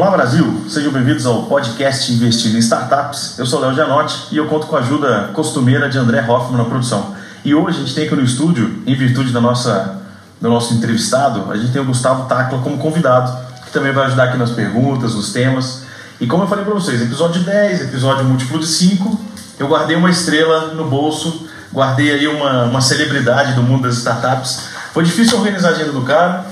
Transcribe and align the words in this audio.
Olá 0.00 0.12
Brasil, 0.12 0.64
sejam 0.66 0.90
bem-vindos 0.90 1.26
ao 1.26 1.42
podcast 1.42 2.10
Investindo 2.10 2.56
em 2.56 2.58
Startups. 2.60 3.38
Eu 3.38 3.44
sou 3.44 3.60
Léo 3.60 3.74
Gianotti 3.74 4.28
e 4.32 4.38
eu 4.38 4.46
conto 4.46 4.66
com 4.66 4.74
a 4.74 4.78
ajuda 4.78 5.28
costumeira 5.34 5.90
de 5.90 5.98
André 5.98 6.24
Hoffman 6.26 6.56
na 6.56 6.64
produção. 6.64 7.14
E 7.44 7.54
hoje 7.54 7.76
a 7.76 7.80
gente 7.82 7.94
tem 7.94 8.06
aqui 8.06 8.16
no 8.16 8.24
estúdio, 8.24 8.82
em 8.86 8.94
virtude 8.94 9.30
da 9.30 9.42
nossa, 9.42 10.00
do 10.40 10.48
nosso 10.48 10.72
entrevistado, 10.72 11.52
a 11.52 11.56
gente 11.58 11.70
tem 11.70 11.82
o 11.82 11.84
Gustavo 11.84 12.26
Tacla 12.26 12.60
como 12.60 12.78
convidado, 12.78 13.30
que 13.66 13.70
também 13.70 13.92
vai 13.92 14.06
ajudar 14.06 14.24
aqui 14.24 14.38
nas 14.38 14.52
perguntas, 14.52 15.14
nos 15.14 15.34
temas. 15.34 15.82
E 16.18 16.26
como 16.26 16.44
eu 16.44 16.48
falei 16.48 16.64
para 16.64 16.72
vocês, 16.72 17.02
episódio 17.02 17.42
10, 17.42 17.82
episódio 17.82 18.24
múltiplo 18.24 18.58
de 18.58 18.68
5, 18.68 19.20
eu 19.58 19.68
guardei 19.68 19.96
uma 19.96 20.08
estrela 20.08 20.68
no 20.68 20.88
bolso, 20.88 21.46
guardei 21.70 22.10
aí 22.10 22.26
uma, 22.26 22.64
uma 22.64 22.80
celebridade 22.80 23.52
do 23.52 23.62
mundo 23.62 23.82
das 23.82 23.98
startups. 23.98 24.60
Foi 24.94 25.04
difícil 25.04 25.36
organizar 25.36 25.68
a 25.68 25.72
agenda 25.72 25.92
do 25.92 26.00
cara, 26.00 26.46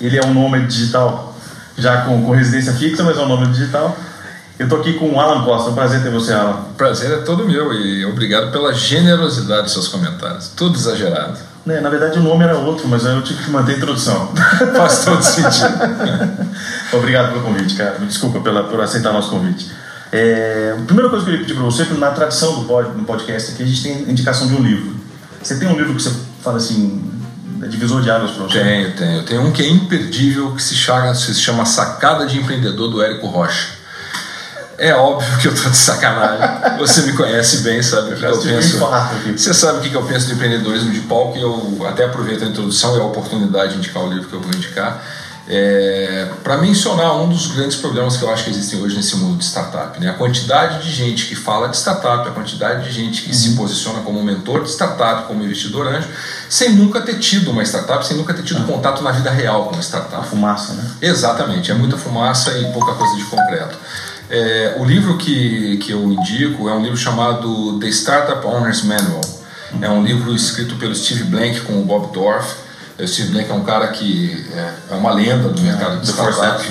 ele 0.00 0.16
é 0.16 0.24
um 0.24 0.32
nome 0.32 0.58
digital 0.60 1.33
já 1.76 2.02
com, 2.02 2.24
com 2.24 2.32
residência 2.32 2.72
fixa, 2.72 3.02
mas 3.02 3.16
é 3.16 3.20
um 3.20 3.28
nome 3.28 3.46
digital. 3.48 3.96
Eu 4.58 4.66
estou 4.66 4.80
aqui 4.80 4.92
com 4.94 5.10
o 5.10 5.20
Alan 5.20 5.44
Costa. 5.44 5.70
Um 5.70 5.74
prazer 5.74 6.02
ter 6.02 6.10
você, 6.10 6.32
Alan. 6.32 6.64
Prazer 6.76 7.10
é 7.10 7.16
todo 7.18 7.44
meu 7.44 7.72
e 7.72 8.04
obrigado 8.06 8.52
pela 8.52 8.72
generosidade 8.72 9.62
dos 9.62 9.72
seus 9.72 9.88
comentários. 9.88 10.48
Tudo 10.56 10.76
exagerado. 10.76 11.38
É, 11.66 11.80
na 11.80 11.88
verdade, 11.88 12.18
o 12.18 12.22
nome 12.22 12.44
era 12.44 12.56
outro, 12.56 12.86
mas 12.86 13.04
eu 13.04 13.22
tive 13.22 13.42
que 13.42 13.50
manter 13.50 13.72
a 13.72 13.76
introdução. 13.78 14.32
Faz 14.76 15.04
todo 15.04 15.22
sentido. 15.22 15.74
Obrigado 16.92 17.32
pelo 17.32 17.42
convite, 17.42 17.74
cara. 17.74 17.98
Me 17.98 18.06
desculpa 18.06 18.40
pela, 18.40 18.64
por 18.64 18.80
aceitar 18.80 19.12
nosso 19.12 19.30
convite. 19.30 19.72
É, 20.12 20.76
a 20.78 20.84
primeira 20.84 21.08
coisa 21.10 21.24
que 21.24 21.30
eu 21.30 21.38
queria 21.38 21.40
pedir 21.40 21.54
para 21.54 21.64
você, 21.64 21.82
é 21.82 21.98
na 21.98 22.10
tradição 22.10 22.62
do 22.62 23.04
podcast 23.04 23.52
aqui, 23.52 23.62
a 23.62 23.66
gente 23.66 23.82
tem 23.82 24.02
indicação 24.02 24.46
de 24.46 24.54
um 24.54 24.62
livro. 24.62 24.94
Você 25.42 25.56
tem 25.58 25.66
um 25.66 25.76
livro 25.76 25.94
que 25.94 26.02
você 26.02 26.12
fala 26.42 26.58
assim, 26.58 27.02
é 27.62 27.66
divisor 27.66 28.02
de 28.02 28.10
águas 28.10 28.32
para 28.32 28.44
você? 28.44 28.60
Tenho, 28.60 28.92
tenho. 28.92 29.22
Tem 29.22 29.38
um 29.38 29.52
que 29.52 29.62
é 29.62 29.68
imperdível, 29.68 30.52
que 30.54 30.62
se 30.62 30.74
chama, 30.74 31.14
se 31.14 31.34
chama 31.34 31.64
Sacada 31.64 32.26
de 32.26 32.38
Empreendedor, 32.38 32.90
do 32.90 33.02
Érico 33.02 33.26
Rocha. 33.26 33.74
É 34.76 34.92
óbvio 34.94 35.38
que 35.38 35.46
eu 35.48 35.54
tô 35.54 35.70
de 35.70 35.76
sacanagem. 35.76 36.78
Você 36.78 37.02
me 37.02 37.12
conhece 37.12 37.58
bem, 37.58 37.80
sabe 37.80 38.14
o 38.14 38.16
que 38.16 38.24
eu 38.24 38.40
penso. 38.40 38.78
Você 39.36 39.54
sabe 39.54 39.78
o 39.78 39.90
que 39.90 39.94
eu 39.94 40.02
penso 40.02 40.26
de 40.26 40.34
empreendedorismo 40.34 40.92
de 40.92 41.00
palco 41.00 41.38
e 41.38 41.42
eu 41.42 41.86
até 41.88 42.04
aproveito 42.04 42.42
a 42.42 42.46
introdução 42.46 42.96
e 42.96 43.00
a 43.00 43.04
oportunidade 43.04 43.72
de 43.72 43.78
indicar 43.78 44.02
o 44.02 44.08
livro 44.12 44.28
que 44.28 44.34
eu 44.34 44.40
vou 44.40 44.52
indicar 44.52 45.00
é, 45.46 46.30
para 46.42 46.56
mencionar 46.56 47.16
um 47.20 47.28
dos 47.28 47.48
grandes 47.48 47.76
problemas 47.76 48.16
que 48.16 48.22
eu 48.22 48.32
acho 48.32 48.44
que 48.44 48.50
existem 48.50 48.80
hoje 48.80 48.96
nesse 48.96 49.16
mundo 49.16 49.36
de 49.36 49.44
startup. 49.44 50.00
Né? 50.00 50.08
A 50.08 50.14
quantidade 50.14 50.82
de 50.82 50.90
gente 50.90 51.26
que 51.26 51.34
fala 51.34 51.68
de 51.68 51.76
startup, 51.76 52.26
a 52.26 52.32
quantidade 52.32 52.84
de 52.84 52.92
gente 52.92 53.22
que 53.22 53.28
uhum. 53.28 53.34
se 53.34 53.50
posiciona 53.54 54.00
como 54.00 54.22
mentor 54.22 54.62
de 54.62 54.70
startup, 54.70 55.26
como 55.26 55.44
investidor 55.44 55.86
anjo, 55.86 56.08
sem 56.48 56.72
nunca 56.72 57.00
ter 57.02 57.18
tido 57.18 57.50
uma 57.50 57.62
startup, 57.62 58.06
sem 58.06 58.16
nunca 58.16 58.32
ter 58.32 58.42
tido 58.42 58.60
uhum. 58.60 58.66
contato 58.66 59.02
na 59.02 59.12
vida 59.12 59.30
real 59.30 59.64
com 59.64 59.74
uma 59.74 59.82
startup. 59.82 60.14
A 60.14 60.22
fumaça, 60.22 60.72
né? 60.72 60.90
Exatamente, 61.02 61.70
é 61.70 61.74
muita 61.74 61.98
fumaça 61.98 62.56
e 62.58 62.72
pouca 62.72 62.94
coisa 62.94 63.14
de 63.16 63.24
concreto. 63.24 63.76
É, 64.30 64.76
o 64.78 64.84
livro 64.84 65.18
que, 65.18 65.76
que 65.76 65.92
eu 65.92 66.02
indico 66.10 66.70
é 66.70 66.72
um 66.72 66.82
livro 66.82 66.96
chamado 66.96 67.78
The 67.78 67.88
Startup 67.88 68.46
Owner's 68.46 68.82
Manual. 68.82 69.20
Uhum. 69.74 69.84
É 69.84 69.90
um 69.90 70.02
livro 70.02 70.34
escrito 70.34 70.76
pelo 70.76 70.94
Steve 70.94 71.24
Blank 71.24 71.60
com 71.60 71.78
o 71.78 71.84
Bob 71.84 72.10
Dorff 72.14 72.63
o 72.98 73.08
Steve 73.08 73.30
Blank 73.30 73.50
é 73.50 73.54
um 73.54 73.64
cara 73.64 73.88
que 73.88 74.46
é, 74.52 74.74
é 74.90 74.94
uma 74.94 75.12
lenda 75.12 75.48
do 75.48 75.60
mercado 75.60 76.00
de 76.00 76.08
startups. 76.08 76.66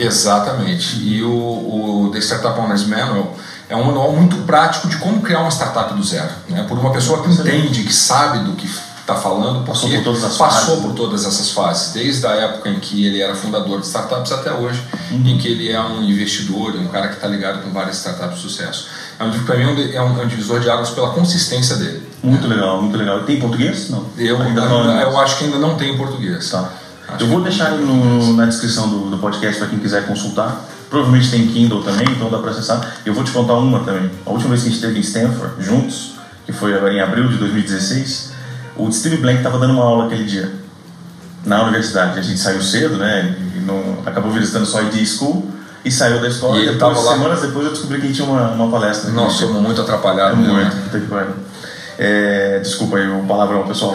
Exatamente. 0.00 0.96
E 1.02 1.22
o, 1.22 1.30
o 1.30 2.10
The 2.12 2.18
Startup 2.18 2.58
Owners 2.58 2.86
Manual 2.86 3.36
é 3.68 3.76
um 3.76 3.84
manual 3.84 4.12
muito 4.12 4.36
prático 4.38 4.88
de 4.88 4.96
como 4.96 5.20
criar 5.20 5.40
uma 5.40 5.50
startup 5.50 5.92
do 5.94 6.02
zero. 6.02 6.30
Né? 6.48 6.64
Por 6.66 6.78
uma 6.78 6.92
pessoa 6.92 7.22
que 7.22 7.30
entende, 7.30 7.84
que 7.84 7.92
sabe 7.92 8.40
do 8.40 8.52
que 8.52 8.66
está 9.00 9.14
falando, 9.16 9.64
porque 9.64 9.72
passou 9.72 9.90
por 9.90 10.04
todas 10.04 10.24
as 10.24 10.36
passou 10.36 10.80
por 10.82 10.94
todas 10.94 11.24
essas 11.26 11.50
fases, 11.50 11.92
desde 11.92 12.26
a 12.26 12.30
época 12.30 12.68
em 12.68 12.78
que 12.78 13.04
ele 13.04 13.20
era 13.20 13.34
fundador 13.34 13.80
de 13.80 13.86
startups 13.86 14.32
até 14.32 14.52
hoje, 14.52 14.82
uhum. 15.10 15.26
em 15.26 15.38
que 15.38 15.48
ele 15.48 15.70
é 15.70 15.80
um 15.80 16.02
investidor, 16.02 16.74
um 16.76 16.88
cara 16.88 17.08
que 17.08 17.14
está 17.14 17.26
ligado 17.26 17.62
com 17.62 17.70
várias 17.70 17.96
startups 17.96 18.36
de 18.36 18.42
sucesso. 18.42 18.88
É 19.18 19.24
um, 19.24 19.44
para 19.44 19.56
mim 19.56 19.64
é 19.92 20.00
um, 20.00 20.20
é 20.20 20.24
um 20.24 20.28
divisor 20.28 20.60
de 20.60 20.70
águas 20.70 20.90
pela 20.90 21.10
consistência 21.10 21.76
dele. 21.76 22.09
Muito 22.22 22.46
legal, 22.46 22.82
muito 22.82 22.96
legal. 22.96 23.20
Tem 23.20 23.40
português? 23.40 23.88
Não. 23.90 24.04
Eu, 24.18 24.40
ainda 24.40 24.66
não, 24.66 25.00
eu 25.00 25.18
acho 25.18 25.38
que 25.38 25.44
ainda 25.44 25.58
não 25.58 25.76
tem 25.76 25.94
em 25.94 25.96
português. 25.96 26.50
Tá. 26.50 26.70
eu 27.18 27.26
vou 27.26 27.40
deixar 27.40 27.70
no, 27.72 28.34
na 28.34 28.46
descrição 28.46 28.88
do, 28.88 29.10
do 29.10 29.18
podcast 29.18 29.58
para 29.58 29.68
quem 29.68 29.78
quiser 29.78 30.06
consultar. 30.06 30.66
Provavelmente 30.90 31.30
tem 31.30 31.46
Kindle 31.46 31.82
também, 31.82 32.06
então 32.10 32.28
dá 32.28 32.38
para 32.38 32.50
acessar. 32.50 32.96
Eu 33.06 33.14
vou 33.14 33.24
te 33.24 33.30
contar 33.30 33.54
uma 33.54 33.80
também. 33.80 34.10
A 34.26 34.30
última 34.30 34.50
vez 34.50 34.62
que 34.62 34.68
a 34.68 34.72
gente 34.72 34.80
esteve 34.80 34.98
em 34.98 35.02
Stanford, 35.02 35.62
juntos, 35.62 36.14
que 36.44 36.52
foi 36.52 36.74
agora 36.74 36.92
em 36.92 37.00
abril 37.00 37.28
de 37.28 37.36
2016, 37.36 38.32
o 38.76 38.90
Steve 38.90 39.18
Blank 39.18 39.38
estava 39.38 39.58
dando 39.58 39.74
uma 39.74 39.84
aula 39.84 40.06
aquele 40.06 40.24
dia 40.24 40.52
na 41.44 41.62
universidade. 41.62 42.18
A 42.18 42.22
gente 42.22 42.38
saiu 42.38 42.60
cedo, 42.60 42.96
né? 42.96 43.34
E 43.56 43.60
não, 43.60 43.98
acabou 44.04 44.30
visitando 44.32 44.66
só 44.66 44.80
a 44.80 44.82
ID 44.82 45.06
School 45.06 45.48
e 45.84 45.90
saiu 45.90 46.20
da 46.20 46.28
escola. 46.28 46.58
E, 46.58 46.66
depois, 46.66 46.98
semanas 46.98 47.40
depois 47.40 47.66
eu 47.66 47.72
descobri 47.72 47.98
que 47.98 48.04
a 48.04 48.06
gente 48.08 48.16
tinha 48.16 48.28
uma, 48.28 48.50
uma 48.50 48.70
palestra. 48.70 49.10
Nós 49.12 49.34
somos 49.34 49.62
muito 49.62 49.80
atrapalhados. 49.80 50.38
É 50.38 50.42
muito, 50.42 50.54
né? 50.54 50.70
É, 52.02 52.58
desculpa 52.60 52.96
aí 52.96 53.06
o 53.06 53.24
palavrão, 53.24 53.66
pessoal. 53.66 53.94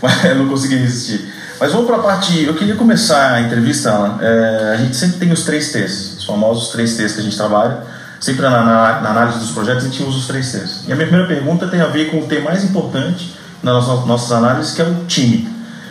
Mas 0.00 0.24
eu 0.24 0.36
não 0.36 0.48
consegui 0.48 0.76
resistir. 0.76 1.30
Mas 1.60 1.72
vamos 1.72 1.86
para 1.86 1.96
a 1.96 1.98
parte. 1.98 2.42
Eu 2.42 2.54
queria 2.54 2.74
começar 2.74 3.34
a 3.34 3.42
entrevista, 3.42 3.90
Alan. 3.90 4.18
É, 4.22 4.72
a 4.72 4.76
gente 4.78 4.96
sempre 4.96 5.18
tem 5.18 5.30
os 5.30 5.44
três 5.44 5.70
T's, 5.70 6.16
os 6.18 6.24
famosos 6.24 6.70
três 6.70 6.96
T's 6.96 7.12
que 7.12 7.20
a 7.20 7.22
gente 7.22 7.36
trabalha. 7.36 7.82
Sempre 8.18 8.40
na, 8.40 8.50
na, 8.50 9.00
na, 9.02 9.10
análise 9.10 9.38
dos 9.38 9.50
projetos 9.50 9.84
a 9.84 9.88
gente 9.88 10.02
usa 10.02 10.16
os 10.16 10.26
três 10.26 10.52
T's. 10.52 10.84
E 10.88 10.92
a 10.92 10.96
minha 10.96 11.06
primeira 11.06 11.28
pergunta 11.28 11.68
tem 11.68 11.82
a 11.82 11.86
ver 11.86 12.10
com 12.10 12.20
o 12.20 12.26
T 12.26 12.40
mais 12.40 12.64
importante 12.64 13.36
nas 13.62 13.86
nossas, 13.86 14.06
nossas 14.06 14.32
análises, 14.32 14.72
que 14.72 14.80
é 14.80 14.86
o 14.86 15.04
time. 15.04 15.46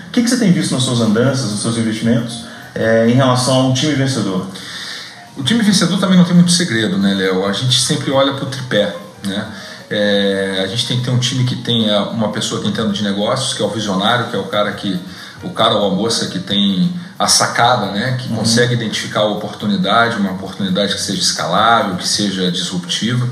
O 0.08 0.12
que, 0.12 0.24
que 0.24 0.30
você 0.30 0.38
tem 0.38 0.52
visto 0.52 0.72
nas 0.72 0.82
suas 0.82 1.02
andanças, 1.02 1.52
nos 1.52 1.62
seus 1.62 1.78
investimentos, 1.78 2.46
é, 2.74 3.08
em 3.08 3.14
relação 3.14 3.54
a 3.54 3.68
um 3.68 3.74
time 3.74 3.94
vencedor? 3.94 4.48
O 5.38 5.44
time 5.44 5.62
vencedor 5.62 6.00
também 6.00 6.18
não 6.18 6.26
tem 6.26 6.34
muito 6.34 6.52
segredo, 6.52 6.98
né, 6.98 7.14
Léo? 7.14 7.46
A 7.46 7.54
gente 7.54 7.80
sempre 7.80 8.10
olha 8.10 8.34
para 8.34 8.46
o 8.46 8.48
tripé, 8.48 8.96
né? 9.24 9.46
É, 9.96 10.62
a 10.64 10.66
gente 10.66 10.88
tem 10.88 10.98
que 10.98 11.04
ter 11.04 11.12
um 11.12 11.20
time 11.20 11.44
que 11.44 11.58
tenha 11.58 12.02
uma 12.06 12.32
pessoa 12.32 12.60
que 12.60 12.68
entenda 12.68 12.92
de 12.92 13.04
negócios, 13.04 13.54
que 13.54 13.62
é 13.62 13.66
o 13.66 13.70
visionário, 13.70 14.26
que 14.26 14.36
é 14.36 14.40
o 14.40 14.46
cara 14.46 14.72
que 14.72 15.00
o 15.44 15.52
cara 15.52 15.76
ou 15.76 15.92
a 15.92 15.94
moça 15.94 16.28
que 16.28 16.40
tem 16.40 16.92
a 17.20 17.28
sacada, 17.28 17.92
né, 17.92 18.18
que 18.20 18.28
uhum. 18.30 18.38
consegue 18.38 18.74
identificar 18.74 19.20
a 19.20 19.28
oportunidade, 19.28 20.18
uma 20.18 20.32
oportunidade 20.32 20.96
que 20.96 21.02
seja 21.02 21.22
escalável, 21.22 21.96
que 21.96 22.08
seja 22.08 22.50
disruptiva. 22.50 23.30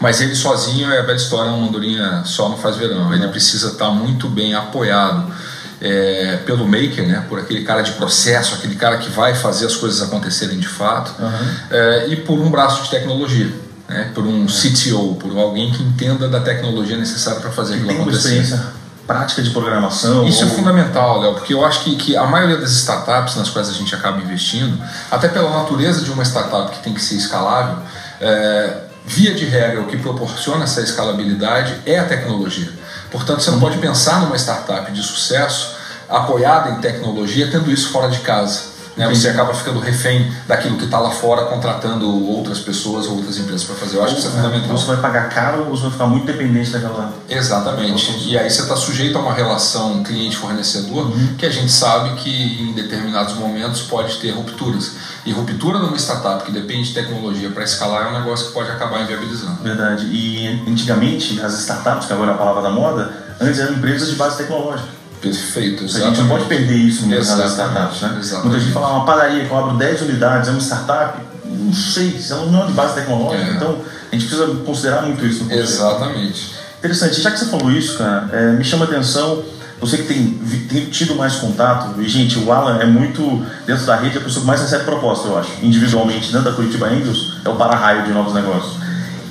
Mas 0.00 0.22
ele 0.22 0.34
sozinho 0.34 0.90
é 0.90 1.00
a 1.00 1.02
velha 1.02 1.16
história, 1.16 1.50
uma 1.52 1.68
andorinha 1.68 2.22
só 2.24 2.48
não 2.48 2.56
faz 2.56 2.76
verão. 2.76 3.12
Ele 3.12 3.28
precisa 3.28 3.72
estar 3.72 3.90
muito 3.90 4.28
bem 4.28 4.54
apoiado 4.54 5.30
é, 5.78 6.38
pelo 6.46 6.66
maker, 6.66 7.06
né, 7.06 7.26
por 7.28 7.38
aquele 7.38 7.64
cara 7.64 7.82
de 7.82 7.92
processo, 7.92 8.54
aquele 8.54 8.76
cara 8.76 8.96
que 8.96 9.10
vai 9.10 9.34
fazer 9.34 9.66
as 9.66 9.76
coisas 9.76 10.00
acontecerem 10.00 10.58
de 10.58 10.68
fato, 10.68 11.20
uhum. 11.20 11.50
é, 11.70 12.06
e 12.08 12.16
por 12.16 12.38
um 12.38 12.50
braço 12.50 12.84
de 12.84 12.90
tecnologia 12.90 13.67
né, 13.88 14.10
por 14.14 14.24
um 14.24 14.46
CTO, 14.46 15.14
por 15.14 15.36
alguém 15.38 15.72
que 15.72 15.82
entenda 15.82 16.28
da 16.28 16.40
tecnologia 16.40 16.96
necessária 16.96 17.40
para 17.40 17.50
fazer 17.50 17.74
aquilo 17.74 17.90
acontecer. 17.92 18.40
experiência 18.40 18.78
prática 19.08 19.42
de 19.42 19.48
programação. 19.50 20.28
Isso 20.28 20.42
é 20.42 20.46
ou... 20.46 20.52
é 20.52 20.54
fundamental, 20.54 21.20
Léo, 21.20 21.34
porque 21.34 21.54
eu 21.54 21.64
acho 21.64 21.82
que, 21.82 21.96
que 21.96 22.14
a 22.14 22.26
maioria 22.26 22.58
das 22.58 22.72
startups 22.72 23.36
nas 23.36 23.48
quais 23.48 23.70
a 23.70 23.72
gente 23.72 23.94
acaba 23.94 24.20
investindo, 24.20 24.78
até 25.10 25.28
pela 25.28 25.50
natureza 25.50 26.04
de 26.04 26.10
uma 26.10 26.22
startup 26.22 26.70
que 26.76 26.82
tem 26.82 26.92
que 26.92 27.00
ser 27.00 27.14
escalável, 27.14 27.78
é, 28.20 28.82
via 29.06 29.34
de 29.34 29.46
regra, 29.46 29.80
o 29.80 29.86
que 29.86 29.96
proporciona 29.96 30.64
essa 30.64 30.82
escalabilidade 30.82 31.74
é 31.86 31.98
a 31.98 32.04
tecnologia. 32.04 32.70
Portanto, 33.10 33.42
você 33.42 33.50
não 33.50 33.58
pode 33.58 33.78
pensar 33.78 34.20
numa 34.20 34.36
startup 34.36 34.92
de 34.92 35.02
sucesso 35.02 35.74
apoiada 36.06 36.70
em 36.70 36.80
tecnologia 36.80 37.50
tendo 37.50 37.70
isso 37.70 37.88
fora 37.88 38.10
de 38.10 38.18
casa. 38.18 38.77
Né? 38.98 39.08
Você 39.08 39.28
acaba 39.28 39.54
ficando 39.54 39.78
refém 39.78 40.30
daquilo 40.48 40.76
que 40.76 40.84
está 40.84 40.98
lá 40.98 41.10
fora, 41.10 41.46
contratando 41.46 42.26
outras 42.28 42.58
pessoas 42.58 43.06
ou 43.06 43.16
outras 43.16 43.38
empresas 43.38 43.64
para 43.64 43.76
fazer. 43.76 43.96
Eu 43.96 44.04
acho 44.04 44.14
que 44.14 44.20
isso 44.20 44.28
é 44.28 44.32
fundamental. 44.32 44.76
Você 44.76 44.86
vai 44.86 44.96
pagar 44.96 45.28
caro 45.28 45.64
ou 45.64 45.70
você 45.70 45.82
vai 45.82 45.92
ficar 45.92 46.06
muito 46.06 46.26
dependente 46.26 46.70
daquela. 46.70 47.14
Exatamente. 47.28 48.28
E 48.28 48.36
aí 48.36 48.50
você 48.50 48.62
está 48.62 48.74
sujeito 48.74 49.16
a 49.16 49.20
uma 49.20 49.32
relação 49.32 50.02
cliente-fornecedor 50.02 51.06
uhum. 51.06 51.34
que 51.38 51.46
a 51.46 51.50
gente 51.50 51.70
sabe 51.70 52.16
que 52.16 52.62
em 52.62 52.72
determinados 52.72 53.34
momentos 53.34 53.82
pode 53.82 54.16
ter 54.16 54.30
rupturas. 54.30 54.96
E 55.24 55.32
ruptura 55.32 55.78
numa 55.78 55.96
startup 55.96 56.44
que 56.44 56.50
depende 56.50 56.88
de 56.88 56.94
tecnologia 56.94 57.50
para 57.50 57.62
escalar 57.62 58.06
é 58.06 58.08
um 58.08 58.18
negócio 58.18 58.48
que 58.48 58.52
pode 58.52 58.70
acabar 58.70 59.02
inviabilizando. 59.02 59.62
Verdade. 59.62 60.06
E 60.06 60.64
antigamente, 60.66 61.40
as 61.40 61.56
startups, 61.60 62.06
que 62.06 62.12
agora 62.12 62.32
é 62.32 62.34
a 62.34 62.38
palavra 62.38 62.62
da 62.62 62.70
moda, 62.70 63.12
antes 63.40 63.60
eram 63.60 63.74
empresas 63.74 64.08
de 64.08 64.16
base 64.16 64.38
tecnológica. 64.38 64.97
Perfeito, 65.20 65.84
exatamente. 65.84 66.06
A 66.06 66.08
gente 66.10 66.20
não 66.20 66.28
pode 66.28 66.44
perder 66.46 66.76
isso 66.76 67.02
no 67.02 67.08
mercado 67.08 67.38
das 67.38 67.50
startups, 67.50 68.00
né? 68.00 68.16
Exatamente. 68.20 68.46
Muita 68.46 68.60
gente 68.60 68.72
fala, 68.72 68.88
uma 68.96 69.04
padaria 69.04 69.44
que 69.44 69.50
eu 69.50 69.58
abro 69.58 69.76
10 69.76 70.02
unidades, 70.02 70.48
é 70.48 70.52
uma 70.52 70.60
startup, 70.60 71.20
não 71.44 71.72
sei, 71.72 72.18
se 72.18 72.32
ela 72.32 72.46
não 72.46 72.64
é 72.64 72.66
de 72.66 72.72
base 72.72 72.94
tecnológica, 72.94 73.50
é. 73.50 73.54
então 73.54 73.78
a 74.10 74.14
gente 74.14 74.26
precisa 74.26 74.46
considerar 74.64 75.02
muito 75.02 75.24
isso 75.26 75.44
no 75.44 75.52
Exatamente. 75.52 76.54
Interessante, 76.78 77.20
já 77.20 77.30
que 77.30 77.38
você 77.38 77.46
falou 77.46 77.70
isso, 77.70 77.98
cara, 77.98 78.28
é, 78.32 78.52
me 78.52 78.64
chama 78.64 78.84
a 78.84 78.88
atenção, 78.88 79.42
você 79.80 79.98
que 79.98 80.04
tem, 80.04 80.40
tem 80.68 80.84
tido 80.86 81.14
mais 81.14 81.36
contato, 81.36 82.00
e 82.00 82.08
gente, 82.08 82.38
o 82.38 82.52
Alan 82.52 82.78
é 82.78 82.86
muito, 82.86 83.44
dentro 83.66 83.84
da 83.84 83.96
rede, 83.96 84.18
a 84.18 84.20
pessoa 84.20 84.42
que 84.42 84.46
mais 84.46 84.60
recebe 84.60 84.84
proposta, 84.84 85.28
eu 85.28 85.38
acho, 85.38 85.50
individualmente, 85.62 86.32
dentro 86.32 86.50
da 86.50 86.52
Curitiba 86.52 86.86
Angels, 86.86 87.38
é 87.44 87.48
o 87.48 87.56
para-raio 87.56 88.04
de 88.04 88.12
novos 88.12 88.34
negócios. 88.34 88.78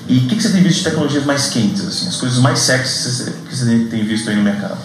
E 0.07 0.19
o 0.19 0.21
que, 0.21 0.37
que, 0.37 0.41
você 0.41 0.49
tem 0.49 0.63
visto 0.63 0.77
de 0.77 0.83
tecnologias 0.85 1.25
mais 1.25 1.47
quentes, 1.47 1.85
assim, 1.85 2.07
as 2.07 2.15
coisas 2.15 2.37
mais 2.39 2.59
sexy 2.59 3.31
que 3.49 3.55
você 3.55 3.87
tem 3.89 4.05
visto 4.05 4.29
aí 4.29 4.37
no 4.37 4.41
mercado? 4.43 4.77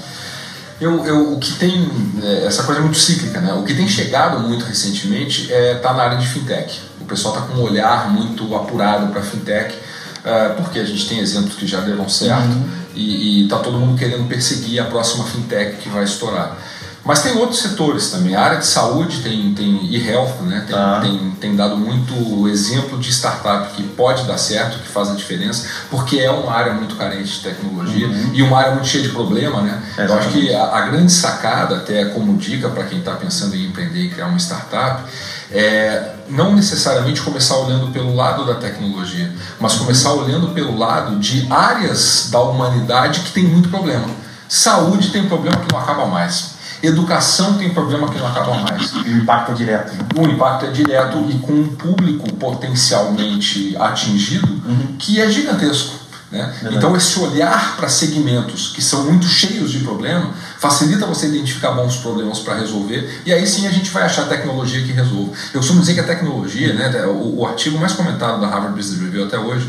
Eu, 0.82 1.06
eu, 1.06 1.34
o 1.34 1.38
que 1.38 1.52
tem, 1.54 1.88
é, 2.24 2.44
essa 2.44 2.64
coisa 2.64 2.80
é 2.80 2.82
muito 2.82 2.98
cíclica, 2.98 3.40
né? 3.40 3.52
O 3.52 3.62
que 3.62 3.72
tem 3.72 3.86
chegado 3.86 4.40
muito 4.40 4.64
recentemente 4.64 5.42
está 5.42 5.54
é, 5.54 5.74
tá 5.76 5.92
na 5.92 6.02
área 6.02 6.18
de 6.18 6.26
fintech. 6.26 6.80
O 7.00 7.04
pessoal 7.04 7.36
está 7.36 7.46
com 7.46 7.60
um 7.60 7.62
olhar 7.62 8.10
muito 8.10 8.52
apurado 8.56 9.06
para 9.12 9.22
fintech, 9.22 9.76
uh, 9.76 10.60
porque 10.60 10.80
a 10.80 10.84
gente 10.84 11.08
tem 11.08 11.20
exemplos 11.20 11.54
que 11.54 11.68
já 11.68 11.80
deram 11.80 12.08
certo 12.08 12.50
uhum. 12.50 12.68
e 12.96 13.44
está 13.44 13.58
todo 13.58 13.78
mundo 13.78 13.96
querendo 13.96 14.26
perseguir 14.26 14.80
a 14.80 14.86
próxima 14.86 15.24
fintech 15.24 15.76
que 15.76 15.88
vai 15.88 16.02
estourar. 16.02 16.58
Mas 17.04 17.20
tem 17.20 17.36
outros 17.36 17.60
setores 17.60 18.10
também. 18.10 18.34
A 18.36 18.42
área 18.42 18.58
de 18.58 18.66
saúde 18.66 19.22
tem, 19.22 19.52
tem 19.54 19.86
e-health, 19.86 20.40
né? 20.42 20.64
Tem, 20.66 20.76
ah. 20.76 21.00
tem, 21.02 21.30
tem 21.40 21.56
dado 21.56 21.76
muito 21.76 22.48
exemplo 22.48 22.96
de 22.98 23.10
startup 23.10 23.74
que 23.74 23.82
pode 23.82 24.24
dar 24.24 24.38
certo, 24.38 24.78
que 24.78 24.86
faz 24.86 25.10
a 25.10 25.14
diferença, 25.14 25.66
porque 25.90 26.20
é 26.20 26.30
uma 26.30 26.52
área 26.52 26.72
muito 26.72 26.94
carente 26.94 27.24
de 27.24 27.40
tecnologia 27.40 28.06
uhum. 28.06 28.30
e 28.32 28.42
uma 28.42 28.58
área 28.58 28.72
muito 28.72 28.86
cheia 28.86 29.02
de 29.02 29.10
problema, 29.10 29.62
né? 29.62 29.82
Eu 29.98 30.14
acho 30.14 30.28
que 30.28 30.54
a, 30.54 30.76
a 30.76 30.80
grande 30.82 31.10
sacada, 31.10 31.76
até 31.76 32.04
como 32.06 32.36
dica 32.36 32.68
para 32.68 32.84
quem 32.84 33.00
está 33.00 33.12
pensando 33.16 33.56
em 33.56 33.66
empreender 33.66 34.02
e 34.02 34.10
criar 34.10 34.26
uma 34.26 34.38
startup, 34.38 35.02
é 35.50 36.12
não 36.28 36.54
necessariamente 36.54 37.20
começar 37.20 37.56
olhando 37.56 37.88
pelo 37.88 38.14
lado 38.14 38.46
da 38.46 38.54
tecnologia, 38.54 39.30
mas 39.58 39.74
começar 39.74 40.12
olhando 40.12 40.48
pelo 40.54 40.78
lado 40.78 41.16
de 41.16 41.46
áreas 41.50 42.28
da 42.30 42.40
humanidade 42.40 43.20
que 43.20 43.32
tem 43.32 43.44
muito 43.44 43.68
problema. 43.68 44.06
Saúde 44.48 45.10
tem 45.10 45.22
um 45.22 45.28
problema 45.28 45.56
que 45.56 45.72
não 45.72 45.80
acaba 45.80 46.06
mais. 46.06 46.51
Educação 46.82 47.54
tem 47.58 47.70
problema 47.70 48.08
que 48.08 48.18
não 48.18 48.26
acaba 48.26 48.54
mais. 48.56 48.90
E 49.06 49.10
o 49.10 49.18
impacto 49.18 49.52
é 49.52 49.54
direto. 49.54 49.92
Né? 49.94 50.04
O 50.16 50.26
impacto 50.26 50.66
é 50.66 50.70
direto 50.70 51.24
e 51.30 51.38
com 51.38 51.52
um 51.52 51.68
público 51.76 52.32
potencialmente 52.34 53.76
atingido 53.78 54.48
uhum. 54.66 54.96
que 54.98 55.20
é 55.20 55.30
gigantesco. 55.30 56.02
Né? 56.32 56.50
Então, 56.72 56.96
esse 56.96 57.18
olhar 57.20 57.76
para 57.76 57.88
segmentos 57.90 58.68
que 58.68 58.80
são 58.80 59.04
muito 59.04 59.26
cheios 59.26 59.70
de 59.70 59.80
problema 59.80 60.30
facilita 60.58 61.06
você 61.06 61.26
identificar 61.26 61.72
bons 61.72 61.96
problemas 61.96 62.38
para 62.38 62.54
resolver 62.54 63.20
e 63.26 63.32
aí 63.32 63.46
sim 63.46 63.66
a 63.66 63.70
gente 63.70 63.90
vai 63.90 64.04
achar 64.04 64.26
tecnologia 64.28 64.82
que 64.82 64.92
resolva. 64.92 65.30
Eu 65.52 65.60
costumo 65.60 65.80
dizer 65.80 65.92
que 65.92 66.00
a 66.00 66.04
tecnologia, 66.06 66.72
né, 66.72 67.06
o, 67.06 67.40
o 67.40 67.46
artigo 67.46 67.78
mais 67.78 67.92
comentado 67.92 68.40
da 68.40 68.48
Harvard 68.48 68.74
Business 68.74 68.98
Review 68.98 69.24
até 69.26 69.38
hoje, 69.38 69.68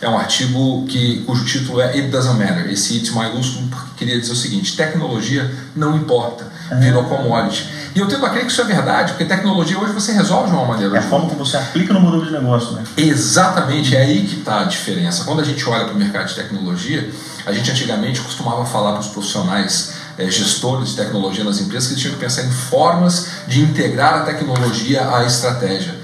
é 0.00 0.08
um 0.08 0.18
artigo 0.18 0.84
que, 0.86 1.22
cujo 1.26 1.44
título 1.44 1.80
é 1.80 1.94
It 1.94 2.08
Doesn't 2.08 2.38
Matter. 2.38 2.70
Esse 2.70 2.94
it 2.94 3.10
maiúsculo 3.10 3.68
queria 3.96 4.20
dizer 4.20 4.32
o 4.32 4.36
seguinte: 4.36 4.76
tecnologia 4.76 5.50
não 5.74 5.96
importa, 5.96 6.46
virou 6.80 7.04
commodity. 7.04 7.68
E 7.94 8.00
eu 8.00 8.08
tendo 8.08 8.26
a 8.26 8.30
crer 8.30 8.44
que 8.44 8.50
isso 8.50 8.60
é 8.60 8.64
verdade, 8.64 9.12
porque 9.12 9.24
tecnologia 9.24 9.78
hoje 9.78 9.92
você 9.92 10.12
resolve 10.12 10.50
de 10.50 10.56
uma 10.56 10.64
maneira. 10.64 10.96
É 10.96 10.98
a 10.98 11.02
forma 11.02 11.28
que 11.28 11.36
você 11.36 11.56
aplica 11.56 11.92
no 11.92 12.00
modelo 12.00 12.24
de 12.24 12.32
negócio, 12.32 12.72
né? 12.72 12.82
Exatamente, 12.96 13.94
é 13.94 14.00
aí 14.00 14.26
que 14.26 14.40
está 14.40 14.62
a 14.62 14.64
diferença. 14.64 15.24
Quando 15.24 15.40
a 15.40 15.44
gente 15.44 15.64
olha 15.68 15.84
para 15.84 15.94
o 15.94 15.96
mercado 15.96 16.26
de 16.26 16.34
tecnologia, 16.34 17.08
a 17.46 17.52
gente 17.52 17.70
antigamente 17.70 18.20
costumava 18.20 18.64
falar 18.66 18.92
para 18.92 19.00
os 19.00 19.08
profissionais 19.08 19.94
é, 20.18 20.28
gestores 20.30 20.90
de 20.90 20.96
tecnologia 20.96 21.44
nas 21.44 21.60
empresas 21.60 21.88
que 21.88 21.94
eles 21.94 22.02
tinham 22.02 22.14
que 22.14 22.20
pensar 22.20 22.42
em 22.42 22.50
formas 22.50 23.28
de 23.46 23.60
integrar 23.60 24.14
a 24.14 24.20
tecnologia 24.22 25.08
à 25.14 25.24
estratégia. 25.24 25.94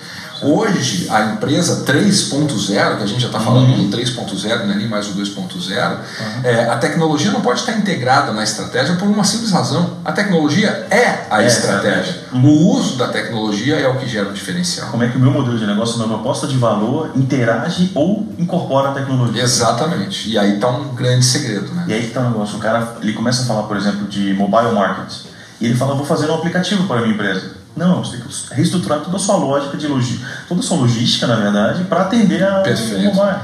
Hoje, 0.43 1.07
a 1.11 1.33
empresa 1.33 1.85
3.0, 1.85 2.97
que 2.97 3.03
a 3.03 3.07
gente 3.07 3.21
já 3.21 3.27
está 3.27 3.41
falando 3.41 3.69
uhum. 3.71 3.91
do 3.91 3.97
3.0, 3.97 4.65
não 4.65 4.73
é 4.73 4.77
nem 4.77 4.89
mais 4.89 5.09
o 5.09 5.15
2.0, 5.15 5.39
uhum. 5.39 6.45
é, 6.45 6.65
a 6.65 6.77
tecnologia 6.77 7.31
não 7.31 7.41
pode 7.41 7.61
estar 7.61 7.73
integrada 7.73 8.33
na 8.33 8.43
estratégia 8.43 8.95
por 8.97 9.07
uma 9.07 9.25
simples 9.25 9.51
razão. 9.51 9.99
A 10.05 10.13
tecnologia 10.13 10.87
é 10.91 11.27
a 11.31 11.43
é 11.43 11.47
estratégia. 11.47 12.25
Uhum. 12.33 12.45
O 12.45 12.77
uso 12.77 12.97
da 12.97 13.09
tecnologia 13.09 13.77
é 13.77 13.87
o 13.89 13.99
que 13.99 14.09
gera 14.09 14.29
o 14.29 14.33
diferencial. 14.33 14.89
Como 14.91 15.03
é 15.03 15.09
que 15.09 15.17
o 15.17 15.21
meu 15.21 15.31
modelo 15.31 15.59
de 15.59 15.67
negócio, 15.67 15.95
a 15.95 16.07
minha 16.07 16.09
proposta 16.09 16.47
de 16.47 16.57
valor, 16.57 17.13
interage 17.15 17.91
ou 17.95 18.27
incorpora 18.39 18.91
a 18.91 18.93
tecnologia? 18.93 19.43
Exatamente. 19.43 20.31
E 20.31 20.39
aí 20.39 20.55
está 20.55 20.69
um 20.69 20.95
grande 20.95 21.25
segredo. 21.25 21.73
Né? 21.75 21.85
E 21.89 21.93
aí 21.93 22.07
está 22.07 22.21
o 22.21 22.25
um 22.25 22.31
negócio. 22.31 22.57
O 22.57 22.61
cara 22.61 22.97
ele 23.03 23.13
começa 23.13 23.43
a 23.43 23.47
falar, 23.47 23.65
por 23.65 23.77
exemplo, 23.77 24.07
de 24.07 24.33
mobile 24.35 24.73
market. 24.73 25.13
E 25.61 25.67
ele 25.67 25.77
fala, 25.77 25.95
vou 25.95 26.07
fazer 26.07 26.31
um 26.31 26.35
aplicativo 26.35 26.87
para 26.87 27.01
a 27.01 27.03
minha 27.03 27.15
empresa. 27.15 27.60
Não, 27.77 28.05
você 28.05 28.17
tem 28.17 28.27
que 28.27 28.55
reestruturar 28.55 29.01
toda 29.01 29.17
a 29.17 29.21
sua 29.21 29.37
lógica 29.37 29.77
de 29.77 29.87
logística, 29.87 30.27
toda 30.49 30.61
a 30.61 30.63
sua 30.63 30.79
logística, 30.79 31.27
na 31.27 31.37
verdade, 31.37 31.85
para 31.85 32.03
atender 32.03 32.43
a 32.43 32.61
Perfeito. 32.61 33.15
mobile. 33.15 33.39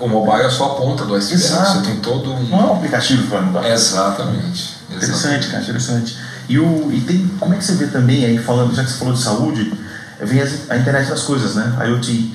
O 0.00 0.08
mobile 0.08 0.42
é 0.42 0.50
só 0.50 0.72
a 0.72 0.74
ponta 0.74 1.04
do 1.04 1.14
iceberg, 1.14 1.44
Exato. 1.44 1.78
você 1.78 1.86
tem 1.86 1.96
todo 2.00 2.32
um... 2.32 2.42
Não 2.44 2.60
é 2.60 2.64
um 2.64 2.72
aplicativo 2.74 3.22
que 3.22 3.28
vai 3.28 3.40
mudar. 3.40 3.68
Exatamente. 3.68 4.76
Interessante, 4.90 5.48
cara, 5.48 5.62
interessante. 5.62 6.16
E, 6.48 6.58
o, 6.58 6.90
e 6.92 7.00
tem, 7.00 7.26
como 7.38 7.54
é 7.54 7.56
que 7.56 7.64
você 7.64 7.74
vê 7.74 7.86
também, 7.86 8.24
aí 8.24 8.38
falando, 8.38 8.74
já 8.74 8.84
que 8.84 8.90
você 8.90 8.98
falou 8.98 9.14
de 9.14 9.22
saúde, 9.22 9.72
vem 10.20 10.40
a 10.68 10.76
internet 10.76 11.08
das 11.08 11.22
coisas, 11.22 11.54
né? 11.54 11.76
A 11.78 11.84
IoT. 11.84 12.34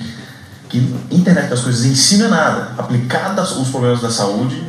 Que 0.68 0.78
internet 1.10 1.48
das 1.48 1.60
coisas 1.60 1.84
ensina 1.84 2.28
nada. 2.28 2.72
Aplicadas 2.76 3.52
os 3.56 3.68
problemas 3.68 4.00
da 4.00 4.10
saúde, 4.10 4.62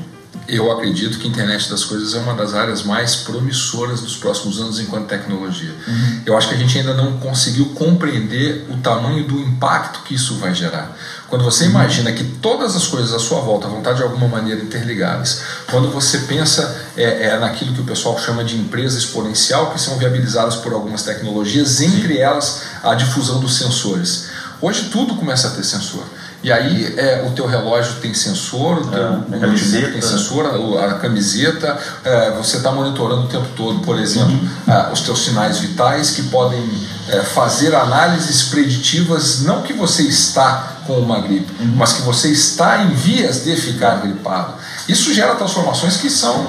eu 0.49 0.71
acredito 0.71 1.17
que 1.19 1.27
a 1.27 1.29
internet 1.29 1.69
das 1.69 1.83
coisas 1.83 2.15
é 2.15 2.19
uma 2.19 2.33
das 2.33 2.53
áreas 2.53 2.83
mais 2.83 3.17
promissoras 3.17 4.01
dos 4.01 4.15
próximos 4.15 4.59
anos 4.59 4.79
enquanto 4.79 5.07
tecnologia. 5.07 5.73
Uhum. 5.87 6.21
Eu 6.25 6.37
acho 6.37 6.49
que 6.49 6.55
a 6.55 6.57
gente 6.57 6.77
ainda 6.77 6.93
não 6.93 7.17
conseguiu 7.17 7.65
compreender 7.75 8.65
o 8.69 8.77
tamanho 8.77 9.27
do 9.27 9.39
impacto 9.39 10.01
que 10.03 10.15
isso 10.15 10.35
vai 10.35 10.53
gerar. 10.53 10.95
Quando 11.27 11.43
você 11.43 11.65
uhum. 11.65 11.71
imagina 11.71 12.11
que 12.11 12.23
todas 12.23 12.75
as 12.75 12.87
coisas 12.87 13.13
à 13.13 13.19
sua 13.19 13.41
volta 13.41 13.67
vão 13.67 13.79
estar 13.79 13.93
de 13.93 14.01
alguma 14.01 14.27
maneira 14.27 14.61
interligadas, 14.61 15.41
quando 15.69 15.89
você 15.91 16.19
pensa 16.19 16.89
é, 16.97 17.27
é 17.27 17.39
naquilo 17.39 17.73
que 17.73 17.81
o 17.81 17.85
pessoal 17.85 18.17
chama 18.17 18.43
de 18.43 18.57
empresa 18.57 18.97
exponencial, 18.97 19.71
que 19.71 19.79
são 19.79 19.97
viabilizadas 19.97 20.55
por 20.55 20.73
algumas 20.73 21.03
tecnologias, 21.03 21.81
entre 21.81 22.17
elas 22.17 22.63
a 22.83 22.95
difusão 22.95 23.39
dos 23.39 23.57
sensores. 23.57 24.29
Hoje 24.61 24.89
tudo 24.91 25.15
começa 25.15 25.47
a 25.47 25.51
ter 25.51 25.63
sensor. 25.63 26.03
E 26.49 26.51
aí 26.51 26.95
é, 26.97 27.23
o 27.27 27.31
teu 27.33 27.45
relógio 27.45 27.97
tem 28.01 28.11
sensor, 28.11 28.79
o 28.79 28.87
teu 28.87 29.23
é, 29.31 29.39
camiseta. 29.39 29.91
tem 29.91 30.01
sensor, 30.01 30.47
a, 30.47 30.85
a 30.85 30.93
camiseta, 30.95 31.77
é, 32.03 32.31
você 32.31 32.57
está 32.57 32.71
monitorando 32.71 33.25
o 33.25 33.27
tempo 33.27 33.45
todo, 33.55 33.81
por 33.81 33.99
exemplo, 33.99 34.31
uhum. 34.31 34.49
É, 34.67 34.91
os 34.91 35.01
teus 35.01 35.23
sinais 35.25 35.59
vitais 35.59 36.09
que 36.09 36.23
podem 36.23 36.67
é, 37.09 37.21
fazer 37.21 37.75
análises 37.75 38.41
preditivas, 38.49 39.41
não 39.41 39.61
que 39.61 39.73
você 39.73 40.01
está 40.01 40.77
com 40.87 40.93
uma 40.93 41.19
gripe, 41.19 41.53
uhum. 41.59 41.73
mas 41.75 41.93
que 41.93 42.01
você 42.01 42.29
está 42.29 42.81
em 42.81 42.95
vias 42.95 43.43
de 43.43 43.55
ficar 43.55 44.01
gripado. 44.01 44.55
Isso 44.87 45.13
gera 45.13 45.35
transformações 45.35 45.97
que 45.97 46.09
são, 46.09 46.47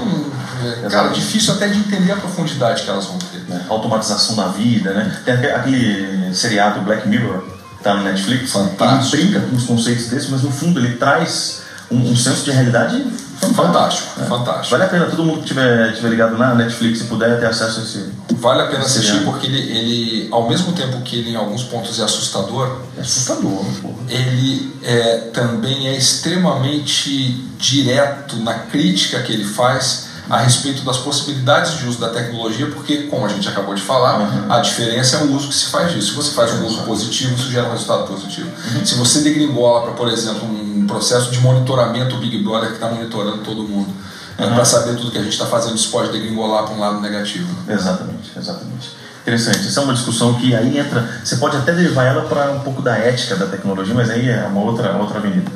é, 0.83 0.89
cara, 0.89 1.09
difícil 1.09 1.53
até 1.53 1.69
de 1.69 1.79
entender 1.79 2.13
a 2.13 2.17
profundidade 2.17 2.85
que 2.85 2.89
elas 2.89 3.05
vão 3.05 3.19
ter. 3.19 3.41
Automatização 3.69 4.35
da 4.35 4.49
vida, 4.49 4.95
né? 4.95 5.21
Tem 5.27 5.35
aquele 5.35 6.35
seriado 6.35 6.81
Black 6.81 7.07
Mirror, 7.07 7.60
está 7.81 7.95
no 7.95 8.05
Netflix. 8.05 8.53
Fantástico. 8.53 9.17
Ele 9.17 9.25
brinca 9.31 9.47
com 9.47 9.57
os 9.57 9.65
conceitos 9.65 10.07
desses, 10.07 10.31
mas 10.31 10.43
no 10.43 10.51
fundo 10.51 10.79
ele 10.79 10.97
traz 10.97 11.63
um, 11.91 11.99
um 11.99 12.17
senso 12.17 12.45
de 12.45 12.53
realidade 12.53 13.05
fantástico. 13.41 14.11
Fantástico, 14.11 14.21
fantástico. 14.29 14.71
Vale 14.71 14.85
a 14.85 14.89
pena 14.89 15.07
todo 15.07 15.25
mundo 15.25 15.41
que 15.41 15.47
tiver, 15.47 15.93
tiver 15.95 16.09
ligado 16.11 16.37
na 16.37 16.55
Netflix 16.55 17.01
e 17.01 17.05
puder 17.05 17.41
ter 17.41 17.47
acesso 17.47 17.81
a 17.81 17.83
esse. 17.83 18.13
Vale 18.35 18.63
a 18.63 18.67
pena 18.67 18.85
assistir 18.85 19.25
porque 19.25 19.47
ele, 19.47 19.59
ele, 19.59 20.29
ao 20.31 20.49
mesmo 20.49 20.73
tempo 20.73 21.01
que 21.01 21.19
ele 21.19 21.31
em 21.31 21.37
alguns 21.37 21.63
pontos 21.65 21.99
é 21.99 22.05
assustador, 22.05 22.83
é 22.97 23.01
assustador, 23.01 23.65
porra. 23.83 23.95
ele 24.09 24.75
é, 24.83 25.19
também 25.33 25.89
é 25.89 25.97
extremamente 25.97 27.45
direto 27.59 28.37
na 28.37 28.55
crítica 28.55 29.21
que 29.23 29.33
ele 29.33 29.45
faz 29.45 30.10
a 30.31 30.39
respeito 30.39 30.85
das 30.85 30.97
possibilidades 30.99 31.77
de 31.77 31.87
uso 31.87 31.99
da 31.99 32.09
tecnologia, 32.09 32.69
porque, 32.69 33.09
como 33.09 33.27
a 33.27 33.29
gente 33.29 33.49
acabou 33.49 33.75
de 33.75 33.83
falar, 33.83 34.21
uhum. 34.21 34.53
a 34.53 34.61
diferença 34.61 35.17
é 35.17 35.25
o 35.25 35.35
uso 35.35 35.49
que 35.49 35.55
se 35.55 35.67
faz 35.67 35.93
disso. 35.93 36.11
Se 36.11 36.15
você 36.15 36.31
faz 36.31 36.53
um 36.53 36.67
uso 36.67 36.83
positivo, 36.85 37.35
isso 37.35 37.51
gera 37.51 37.67
um 37.67 37.73
resultado 37.73 38.07
positivo. 38.07 38.49
Uhum. 38.49 38.87
Se 38.87 38.95
você 38.95 39.23
degringola 39.23 39.83
para, 39.83 39.93
por 39.93 40.09
exemplo, 40.09 40.49
um 40.49 40.87
processo 40.87 41.33
de 41.33 41.41
monitoramento 41.41 42.17
Big 42.19 42.45
Brother 42.45 42.69
que 42.69 42.75
está 42.77 42.89
monitorando 42.89 43.39
todo 43.39 43.65
mundo, 43.65 43.93
né, 44.39 44.47
uhum. 44.47 44.55
para 44.55 44.65
saber 44.65 44.95
tudo 44.95 45.11
que 45.11 45.19
a 45.19 45.23
gente 45.23 45.33
está 45.33 45.47
fazendo, 45.47 45.75
isso 45.75 45.91
pode 45.91 46.13
degringolar 46.13 46.63
para 46.63 46.75
um 46.75 46.79
lado 46.79 47.01
negativo. 47.01 47.49
Exatamente, 47.69 48.31
exatamente. 48.37 48.91
Interessante. 49.23 49.67
Essa 49.67 49.81
é 49.81 49.83
uma 49.83 49.95
discussão 49.95 50.35
que 50.35 50.55
aí 50.55 50.79
entra. 50.79 51.09
Você 51.25 51.37
pode 51.37 51.57
até 51.57 51.73
derivar 51.73 52.07
ela 52.07 52.23
para 52.23 52.53
um 52.53 52.61
pouco 52.61 52.81
da 52.81 52.97
ética 52.97 53.35
da 53.35 53.47
tecnologia, 53.47 53.95
mas 53.95 54.09
aí 54.11 54.29
é 54.29 54.47
uma 54.47 54.61
outra, 54.61 54.97
outra 54.97 55.19
avenida. 55.19 55.51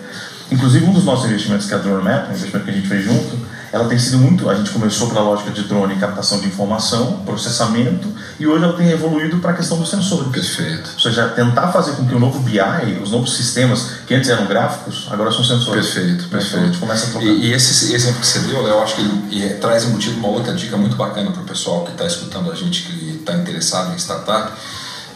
Inclusive, 0.50 0.84
um 0.84 0.92
dos 0.92 1.04
nossos 1.04 1.26
investimentos, 1.26 1.66
que 1.66 1.74
é 1.74 1.76
a 1.76 1.80
Drone 1.80 2.02
Map, 2.02 2.28
um 2.28 2.32
investimento 2.32 2.64
que 2.64 2.70
a 2.70 2.74
gente 2.74 2.88
fez 2.88 3.04
junto, 3.04 3.38
ela 3.74 3.88
tem 3.88 3.98
sido 3.98 4.18
muito. 4.18 4.48
A 4.48 4.54
gente 4.54 4.70
começou 4.70 5.08
pela 5.08 5.22
lógica 5.22 5.50
de 5.50 5.64
drone, 5.64 5.96
captação 5.96 6.38
de 6.38 6.46
informação, 6.46 7.24
processamento, 7.26 8.08
e 8.38 8.46
hoje 8.46 8.62
ela 8.62 8.74
tem 8.74 8.88
evoluído 8.90 9.38
para 9.38 9.50
a 9.50 9.54
questão 9.54 9.76
dos 9.76 9.90
sensores. 9.90 10.28
Perfeito. 10.30 10.90
Ou 10.94 11.00
seja, 11.00 11.28
tentar 11.30 11.72
fazer 11.72 11.96
com 11.96 12.06
que 12.06 12.14
o 12.14 12.20
novo 12.20 12.38
BI, 12.38 12.60
os 13.02 13.10
novos 13.10 13.36
sistemas 13.36 13.86
que 14.06 14.14
antes 14.14 14.30
eram 14.30 14.46
gráficos, 14.46 15.08
agora 15.10 15.32
são 15.32 15.42
sensores. 15.42 15.86
Perfeito, 15.86 16.28
perfeito. 16.28 16.54
Então, 16.54 16.62
a 16.62 16.66
gente 16.66 16.78
começa 16.78 17.06
a 17.06 17.10
trocar. 17.10 17.26
E, 17.26 17.46
e 17.46 17.52
esse 17.52 17.92
exemplo 17.92 18.20
que 18.20 18.26
você 18.28 18.38
deu, 18.38 18.62
Léo, 18.62 18.74
eu 18.74 18.82
acho 18.84 18.94
que 18.94 19.00
ele, 19.00 19.44
ele 19.44 19.54
traz 19.54 19.82
embutido 19.82 20.18
uma 20.18 20.28
outra 20.28 20.54
dica 20.54 20.76
muito 20.76 20.94
bacana 20.94 21.32
para 21.32 21.42
o 21.42 21.44
pessoal 21.44 21.84
que 21.84 21.90
está 21.90 22.06
escutando 22.06 22.52
a 22.52 22.54
gente, 22.54 22.82
que 22.82 23.16
está 23.18 23.34
interessado 23.34 23.92
em 23.92 23.96
startup. 23.96 24.52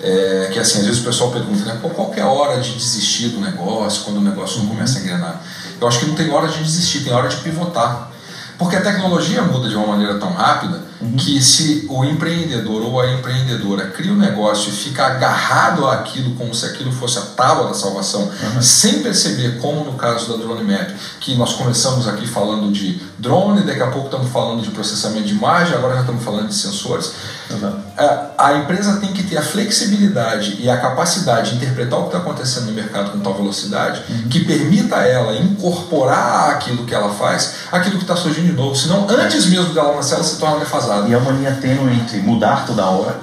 É, 0.01 0.51
que 0.53 0.59
assim, 0.59 0.79
às 0.79 0.87
vezes 0.87 1.01
o 1.01 1.05
pessoal 1.05 1.31
pergunta, 1.31 1.65
né, 1.65 1.79
qual 1.81 2.13
é 2.17 2.21
a 2.21 2.29
hora 2.29 2.61
de 2.61 2.73
desistir 2.73 3.29
do 3.29 3.41
negócio, 3.41 4.03
quando 4.03 4.17
o 4.17 4.21
negócio 4.21 4.59
não 4.59 4.67
começa 4.67 4.99
a 4.99 5.03
engrenar? 5.03 5.43
Eu 5.81 5.87
acho 5.87 6.01
que 6.01 6.07
não 6.07 6.15
tem 6.17 6.29
hora 6.31 6.49
de 6.49 6.59
desistir, 6.59 7.05
tem 7.05 7.13
hora 7.13 7.29
de 7.29 7.37
pivotar. 7.37 8.18
Porque 8.59 8.77
a 8.77 8.83
tecnologia 8.83 9.43
muda 9.43 9.69
de 9.69 9.77
uma 9.77 9.87
maneira 9.87 10.19
tão 10.19 10.33
rápida 10.33 10.88
uhum. 11.01 11.17
que 11.17 11.41
se 11.43 11.87
o 11.89 12.05
empreendedor 12.05 12.83
ou 12.83 13.01
a 13.01 13.13
empreendedora 13.13 13.87
cria 13.89 14.13
um 14.13 14.17
negócio 14.17 14.71
e 14.71 14.73
fica 14.73 15.07
agarrado 15.07 15.87
àquilo 15.87 16.35
como 16.35 16.55
se 16.55 16.67
aquilo 16.67 16.93
fosse 16.93 17.19
a 17.19 17.23
tábua 17.23 17.69
da 17.69 17.75
salvação, 17.75 18.23
uhum. 18.23 18.63
sem 18.63 19.03
perceber, 19.03 19.59
como 19.59 19.85
no 19.85 19.95
caso 19.95 20.29
da 20.31 20.37
Drone 20.37 20.65
Map, 20.65 20.91
que 21.21 21.35
nós 21.37 21.55
começamos 21.55 22.09
aqui 22.09 22.27
falando 22.27 22.73
de 22.73 23.01
drone, 23.19 23.63
daqui 23.63 23.83
a 23.83 23.89
pouco 23.89 24.07
estamos 24.07 24.31
falando 24.31 24.63
de 24.63 24.71
processamento 24.71 25.27
de 25.27 25.35
imagem, 25.35 25.75
agora 25.75 25.95
já 25.95 26.01
estamos 26.01 26.23
falando 26.23 26.49
de 26.49 26.55
sensores. 26.55 27.13
Uhum. 27.51 27.89
A 28.37 28.55
empresa 28.55 28.99
tem 29.01 29.13
que 29.13 29.23
ter 29.23 29.39
a 29.39 29.43
flexibilidade 29.43 30.57
e 30.61 30.69
a 30.69 30.77
capacidade 30.77 31.51
de 31.51 31.57
interpretar 31.57 31.99
o 31.99 32.03
que 32.03 32.09
está 32.09 32.19
acontecendo 32.19 32.67
no 32.67 32.73
mercado 32.73 33.11
com 33.11 33.21
tal 33.21 33.35
velocidade 33.35 34.03
uhum. 34.09 34.29
que 34.29 34.45
permita 34.45 34.97
a 34.97 35.07
ela 35.07 35.35
incorporar 35.37 36.51
aquilo 36.51 36.85
que 36.85 36.95
ela 36.95 37.11
faz, 37.11 37.55
aquilo 37.73 37.97
que 37.97 38.05
está 38.05 38.15
surgindo 38.15 38.47
de 38.47 38.53
novo. 38.53 38.77
Senão, 38.77 39.07
antes 39.09 39.47
mesmo 39.47 39.73
dela 39.75 39.97
nascer, 39.97 40.15
ela 40.15 40.25
se 40.25 40.39
torna 40.39 40.65
defasada. 40.89 41.09
E 41.09 41.13
é 41.13 41.19
uma 41.19 41.33
linha 41.33 41.53
tênue 41.53 41.95
entre 41.95 42.19
mudar 42.19 42.67
toda 42.67 42.85
hora, 42.87 43.21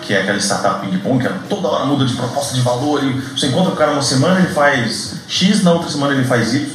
que 0.00 0.14
é 0.14 0.22
aquela 0.22 0.38
startup 0.38 0.80
ping-pong, 0.80 1.20
que 1.20 1.26
é 1.26 1.32
toda 1.48 1.68
hora 1.68 1.84
muda 1.84 2.04
de 2.04 2.14
proposta 2.14 2.54
de 2.54 2.60
valor, 2.62 3.04
e 3.04 3.12
você 3.12 3.46
encontra 3.46 3.72
o 3.72 3.76
cara 3.76 3.92
uma 3.92 4.02
semana, 4.02 4.40
ele 4.40 4.52
faz 4.52 5.14
X, 5.28 5.62
na 5.62 5.72
outra 5.72 5.90
semana 5.90 6.14
ele 6.14 6.24
faz 6.24 6.54
Y, 6.54 6.66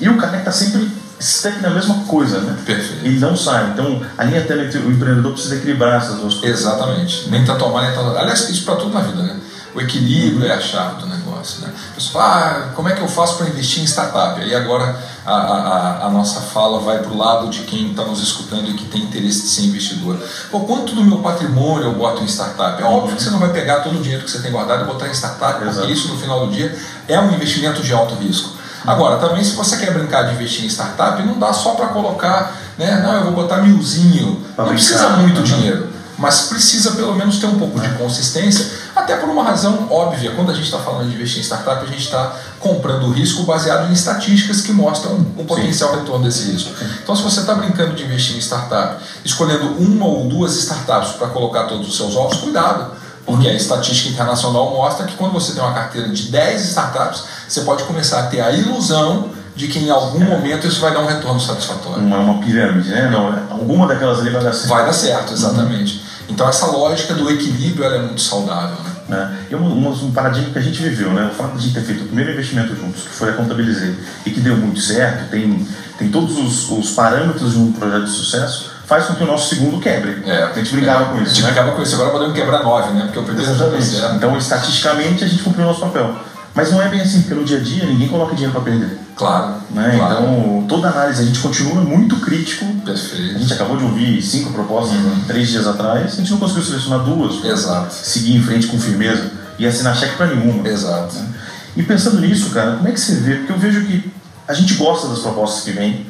e 0.00 0.08
o 0.08 0.16
cara 0.16 0.32
que 0.32 0.38
está 0.38 0.52
sempre 0.52 0.90
stuck 1.18 1.60
na 1.62 1.70
mesma 1.70 1.94
coisa, 2.06 2.40
né? 2.40 2.56
Perfeito. 2.66 3.06
Ele 3.06 3.18
não 3.18 3.34
sai. 3.34 3.70
Então, 3.70 4.02
a 4.18 4.24
linha 4.24 4.42
tênue 4.42 4.66
o 4.66 4.90
empreendedor 4.90 5.32
precisa 5.32 5.56
equilibrar 5.56 6.02
essas 6.02 6.16
duas 6.16 6.34
coisas. 6.34 6.60
Exatamente. 6.60 7.30
Nem 7.30 7.42
tanto 7.42 7.64
amar, 7.64 7.84
nem 7.84 7.94
tanto... 7.94 8.14
Aliás, 8.18 8.46
isso 8.50 8.64
para 8.66 8.76
tudo 8.76 8.92
na 8.92 9.00
vida, 9.00 9.22
né? 9.22 9.36
O 9.74 9.80
equilíbrio 9.80 10.46
é 10.46 10.52
a 10.52 10.60
chave 10.60 11.00
do 11.00 11.06
negócio, 11.06 11.62
né? 11.62 11.72
Pessoal 11.94 12.24
ah, 12.24 12.68
como 12.74 12.90
é 12.90 12.92
que 12.94 13.00
eu 13.00 13.08
faço 13.08 13.38
para 13.38 13.48
investir 13.48 13.82
em 13.82 13.86
startup? 13.86 14.38
Aí 14.40 14.54
agora 14.54 14.98
a, 15.26 15.32
a, 15.32 16.06
a 16.06 16.10
nossa 16.10 16.40
fala 16.40 16.78
vai 16.78 17.00
para 17.00 17.10
o 17.10 17.16
lado 17.16 17.48
de 17.48 17.60
quem 17.62 17.90
está 17.90 18.04
nos 18.04 18.22
escutando 18.22 18.70
e 18.70 18.74
que 18.74 18.84
tem 18.84 19.02
interesse 19.02 19.42
de 19.42 19.48
ser 19.48 19.62
investidor. 19.62 20.16
Pô, 20.50 20.60
quanto 20.60 20.94
do 20.94 21.02
meu 21.02 21.18
patrimônio 21.18 21.88
eu 21.88 21.94
boto 21.94 22.22
em 22.22 22.26
startup? 22.26 22.80
É 22.80 22.84
óbvio 22.84 23.16
que 23.16 23.22
você 23.22 23.30
não 23.30 23.40
vai 23.40 23.50
pegar 23.50 23.80
todo 23.80 23.98
o 23.98 24.02
dinheiro 24.02 24.24
que 24.24 24.30
você 24.30 24.38
tem 24.38 24.52
guardado 24.52 24.84
e 24.84 24.86
botar 24.86 25.08
em 25.08 25.14
startup, 25.14 25.54
porque 25.54 25.70
Exato. 25.70 25.90
isso 25.90 26.08
no 26.08 26.18
final 26.18 26.46
do 26.46 26.52
dia 26.52 26.76
é 27.08 27.18
um 27.18 27.32
investimento 27.32 27.82
de 27.82 27.92
alto 27.92 28.14
risco. 28.14 28.50
Agora, 28.86 29.16
também 29.18 29.42
se 29.42 29.56
você 29.56 29.76
quer 29.78 29.92
brincar 29.92 30.22
de 30.22 30.34
investir 30.34 30.64
em 30.64 30.68
startup, 30.68 31.20
não 31.24 31.38
dá 31.40 31.52
só 31.52 31.74
para 31.74 31.88
colocar, 31.88 32.56
né? 32.78 33.02
Não, 33.02 33.14
eu 33.14 33.24
vou 33.24 33.32
botar 33.32 33.56
milzinho. 33.56 34.44
Não 34.56 34.66
precisa 34.66 35.08
muito 35.10 35.42
dinheiro, 35.42 35.88
mas 36.16 36.42
precisa 36.42 36.92
pelo 36.92 37.14
menos 37.16 37.38
ter 37.38 37.46
um 37.46 37.58
pouco 37.58 37.80
de 37.80 37.88
consistência, 37.94 38.70
até 38.94 39.16
por 39.16 39.28
uma 39.28 39.42
razão 39.42 39.88
óbvia. 39.90 40.32
Quando 40.36 40.52
a 40.52 40.54
gente 40.54 40.66
está 40.66 40.78
falando 40.78 41.08
de 41.08 41.14
investir 41.14 41.40
em 41.40 41.42
startup, 41.42 41.84
a 41.84 41.88
gente 41.88 42.04
está 42.04 42.32
comprando 42.60 43.10
risco 43.12 43.42
baseado 43.44 43.88
em 43.90 43.92
estatísticas 43.92 44.62
que 44.62 44.72
mostram 44.72 45.14
o 45.36 45.44
potencial 45.44 45.90
Sim. 45.90 46.00
retorno 46.00 46.24
desse 46.24 46.50
risco. 46.50 46.72
Então, 47.02 47.14
se 47.14 47.22
você 47.22 47.40
está 47.40 47.54
brincando 47.54 47.94
de 47.94 48.04
investir 48.04 48.36
em 48.36 48.40
startup, 48.40 49.02
escolhendo 49.24 49.66
uma 49.78 50.06
ou 50.06 50.28
duas 50.28 50.56
startups 50.56 51.12
para 51.12 51.28
colocar 51.28 51.64
todos 51.64 51.88
os 51.88 51.96
seus 51.96 52.16
ovos, 52.16 52.38
cuidado 52.38 52.96
porque 53.26 53.48
a 53.48 53.52
estatística 53.52 54.08
internacional 54.08 54.70
mostra 54.70 55.04
que 55.04 55.16
quando 55.16 55.32
você 55.32 55.52
tem 55.52 55.60
uma 55.60 55.74
carteira 55.74 56.08
de 56.08 56.30
10 56.30 56.64
startups, 56.66 57.24
você 57.48 57.62
pode 57.62 57.82
começar 57.82 58.20
a 58.20 58.22
ter 58.28 58.40
a 58.40 58.52
ilusão 58.52 59.30
de 59.56 59.66
que 59.66 59.80
em 59.80 59.90
algum 59.90 60.20
momento 60.20 60.66
isso 60.66 60.80
vai 60.80 60.92
dar 60.92 61.00
um 61.00 61.06
retorno 61.06 61.40
satisfatório. 61.40 62.02
Uma, 62.02 62.18
uma 62.18 62.40
pirâmide, 62.40 62.88
né? 62.88 63.10
Não, 63.10 63.26
alguma 63.50 63.86
daquelas 63.88 64.20
ali 64.20 64.30
vai 64.30 64.44
dar 64.44 64.52
certo. 64.52 64.68
Vai 64.68 64.86
dar 64.86 64.92
certo, 64.92 65.32
exatamente. 65.32 65.94
Uhum. 65.94 66.00
Então 66.28 66.48
essa 66.48 66.66
lógica 66.66 67.14
do 67.14 67.28
equilíbrio 67.28 67.84
é 67.84 67.98
muito 67.98 68.20
saudável. 68.20 68.76
Né? 68.84 68.95
É. 69.10 69.28
E 69.50 69.54
um, 69.54 69.88
um, 69.88 70.10
paradigma 70.12 70.50
que 70.50 70.58
a 70.58 70.62
gente 70.62 70.82
viveu, 70.82 71.12
né? 71.12 71.30
o 71.30 71.34
fato 71.34 71.52
de 71.52 71.58
a 71.58 71.60
gente 71.60 71.74
ter 71.74 71.82
feito 71.82 72.02
o 72.02 72.06
primeiro 72.06 72.32
investimento 72.32 72.74
juntos, 72.74 73.02
que 73.02 73.10
foi 73.10 73.30
a 73.30 73.32
Contabilizei, 73.34 73.94
e 74.24 74.30
que 74.30 74.40
deu 74.40 74.56
muito 74.56 74.80
certo, 74.80 75.30
tem, 75.30 75.66
tem 75.98 76.08
todos 76.08 76.36
os, 76.36 76.70
os 76.70 76.90
parâmetros 76.90 77.52
de 77.52 77.58
um 77.58 77.72
projeto 77.72 78.04
de 78.04 78.10
sucesso, 78.10 78.72
faz 78.84 79.06
com 79.06 79.14
que 79.14 79.22
o 79.22 79.26
nosso 79.26 79.54
segundo 79.54 79.80
quebre. 79.80 80.22
É, 80.24 80.44
a 80.44 80.52
gente 80.52 80.72
brincava 80.72 81.04
é, 81.04 81.06
com 81.06 81.14
isso. 81.16 81.22
A 81.22 81.28
gente 81.28 81.42
né? 81.42 81.46
brincava 81.50 81.76
com 81.76 81.82
isso, 81.82 81.94
agora 81.94 82.10
podemos 82.10 82.34
quebrar 82.34 82.62
nove, 82.62 82.92
né? 82.94 83.02
Porque 83.04 83.18
o 83.18 83.22
primeiro 83.22 83.50
Exatamente. 83.50 84.16
Então, 84.16 84.36
estatisticamente, 84.36 85.24
a 85.24 85.28
gente 85.28 85.42
cumpriu 85.42 85.64
o 85.64 85.68
nosso 85.68 85.80
papel. 85.80 86.16
Mas 86.56 86.72
não 86.72 86.80
é 86.80 86.88
bem 86.88 87.02
assim, 87.02 87.20
porque 87.20 87.34
no 87.34 87.44
dia 87.44 87.58
a 87.58 87.60
dia 87.60 87.84
ninguém 87.84 88.08
coloca 88.08 88.34
dinheiro 88.34 88.52
para 88.52 88.62
perder. 88.62 88.98
Claro, 89.14 89.56
né? 89.70 89.94
claro. 89.98 90.24
Então, 90.24 90.64
toda 90.66 90.88
análise, 90.88 91.22
a 91.22 91.26
gente 91.26 91.38
continua 91.40 91.82
muito 91.82 92.16
crítico. 92.16 92.64
Perfeito. 92.82 93.36
A 93.36 93.38
gente 93.38 93.52
acabou 93.52 93.76
de 93.76 93.84
ouvir 93.84 94.22
cinco 94.22 94.54
propostas 94.54 94.96
uhum. 94.96 95.20
três 95.26 95.48
dias 95.48 95.66
atrás, 95.66 96.14
a 96.14 96.16
gente 96.16 96.30
não 96.30 96.38
conseguiu 96.38 96.64
selecionar 96.64 97.00
duas. 97.00 97.44
Exato. 97.44 97.92
Seguir 97.92 98.36
em 98.36 98.42
frente 98.42 98.68
com 98.68 98.80
firmeza 98.80 99.30
e 99.58 99.66
assinar 99.66 99.94
cheque 99.94 100.16
para 100.16 100.34
nenhuma. 100.34 100.66
Exato. 100.66 101.14
Né? 101.14 101.28
E 101.76 101.82
pensando 101.82 102.18
nisso, 102.22 102.48
cara, 102.50 102.76
como 102.76 102.88
é 102.88 102.92
que 102.92 103.00
você 103.00 103.16
vê? 103.16 103.34
Porque 103.34 103.52
eu 103.52 103.58
vejo 103.58 103.84
que 103.84 104.10
a 104.48 104.54
gente 104.54 104.74
gosta 104.74 105.08
das 105.08 105.18
propostas 105.18 105.62
que 105.62 105.72
vêm, 105.72 106.06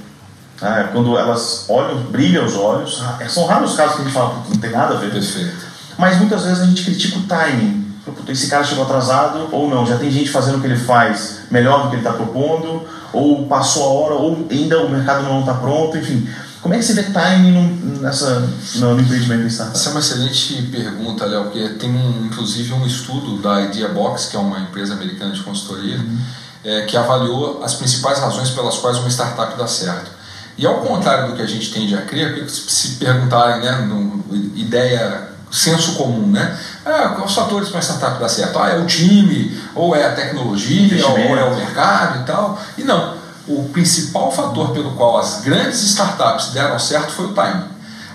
ah, 0.62 0.90
quando 0.92 1.18
elas 1.18 1.64
olham, 1.68 2.04
brilham 2.04 2.46
os 2.46 2.54
olhos. 2.54 3.02
Ah, 3.02 3.18
são 3.28 3.46
raros 3.46 3.72
os 3.72 3.76
casos 3.76 3.96
que 3.96 4.02
a 4.02 4.04
gente 4.04 4.14
fala 4.14 4.42
que 4.44 4.50
não 4.50 4.58
tem 4.58 4.70
nada 4.70 4.94
a 4.94 4.98
ver. 4.98 5.10
Perfeito. 5.10 5.66
Mas 5.98 6.18
muitas 6.18 6.44
vezes 6.44 6.60
a 6.60 6.66
gente 6.66 6.84
critica 6.84 7.18
o 7.18 7.22
timing. 7.22 7.85
Esse 8.28 8.48
cara 8.48 8.64
chegou 8.64 8.84
atrasado 8.84 9.48
ou 9.50 9.68
não, 9.68 9.86
já 9.86 9.96
tem 9.96 10.10
gente 10.10 10.30
fazendo 10.30 10.58
o 10.58 10.60
que 10.60 10.66
ele 10.66 10.76
faz 10.76 11.40
melhor 11.50 11.82
do 11.82 11.88
que 11.88 11.96
ele 11.96 12.02
está 12.02 12.12
propondo, 12.12 12.86
ou 13.12 13.46
passou 13.46 13.84
a 13.84 13.86
hora, 13.86 14.14
ou 14.14 14.46
ainda 14.50 14.82
o 14.82 14.90
mercado 14.90 15.24
não 15.24 15.40
está 15.40 15.54
pronto, 15.54 15.96
enfim. 15.96 16.28
Como 16.60 16.74
é 16.74 16.78
que 16.78 16.84
você 16.84 16.94
vê 16.94 17.04
timing 17.04 17.98
nessa, 18.00 18.40
no, 18.76 18.94
no 18.94 19.00
empreendimento 19.00 19.44
em 19.44 19.46
startup? 19.46 19.76
Essa 19.76 19.88
é 19.88 19.92
uma 19.92 20.00
excelente 20.00 20.62
pergunta, 20.62 21.24
Léo, 21.24 21.44
porque 21.44 21.68
tem 21.70 21.90
um, 21.90 22.26
inclusive 22.26 22.72
um 22.72 22.84
estudo 22.84 23.40
da 23.40 23.62
Ideabox, 23.62 24.26
que 24.26 24.36
é 24.36 24.40
uma 24.40 24.58
empresa 24.60 24.94
americana 24.94 25.32
de 25.32 25.42
consultoria, 25.42 25.96
uhum. 25.96 26.18
é, 26.64 26.82
que 26.82 26.96
avaliou 26.96 27.62
as 27.62 27.74
principais 27.74 28.18
razões 28.18 28.50
pelas 28.50 28.76
quais 28.78 28.98
uma 28.98 29.08
startup 29.08 29.56
dá 29.56 29.66
certo. 29.66 30.10
E 30.58 30.66
ao 30.66 30.80
contrário 30.80 31.28
do 31.28 31.36
que 31.36 31.42
a 31.42 31.46
gente 31.46 31.72
tende 31.72 31.94
a 31.94 32.02
crer, 32.02 32.48
se 32.48 32.96
perguntarem, 32.96 33.60
né, 33.60 33.72
no, 33.82 34.24
ideia, 34.56 35.28
senso 35.50 35.94
comum, 35.94 36.26
né? 36.26 36.58
Ah, 36.86 37.08
quais 37.08 37.30
os 37.30 37.34
fatores 37.34 37.68
para 37.68 37.78
uma 37.78 37.82
startup 37.82 38.20
dar 38.20 38.28
certo? 38.28 38.58
Ah, 38.58 38.70
é 38.70 38.78
o 38.78 38.86
time, 38.86 39.60
ou 39.74 39.94
é 39.94 40.06
a 40.06 40.12
tecnologia, 40.14 41.04
ou 41.06 41.18
é 41.18 41.44
o 41.44 41.56
mercado 41.56 42.20
e 42.20 42.24
tal. 42.24 42.58
E 42.78 42.84
não. 42.84 43.16
O 43.48 43.68
principal 43.72 44.30
fator 44.30 44.70
pelo 44.70 44.92
qual 44.92 45.18
as 45.18 45.40
grandes 45.40 45.82
startups 45.82 46.50
deram 46.50 46.78
certo 46.78 47.10
foi 47.10 47.26
o 47.26 47.34
time. 47.34 47.64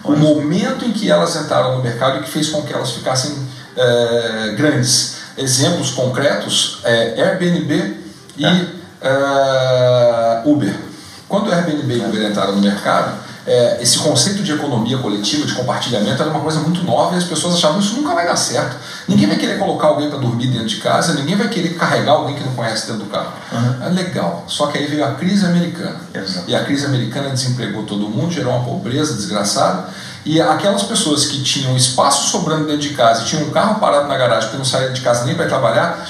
O 0.04 0.16
momento 0.16 0.86
em 0.86 0.92
que 0.92 1.12
elas 1.12 1.36
entraram 1.36 1.78
no 1.78 1.84
mercado 1.84 2.20
e 2.20 2.24
que 2.24 2.30
fez 2.30 2.50
com 2.50 2.64
que 2.64 2.74
elas 2.74 2.92
ficassem 2.92 3.36
é, 3.76 4.56
grandes. 4.58 5.20
Exemplos 5.38 5.92
concretos 5.92 6.80
é 6.84 7.22
Airbnb 7.22 7.98
e 8.38 8.46
é. 8.46 8.66
É, 9.02 10.42
Uber 10.46 10.92
quando 11.32 11.48
o 11.48 11.54
Airbnb 11.54 11.96
e 11.96 12.06
Uber 12.06 12.30
entraram 12.30 12.58
no 12.58 12.62
mercado, 12.62 13.14
é, 13.46 13.82
esse 13.82 13.98
conceito 14.00 14.44
de 14.44 14.52
economia 14.52 14.98
coletiva, 15.00 15.46
de 15.46 15.54
compartilhamento, 15.54 16.22
era 16.22 16.30
uma 16.30 16.42
coisa 16.42 16.60
muito 16.60 16.84
nova 16.84 17.16
e 17.16 17.18
as 17.18 17.24
pessoas 17.24 17.56
achavam 17.56 17.80
que 17.80 17.86
isso 17.86 17.96
nunca 17.96 18.14
vai 18.14 18.26
dar 18.26 18.36
certo. 18.36 18.76
Ninguém 19.08 19.28
vai 19.28 19.38
querer 19.38 19.58
colocar 19.58 19.88
alguém 19.88 20.10
para 20.10 20.20
dormir 20.20 20.48
dentro 20.48 20.68
de 20.68 20.78
casa, 20.78 21.14
ninguém 21.14 21.36
vai 21.36 21.50
querer 21.50 21.70
carregar 21.70 22.14
alguém 22.14 22.36
que 22.36 22.44
não 22.44 22.54
conhece 22.54 22.88
dentro 22.88 23.06
do 23.06 23.10
carro. 23.10 23.34
Uhum. 23.52 23.84
É 23.86 23.90
legal. 23.90 24.44
Só 24.48 24.68
que 24.68 24.78
aí 24.78 24.86
veio 24.86 25.04
a 25.04 25.12
crise 25.12 25.46
americana. 25.46 25.98
Exato. 26.14 26.50
E 26.50 26.56
a 26.56 26.64
crise 26.64 26.86
americana 26.86 27.30
desempregou 27.30 27.84
todo 27.84 28.08
mundo, 28.08 28.32
gerou 28.32 28.54
uma 28.54 28.64
pobreza 28.64 29.14
desgraçada. 29.16 29.90
E 30.24 30.40
aquelas 30.40 30.84
pessoas 30.84 31.26
que 31.26 31.42
tinham 31.42 31.76
espaço 31.76 32.30
sobrando 32.30 32.66
dentro 32.66 32.82
de 32.82 32.90
casa 32.90 33.24
e 33.24 33.26
tinham 33.26 33.48
um 33.48 33.50
carro 33.50 33.80
parado 33.80 34.08
na 34.08 34.16
garagem 34.16 34.44
porque 34.44 34.58
não 34.58 34.66
saíam 34.66 34.94
de 34.94 35.02
casa 35.02 35.26
nem 35.26 35.34
para 35.34 35.48
trabalhar, 35.48 36.06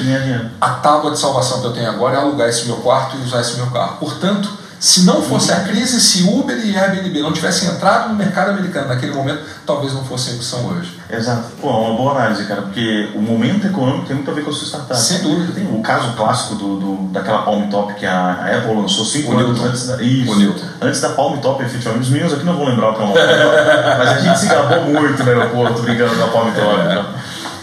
a 0.60 0.70
tábua 0.72 1.12
de 1.12 1.20
salvação 1.20 1.62
que 1.62 1.68
eu 1.68 1.72
tenho 1.72 1.90
agora 1.90 2.18
é 2.18 2.20
alugar 2.20 2.50
esse 2.50 2.66
meu 2.66 2.78
quarto 2.78 3.16
e 3.16 3.22
usar 3.24 3.40
esse 3.40 3.56
meu 3.56 3.68
carro. 3.68 3.96
Portanto, 4.00 4.61
se 4.82 5.04
não 5.04 5.22
fosse 5.22 5.52
a 5.52 5.60
crise, 5.60 6.02
se 6.02 6.24
Uber 6.24 6.58
e 6.58 6.76
Airbnb 6.76 7.22
não 7.22 7.32
tivessem 7.32 7.70
entrado 7.70 8.10
no 8.10 8.16
mercado 8.16 8.50
americano 8.50 8.88
naquele 8.88 9.14
momento, 9.14 9.44
talvez 9.64 9.94
não 9.94 10.04
fossem 10.04 10.34
o 10.34 10.40
que 10.40 10.44
são 10.44 10.66
hoje. 10.66 11.00
Exato. 11.08 11.50
Pô, 11.62 11.70
é 11.70 11.88
uma 11.88 11.96
boa 11.96 12.16
análise, 12.16 12.46
cara, 12.46 12.64
porque 12.64 13.12
o 13.14 13.22
momento 13.22 13.68
econômico 13.68 14.08
tem 14.08 14.16
muito 14.16 14.32
a 14.32 14.34
ver 14.34 14.44
com 14.44 14.50
a 14.50 14.54
sua 14.54 14.66
startup. 14.66 15.00
Sem 15.00 15.20
dúvida. 15.20 15.54
Tem 15.54 15.68
o 15.72 15.84
caso 15.84 16.14
clássico 16.14 16.56
do, 16.56 16.80
do 16.80 16.96
daquela 17.12 17.44
Palm 17.44 17.70
Top 17.70 17.94
que 17.94 18.08
a, 18.08 18.58
Apple 18.58 18.74
lançou 18.74 19.06
cinco 19.06 19.34
o 19.34 19.38
anos 19.38 19.52
Newton. 19.52 19.66
antes 19.68 19.86
da. 19.86 20.02
Isso, 20.02 20.32
o 20.32 20.36
Newton. 20.36 20.66
Antes 20.82 21.00
da 21.00 21.10
Palm 21.10 21.38
Top, 21.38 21.64
efetivamente. 21.64 22.02
Os 22.02 22.10
meninos 22.10 22.34
aqui 22.34 22.44
não 22.44 22.58
vão 22.58 22.66
lembrar 22.66 22.90
o 22.90 22.96
que 22.96 23.02
é 23.02 23.06
uma 23.06 23.14
Palm 23.14 23.28
Top, 23.28 23.56
mas 24.00 24.10
a 24.10 24.20
gente 24.20 24.40
se 24.40 24.46
gabou 24.48 24.86
muito 24.86 25.24
no 25.24 25.30
aeroporto 25.30 25.82
brincando 25.84 26.16
da 26.16 26.26
Palm 26.26 26.52
Top. 26.54 26.80
É. 26.80 26.92
Então. 26.92 27.06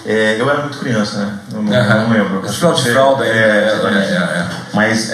É, 0.06 0.40
eu 0.40 0.48
era 0.48 0.62
muito 0.62 0.78
criança, 0.78 1.18
né? 1.18 1.38
Eu 1.52 1.62
não, 1.62 1.72
uhum. 1.72 2.02
não 2.02 2.10
lembro. 2.10 2.48
Final 2.48 2.72
de 2.74 2.90
fralda, 2.90 3.26
é, 3.26 3.28
é, 3.28 3.72
exatamente. 3.72 4.12
É, 4.12 4.16
é, 4.16 4.46
Mas 4.72 5.12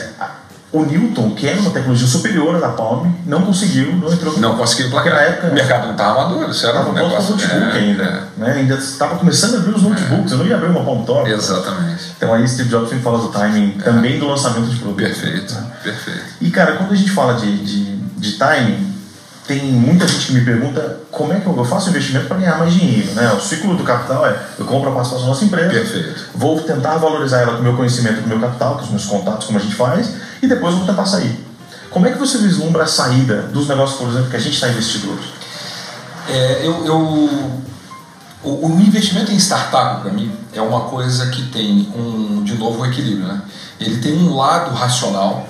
o 0.75 0.85
Newton, 0.85 1.31
que 1.31 1.47
era 1.47 1.61
uma 1.61 1.71
tecnologia 1.71 2.09
superior 2.09 2.57
à 2.57 2.59
da 2.59 2.69
Palm, 2.71 3.09
não 3.27 3.43
conseguiu, 3.43 3.95
não 3.95 4.13
entrou. 4.13 4.39
Não 4.41 4.57
conseguiu, 4.57 4.91
porque 4.91 5.09
na 5.09 5.21
época 5.21 5.53
o 5.53 5.55
mercado 5.55 5.85
não 5.85 5.93
estava 5.93 6.23
maduro, 6.23 6.51
isso 6.51 6.67
era 6.67 6.81
um 6.81 6.93
negócio. 6.93 7.31
notebook 7.31 7.77
é, 7.77 7.79
ainda, 7.79 8.03
é. 8.03 8.41
Né? 8.41 8.53
ainda 8.53 8.75
estava 8.75 9.17
começando 9.17 9.55
a 9.55 9.59
abrir 9.59 9.77
os 9.77 9.83
notebooks, 9.83 10.33
é. 10.33 10.35
eu 10.35 10.39
não 10.39 10.47
ia 10.47 10.57
abrir 10.57 10.71
uma 10.71 10.85
Palm 10.85 11.05
Top. 11.05 11.31
Exatamente. 11.31 12.13
Então 12.17 12.35
aí 12.35 12.47
Steve 12.49 12.69
Jobs 12.69 12.89
sempre 12.89 13.05
fala 13.05 13.19
do 13.19 13.29
timing, 13.29 13.77
é. 13.79 13.83
também 13.83 14.19
do 14.19 14.27
lançamento 14.27 14.67
de 14.67 14.77
produto. 14.77 14.97
Perfeito, 14.97 15.55
né? 15.55 15.67
perfeito. 15.81 16.25
E 16.41 16.51
cara, 16.51 16.73
quando 16.73 16.93
a 16.93 16.97
gente 16.97 17.11
fala 17.13 17.35
de, 17.35 17.57
de, 17.59 17.97
de 17.97 18.33
timing, 18.33 18.94
tem 19.47 19.63
muita 19.63 20.09
gente 20.09 20.27
que 20.27 20.33
me 20.33 20.45
pergunta 20.45 21.01
como 21.11 21.33
é 21.33 21.41
que 21.41 21.47
eu 21.47 21.65
faço 21.65 21.91
investimento 21.91 22.27
para 22.27 22.39
ganhar 22.39 22.59
mais 22.59 22.73
dinheiro. 22.73 23.13
Né? 23.13 23.31
O 23.33 23.41
ciclo 23.41 23.77
do 23.77 23.85
capital 23.85 24.27
é 24.27 24.39
eu 24.59 24.65
compro 24.65 24.89
a 24.89 24.93
participação 24.93 25.27
da 25.27 25.35
nossa 25.35 25.45
empresa, 25.45 25.71
Perfeito. 25.71 26.25
vou 26.35 26.61
tentar 26.61 26.97
valorizar 26.97 27.43
ela 27.43 27.53
com 27.53 27.61
o 27.61 27.63
meu 27.63 27.77
conhecimento, 27.77 28.21
com 28.21 28.27
o 28.27 28.29
meu 28.29 28.41
capital, 28.41 28.77
com 28.77 28.85
os 28.85 28.91
meus 28.91 29.05
contatos, 29.05 29.47
como 29.47 29.59
a 29.59 29.63
gente 29.63 29.75
faz, 29.75 30.15
e 30.41 30.47
depois 30.47 30.75
vou 30.75 30.87
tentar 30.87 31.05
sair. 31.05 31.45
Como 31.91 32.07
é 32.07 32.13
que 32.13 32.19
você 32.19 32.39
vislumbra 32.39 32.85
a 32.85 32.87
saída 32.87 33.43
dos 33.43 33.69
negócios, 33.69 33.99
por 33.99 34.09
exemplo, 34.09 34.31
que 34.31 34.37
a 34.37 34.41
gente 34.41 34.55
está 34.55 34.69
investido 34.69 35.13
hoje? 35.13 35.33
É, 36.29 36.67
eu, 36.67 36.87
eu, 36.87 36.99
o, 38.43 38.67
o 38.67 38.81
investimento 38.81 39.31
em 39.31 39.37
startup, 39.37 40.01
para 40.01 40.11
mim, 40.11 40.33
é 40.55 40.61
uma 40.61 40.83
coisa 40.83 41.27
que 41.27 41.43
tem, 41.51 41.93
um, 41.95 42.43
de 42.43 42.55
novo, 42.55 42.81
um 42.81 42.87
equilíbrio. 42.87 43.29
Né? 43.29 43.43
Ele 43.79 43.99
tem 43.99 44.15
um 44.15 44.35
lado 44.35 44.75
racional, 44.75 45.47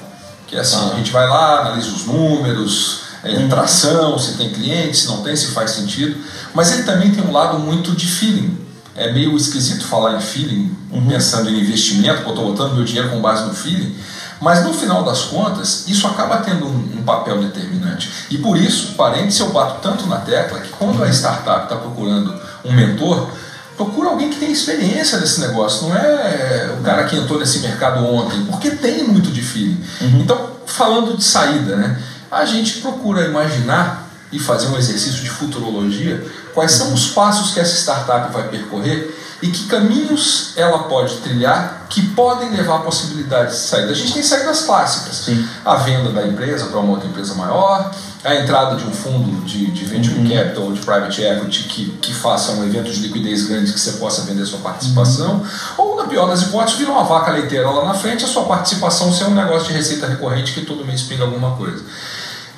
que 0.48 0.56
é 0.56 0.60
assim, 0.60 0.76
ah. 0.76 0.94
a 0.94 0.96
gente 0.96 1.12
vai 1.12 1.28
lá, 1.28 1.60
analisa 1.60 1.88
os 1.88 2.04
números, 2.06 3.03
é, 3.24 3.48
tração, 3.48 4.18
se 4.18 4.36
tem 4.36 4.50
cliente, 4.50 4.96
se 4.96 5.06
não 5.06 5.22
tem, 5.22 5.34
se 5.34 5.48
faz 5.48 5.72
sentido, 5.72 6.16
mas 6.54 6.72
ele 6.72 6.82
também 6.82 7.10
tem 7.10 7.24
um 7.24 7.32
lado 7.32 7.58
muito 7.58 7.92
de 7.92 8.06
feeling. 8.06 8.58
É 8.96 9.12
meio 9.12 9.36
esquisito 9.36 9.84
falar 9.84 10.16
em 10.16 10.20
feeling, 10.20 10.76
uhum. 10.92 11.06
pensando 11.06 11.50
em 11.50 11.58
investimento, 11.58 12.22
porque 12.22 12.28
eu 12.28 12.34
estou 12.34 12.50
botando 12.52 12.74
meu 12.74 12.84
dinheiro 12.84 13.10
com 13.10 13.20
base 13.20 13.44
no 13.46 13.54
feeling, 13.54 13.94
mas 14.40 14.62
no 14.62 14.72
final 14.72 15.02
das 15.02 15.22
contas, 15.22 15.84
isso 15.88 16.06
acaba 16.06 16.38
tendo 16.38 16.66
um, 16.66 16.98
um 16.98 17.02
papel 17.02 17.40
determinante. 17.40 18.10
E 18.30 18.38
por 18.38 18.56
isso, 18.56 18.94
parênteses, 18.94 19.40
eu 19.40 19.50
bato 19.50 19.80
tanto 19.80 20.06
na 20.06 20.18
tecla 20.18 20.60
que 20.60 20.68
quando 20.70 21.02
a 21.02 21.08
startup 21.08 21.64
está 21.64 21.76
procurando 21.76 22.38
um 22.64 22.72
mentor, 22.72 23.28
procura 23.76 24.10
alguém 24.10 24.30
que 24.30 24.36
tenha 24.36 24.52
experiência 24.52 25.18
nesse 25.18 25.40
negócio, 25.40 25.88
não 25.88 25.96
é 25.96 26.76
o 26.78 26.82
cara 26.82 27.04
que 27.04 27.16
entrou 27.16 27.38
nesse 27.38 27.60
mercado 27.60 28.04
ontem, 28.04 28.44
porque 28.44 28.70
tem 28.70 29.04
muito 29.08 29.30
de 29.30 29.42
feeling. 29.42 29.82
Uhum. 30.00 30.20
Então, 30.20 30.50
falando 30.66 31.16
de 31.16 31.24
saída, 31.24 31.76
né, 31.76 31.98
a 32.34 32.44
gente 32.44 32.80
procura 32.80 33.24
imaginar 33.24 34.08
e 34.32 34.38
fazer 34.38 34.66
um 34.68 34.76
exercício 34.76 35.22
de 35.22 35.30
futurologia 35.30 36.24
quais 36.52 36.72
são 36.72 36.92
os 36.92 37.08
passos 37.08 37.52
que 37.52 37.60
essa 37.60 37.76
startup 37.76 38.32
vai 38.32 38.48
percorrer 38.48 39.14
e 39.42 39.48
que 39.48 39.66
caminhos 39.66 40.52
ela 40.56 40.84
pode 40.84 41.16
trilhar 41.18 41.86
que 41.90 42.00
podem 42.08 42.50
levar 42.50 42.76
a 42.76 42.78
possibilidade 42.78 43.50
de 43.50 43.58
saída. 43.58 43.92
A 43.92 43.94
gente 43.94 44.14
tem 44.14 44.22
saídas 44.22 44.62
clássicas. 44.62 45.16
Sim. 45.16 45.46
A 45.64 45.76
venda 45.76 46.10
da 46.10 46.26
empresa 46.26 46.66
para 46.66 46.80
uma 46.80 46.92
outra 46.92 47.06
empresa 47.06 47.34
maior, 47.34 47.90
a 48.24 48.34
entrada 48.36 48.76
de 48.76 48.84
um 48.84 48.90
fundo 48.90 49.44
de, 49.44 49.70
de 49.70 49.84
venture 49.84 50.18
uhum. 50.18 50.28
capital 50.28 50.64
ou 50.64 50.72
de 50.72 50.80
private 50.80 51.22
equity 51.22 51.64
que, 51.64 51.90
que 52.00 52.14
faça 52.14 52.52
um 52.52 52.64
evento 52.64 52.90
de 52.90 53.00
liquidez 53.00 53.46
grande 53.46 53.72
que 53.72 53.78
você 53.78 53.92
possa 53.92 54.22
vender 54.22 54.46
sua 54.46 54.60
participação, 54.60 55.34
uhum. 55.34 55.44
ou, 55.76 55.96
na 55.96 56.04
pior 56.04 56.26
das 56.26 56.42
hipóteses, 56.42 56.78
virar 56.78 56.92
uma 56.92 57.04
vaca 57.04 57.30
leiteira 57.30 57.68
lá 57.68 57.84
na 57.84 57.94
frente, 57.94 58.24
a 58.24 58.28
sua 58.28 58.44
participação 58.44 59.12
ser 59.12 59.24
um 59.24 59.34
negócio 59.34 59.68
de 59.68 59.74
receita 59.74 60.06
recorrente 60.06 60.54
que 60.54 60.62
todo 60.62 60.84
mês 60.86 61.02
pinga 61.02 61.24
alguma 61.24 61.54
coisa. 61.54 61.84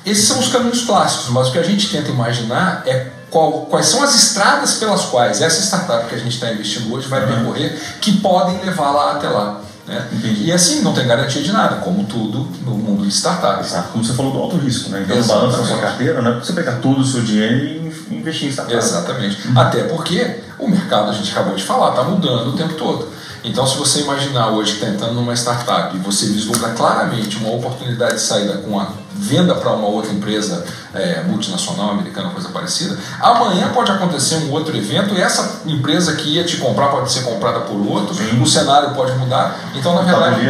Esses 0.07 0.25
são 0.25 0.39
os 0.39 0.47
caminhos 0.47 0.85
clássicos, 0.85 1.27
mas 1.29 1.49
o 1.49 1.51
que 1.51 1.59
a 1.59 1.63
gente 1.63 1.89
tenta 1.89 2.09
imaginar 2.09 2.81
é 2.85 3.07
qual, 3.29 3.65
quais 3.65 3.87
são 3.87 4.01
as 4.01 4.15
estradas 4.15 4.75
pelas 4.75 5.03
quais 5.05 5.41
essa 5.41 5.61
startup 5.61 6.07
que 6.07 6.15
a 6.15 6.17
gente 6.17 6.33
está 6.33 6.49
investindo 6.49 6.93
hoje 6.93 7.09
vai 7.09 7.27
percorrer 7.27 7.77
que 7.99 8.13
podem 8.19 8.57
levar 8.61 8.91
lá 8.91 9.11
até 9.13 9.27
lá. 9.27 9.59
Né? 9.85 10.07
E 10.39 10.51
assim, 10.51 10.81
não 10.81 10.93
tem 10.93 11.05
garantia 11.05 11.41
de 11.41 11.51
nada, 11.51 11.77
como 11.77 12.05
tudo 12.05 12.47
no 12.63 12.71
mundo 12.71 13.03
de 13.03 13.09
startups. 13.09 13.67
Exato, 13.67 13.89
como 13.89 14.03
você 14.03 14.13
falou 14.13 14.31
do 14.31 14.39
alto 14.39 14.57
risco, 14.57 14.89
né? 14.91 15.03
Então, 15.03 15.21
balança 15.23 15.57
na 15.57 15.65
sua 15.65 15.77
carteira, 15.77 16.21
não 16.21 16.31
é 16.31 16.39
você 16.39 16.53
pegar 16.53 16.77
todo 16.77 17.01
o 17.01 17.05
seu 17.05 17.21
dinheiro 17.21 17.57
e 17.57 18.15
investir 18.15 18.47
em 18.47 18.51
startups. 18.51 18.85
Exatamente. 18.85 19.45
Uhum. 19.45 19.59
Até 19.59 19.83
porque 19.83 20.39
o 20.57 20.69
mercado, 20.69 21.09
a 21.09 21.13
gente 21.13 21.29
acabou 21.31 21.53
de 21.53 21.63
falar, 21.63 21.89
está 21.89 22.03
mudando 22.03 22.49
o 22.49 22.53
tempo 22.53 22.75
todo. 22.75 23.09
Então, 23.43 23.65
se 23.65 23.77
você 23.77 24.01
imaginar 24.01 24.47
hoje 24.49 24.73
que 24.73 24.83
está 24.83 24.93
entrando 24.93 25.13
numa 25.13 25.33
startup 25.33 25.95
e 25.95 25.99
você 25.99 26.25
vislumbra 26.27 26.69
claramente 26.69 27.37
uma 27.37 27.53
oportunidade 27.53 28.15
de 28.15 28.21
saída 28.21 28.57
com 28.57 28.79
a 28.79 28.87
venda 29.13 29.55
para 29.55 29.73
uma 29.73 29.87
outra 29.87 30.11
empresa 30.11 30.65
é, 30.93 31.23
multinacional, 31.23 31.91
americana, 31.91 32.29
coisa 32.29 32.49
parecida, 32.49 32.97
amanhã 33.19 33.71
pode 33.73 33.91
acontecer 33.91 34.35
um 34.37 34.51
outro 34.51 34.75
evento 34.75 35.15
e 35.15 35.21
essa 35.21 35.61
empresa 35.65 36.15
que 36.15 36.35
ia 36.35 36.43
te 36.43 36.57
comprar 36.57 36.89
pode 36.89 37.11
ser 37.11 37.21
comprada 37.21 37.61
por 37.61 37.75
outro, 37.87 38.13
Sim. 38.13 38.41
o 38.41 38.45
cenário 38.45 38.93
pode 38.93 39.13
mudar. 39.17 39.57
Então, 39.75 39.95
na 39.95 40.01
verdade, 40.01 40.41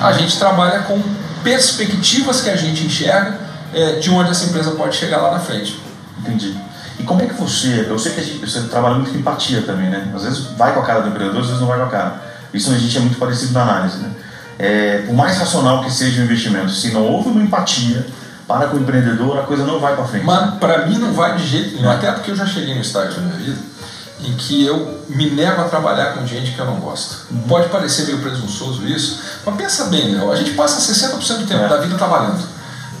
a 0.00 0.12
gente 0.12 0.38
trabalha 0.38 0.80
com 0.80 1.00
perspectivas 1.42 2.40
que 2.40 2.50
a 2.50 2.56
gente 2.56 2.84
enxerga 2.84 3.38
é, 3.72 3.92
de 3.94 4.10
onde 4.10 4.30
essa 4.30 4.46
empresa 4.46 4.72
pode 4.72 4.96
chegar 4.96 5.18
lá 5.18 5.32
na 5.32 5.40
frente. 5.40 5.78
Entendi. 6.18 6.56
E 6.98 7.02
como 7.02 7.22
é 7.22 7.26
que 7.26 7.34
você, 7.34 7.86
eu 7.88 7.98
sei 7.98 8.12
que 8.12 8.22
gente, 8.22 8.46
você 8.46 8.62
trabalha 8.62 8.96
muito 8.96 9.10
com 9.10 9.18
empatia 9.18 9.62
também, 9.62 9.90
né? 9.90 10.12
Às 10.14 10.22
vezes 10.22 10.38
vai 10.56 10.72
com 10.72 10.80
a 10.80 10.84
cara 10.84 11.00
do 11.00 11.08
empreendedor, 11.08 11.40
às 11.40 11.46
vezes 11.46 11.60
não 11.60 11.68
vai 11.68 11.78
com 11.78 11.86
a 11.86 11.90
cara. 11.90 12.22
Isso 12.52 12.70
a 12.72 12.78
gente 12.78 12.96
é 12.96 13.00
muito 13.00 13.18
parecido 13.18 13.52
na 13.52 13.62
análise, 13.62 13.98
né? 13.98 14.10
É, 14.58 14.98
por 15.06 15.14
mais 15.14 15.36
racional 15.36 15.82
que 15.82 15.90
seja 15.90 16.20
o 16.20 16.24
investimento, 16.24 16.70
se 16.70 16.92
não 16.92 17.02
houve 17.02 17.28
uma 17.28 17.42
empatia 17.42 18.06
para 18.46 18.68
com 18.68 18.76
o 18.76 18.80
empreendedor, 18.80 19.38
a 19.38 19.42
coisa 19.42 19.64
não 19.64 19.80
vai 19.80 19.96
para 19.96 20.04
frente. 20.04 20.24
Mas 20.24 20.54
para 20.54 20.86
mim 20.86 20.98
não 20.98 21.12
vai 21.12 21.36
de 21.36 21.46
jeito 21.46 21.74
nenhum, 21.74 21.90
é. 21.90 21.94
até 21.94 22.12
porque 22.12 22.30
eu 22.30 22.36
já 22.36 22.46
cheguei 22.46 22.74
no 22.74 22.80
estágio 22.80 23.14
da 23.14 23.20
minha 23.22 23.36
vida 23.36 23.74
em 24.20 24.32
que 24.36 24.64
eu 24.64 25.04
me 25.08 25.30
nego 25.30 25.60
a 25.60 25.64
trabalhar 25.64 26.14
com 26.14 26.26
gente 26.26 26.52
que 26.52 26.58
eu 26.58 26.64
não 26.64 26.76
gosto. 26.76 27.26
Uhum. 27.30 27.42
Pode 27.42 27.68
parecer 27.68 28.06
meio 28.06 28.18
presunçoso 28.20 28.86
isso, 28.86 29.20
mas 29.44 29.56
pensa 29.56 29.84
bem, 29.84 30.14
Léo, 30.14 30.30
a 30.30 30.36
gente 30.36 30.52
passa 30.52 30.80
60% 30.80 31.38
do 31.38 31.46
tempo 31.46 31.64
é. 31.64 31.68
da 31.68 31.76
vida 31.78 31.96
trabalhando. 31.96 32.53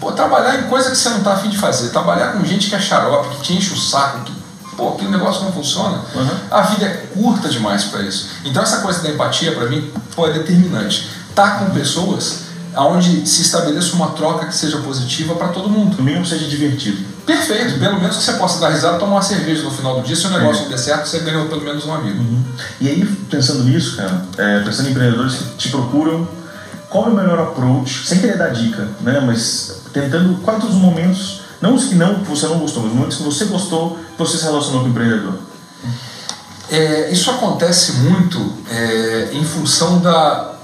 Pô, 0.04 0.12
trabalhar 0.12 0.60
em 0.60 0.64
coisa 0.64 0.90
que 0.90 0.96
você 0.98 1.08
não 1.08 1.18
está 1.18 1.32
afim 1.32 1.48
de 1.48 1.56
fazer, 1.56 1.88
trabalhar 1.88 2.34
com 2.34 2.44
gente 2.44 2.68
que 2.68 2.74
é 2.74 2.78
xarope, 2.78 3.36
que 3.36 3.42
te 3.42 3.54
enche 3.54 3.72
o 3.72 3.76
saco, 3.78 4.20
que 4.20 4.34
pô, 4.76 4.90
aquele 4.90 5.10
negócio 5.10 5.42
não 5.44 5.50
funciona. 5.50 5.98
Uhum. 6.14 6.30
A 6.50 6.60
vida 6.60 6.84
é 6.84 6.90
curta 7.14 7.48
demais 7.48 7.84
para 7.84 8.02
isso. 8.02 8.28
Então 8.44 8.62
essa 8.62 8.82
coisa 8.82 9.00
da 9.00 9.08
empatia 9.08 9.52
para 9.52 9.66
mim 9.66 9.90
pô, 10.14 10.26
é 10.26 10.32
determinante. 10.34 11.08
Tá 11.34 11.52
com 11.52 11.70
pessoas 11.70 12.40
aonde 12.74 13.26
se 13.26 13.40
estabeleça 13.40 13.94
uma 13.94 14.08
troca 14.08 14.44
que 14.44 14.54
seja 14.54 14.76
positiva 14.78 15.36
para 15.36 15.48
todo 15.48 15.70
mundo. 15.70 15.96
No 15.96 16.04
mínimo 16.04 16.26
seja 16.26 16.46
divertido. 16.48 17.02
Perfeito, 17.24 17.78
pelo 17.78 17.98
menos 17.98 18.18
que 18.18 18.24
você 18.24 18.34
possa 18.34 18.60
dar 18.60 18.68
risada 18.68 18.96
e 18.96 19.00
tomar 19.00 19.12
uma 19.12 19.22
cerveja 19.22 19.62
no 19.62 19.70
final 19.70 20.02
do 20.02 20.06
dia. 20.06 20.14
Se 20.14 20.26
o 20.26 20.30
negócio 20.30 20.66
é. 20.66 20.68
der 20.68 20.78
certo, 20.78 21.08
você 21.08 21.20
ganhou 21.20 21.46
pelo 21.46 21.62
menos 21.62 21.86
um 21.86 21.94
amigo. 21.94 22.18
Uhum. 22.18 22.44
E 22.78 22.88
aí, 22.90 23.06
pensando 23.30 23.64
nisso, 23.64 23.96
cara, 23.96 24.22
é, 24.36 24.60
pensando 24.60 24.88
em 24.88 24.90
empreendedores 24.90 25.36
que 25.36 25.44
te 25.56 25.68
procuram, 25.70 26.28
qual 26.90 27.06
é 27.06 27.08
o 27.08 27.14
melhor 27.14 27.38
approach, 27.38 28.06
sem 28.06 28.18
querer 28.18 28.36
dar 28.36 28.50
dica, 28.50 28.86
né, 29.00 29.18
mas 29.18 29.83
tentando 29.94 30.42
quais 30.42 30.62
os 30.64 30.74
momentos, 30.74 31.40
não 31.62 31.74
os 31.74 31.84
que 31.84 31.94
não 31.94 32.16
você 32.24 32.46
não 32.46 32.58
gostou, 32.58 32.82
mas 32.82 32.90
os 32.90 32.98
momentos 32.98 33.16
que 33.16 33.22
você 33.22 33.44
gostou, 33.46 33.98
você 34.18 34.36
se 34.36 34.44
relacionou 34.44 34.80
com 34.80 34.88
o 34.88 34.90
empreendedor? 34.90 35.38
É, 36.70 37.10
isso 37.10 37.30
acontece 37.30 37.92
muito 37.92 38.52
é, 38.68 39.30
em 39.32 39.44
função 39.44 40.00
da, 40.00 40.54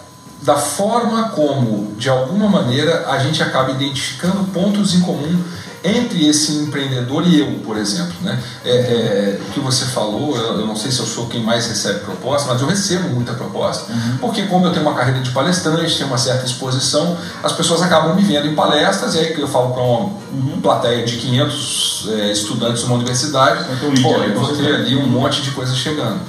da 0.43 0.57
forma 0.57 1.29
como, 1.31 1.95
de 1.97 2.09
alguma 2.09 2.49
maneira, 2.49 3.07
a 3.09 3.19
gente 3.19 3.43
acaba 3.43 3.71
identificando 3.71 4.45
pontos 4.53 4.95
em 4.95 5.01
comum 5.01 5.41
entre 5.83 6.29
esse 6.29 6.53
empreendedor 6.53 7.27
e 7.27 7.41
eu, 7.41 7.61
por 7.65 7.77
exemplo. 7.77 8.15
Né? 8.21 8.39
É, 8.65 8.71
é, 8.71 9.41
o 9.41 9.53
que 9.53 9.61
você 9.61 9.87
falou, 9.87 10.37
eu, 10.37 10.61
eu, 10.61 10.67
não 10.67 10.77
sei 10.77 10.91
se 10.91 11.01
eu 11.01 11.07
sou 11.07 11.27
quem 11.27 11.43
mais 11.43 11.67
recebe 11.67 12.01
proposta, 12.01 12.53
mas 12.53 12.61
eu 12.61 12.69
recebo 12.69 13.09
muita 13.09 13.33
proposta, 13.33 13.91
uhum. 13.93 14.19
porque 14.21 14.43
como 14.43 14.67
eu 14.67 14.73
tenho 14.73 14.85
uma 14.85 14.95
carreira 14.95 15.21
de 15.21 15.31
palestrante, 15.31 15.97
tenho 15.97 16.09
uma 16.09 16.19
certa 16.19 16.45
exposição, 16.45 17.17
as 17.43 17.53
pessoas 17.53 17.83
acabam 17.83 18.15
me 18.15 18.23
vendo 18.23 18.47
em 18.47 18.55
palestras, 18.55 19.15
e 19.15 19.19
aí 19.19 19.35
que 19.35 19.41
eu 19.41 19.49
falo 19.49 19.73
para 19.73 19.83
uma 19.83 20.01
uhum. 20.01 20.61
plateia 20.63 21.05
de 21.05 21.17
500 21.17 22.09
é, 22.11 22.33
estudantes 22.33 22.81
de 22.81 22.87
uma 22.87 22.97
universidade, 22.97 23.65
pô, 24.03 24.11
eu 24.23 24.41
vou 24.41 24.57
ter 24.57 24.75
ali 24.75 24.97
um 24.97 25.07
monte 25.07 25.41
de 25.43 25.51
coisa 25.53 25.75
chegando. 25.75 26.21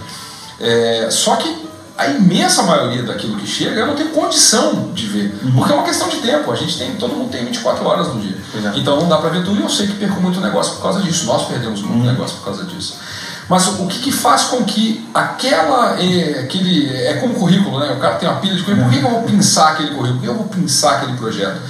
É, 0.59 1.09
só 1.09 1.35
que 1.35 1.61
a 2.01 2.07
imensa 2.07 2.63
maioria 2.63 3.03
daquilo 3.03 3.37
que 3.37 3.45
chega 3.45 3.81
eu 3.81 3.87
não 3.87 3.95
tenho 3.95 4.09
condição 4.09 4.91
de 4.93 5.05
ver. 5.07 5.39
Uhum. 5.43 5.51
Porque 5.53 5.71
é 5.71 5.75
uma 5.75 5.83
questão 5.83 6.09
de 6.09 6.17
tempo. 6.17 6.51
A 6.51 6.55
gente 6.55 6.77
tem, 6.77 6.95
todo 6.95 7.13
mundo 7.13 7.29
tem 7.29 7.45
24 7.45 7.85
horas 7.85 8.07
no 8.07 8.19
dia. 8.19 8.37
Exato. 8.55 8.79
Então 8.79 8.99
não 8.99 9.07
dá 9.07 9.17
para 9.17 9.29
ver 9.29 9.43
tudo 9.43 9.59
e 9.59 9.63
eu 9.63 9.69
sei 9.69 9.87
que 9.87 9.93
perco 9.93 10.19
muito 10.19 10.39
negócio 10.39 10.73
por 10.75 10.81
causa 10.81 11.01
disso. 11.01 11.25
Nós 11.25 11.47
perdemos 11.47 11.81
muito 11.81 11.99
uhum. 11.99 12.11
negócio 12.11 12.37
por 12.37 12.45
causa 12.45 12.65
disso. 12.65 12.97
Mas 13.47 13.67
o 13.67 13.85
que, 13.87 13.99
que 13.99 14.11
faz 14.11 14.45
com 14.45 14.63
que 14.63 15.07
aquela. 15.13 16.01
É, 16.01 16.39
aquele, 16.39 16.89
é 16.89 17.15
como 17.15 17.33
currículo, 17.33 17.79
né? 17.79 17.91
O 17.91 17.99
cara 17.99 18.15
tem 18.15 18.27
uma 18.27 18.39
pilha 18.39 18.55
de 18.55 18.63
currículo. 18.63 18.87
Por 18.87 18.93
que, 18.93 18.99
que 18.99 19.05
eu 19.05 19.11
vou 19.11 19.23
pensar 19.23 19.71
aquele 19.71 19.89
currículo? 19.89 20.13
Por 20.13 20.21
que 20.21 20.29
eu 20.29 20.35
vou 20.35 20.47
pensar 20.47 20.91
aquele 20.93 21.17
projeto? 21.17 21.61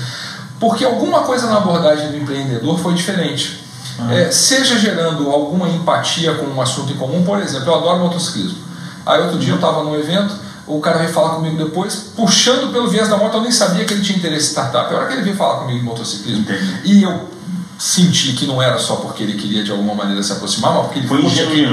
Porque 0.59 0.85
alguma 0.85 1.21
coisa 1.21 1.47
na 1.47 1.57
abordagem 1.57 2.11
do 2.11 2.17
empreendedor 2.17 2.77
foi 2.79 2.93
diferente. 2.93 3.65
Uhum. 3.97 4.11
É, 4.11 4.31
seja 4.31 4.77
gerando 4.77 5.29
alguma 5.29 5.67
empatia 5.67 6.35
com 6.35 6.45
um 6.45 6.61
assunto 6.61 6.93
em 6.93 6.97
comum, 6.97 7.23
por 7.23 7.39
exemplo, 7.41 7.67
eu 7.67 7.75
adoro 7.75 7.99
motociclismo. 7.99 8.70
Aí 9.05 9.21
outro 9.21 9.39
dia 9.39 9.51
eu 9.51 9.55
estava 9.55 9.83
num 9.83 9.95
evento, 9.95 10.35
o 10.67 10.79
cara 10.79 10.99
veio 10.99 11.11
falar 11.11 11.35
comigo 11.35 11.57
depois, 11.57 12.11
puxando 12.15 12.71
pelo 12.71 12.87
viés 12.87 13.09
da 13.09 13.17
moto, 13.17 13.35
eu 13.37 13.41
nem 13.41 13.51
sabia 13.51 13.83
que 13.85 13.93
ele 13.93 14.01
tinha 14.01 14.17
interesse 14.17 14.47
em 14.47 14.49
startup. 14.51 14.93
A 14.93 14.97
hora 14.97 15.07
que 15.07 15.13
ele 15.13 15.23
veio 15.23 15.35
falar 15.35 15.59
comigo 15.59 15.79
em 15.79 15.83
motociclismo, 15.83 16.43
Entendi. 16.43 16.81
e 16.85 17.03
eu 17.03 17.29
senti 17.81 18.33
que 18.33 18.45
não 18.45 18.61
era 18.61 18.77
só 18.77 18.97
porque 18.97 19.23
ele 19.23 19.33
queria 19.33 19.63
de 19.63 19.71
alguma 19.71 19.95
maneira 19.95 20.21
se 20.21 20.31
aproximar, 20.31 20.71
mas 20.71 20.83
porque 20.83 20.99
ele 20.99 21.07
foi 21.07 21.17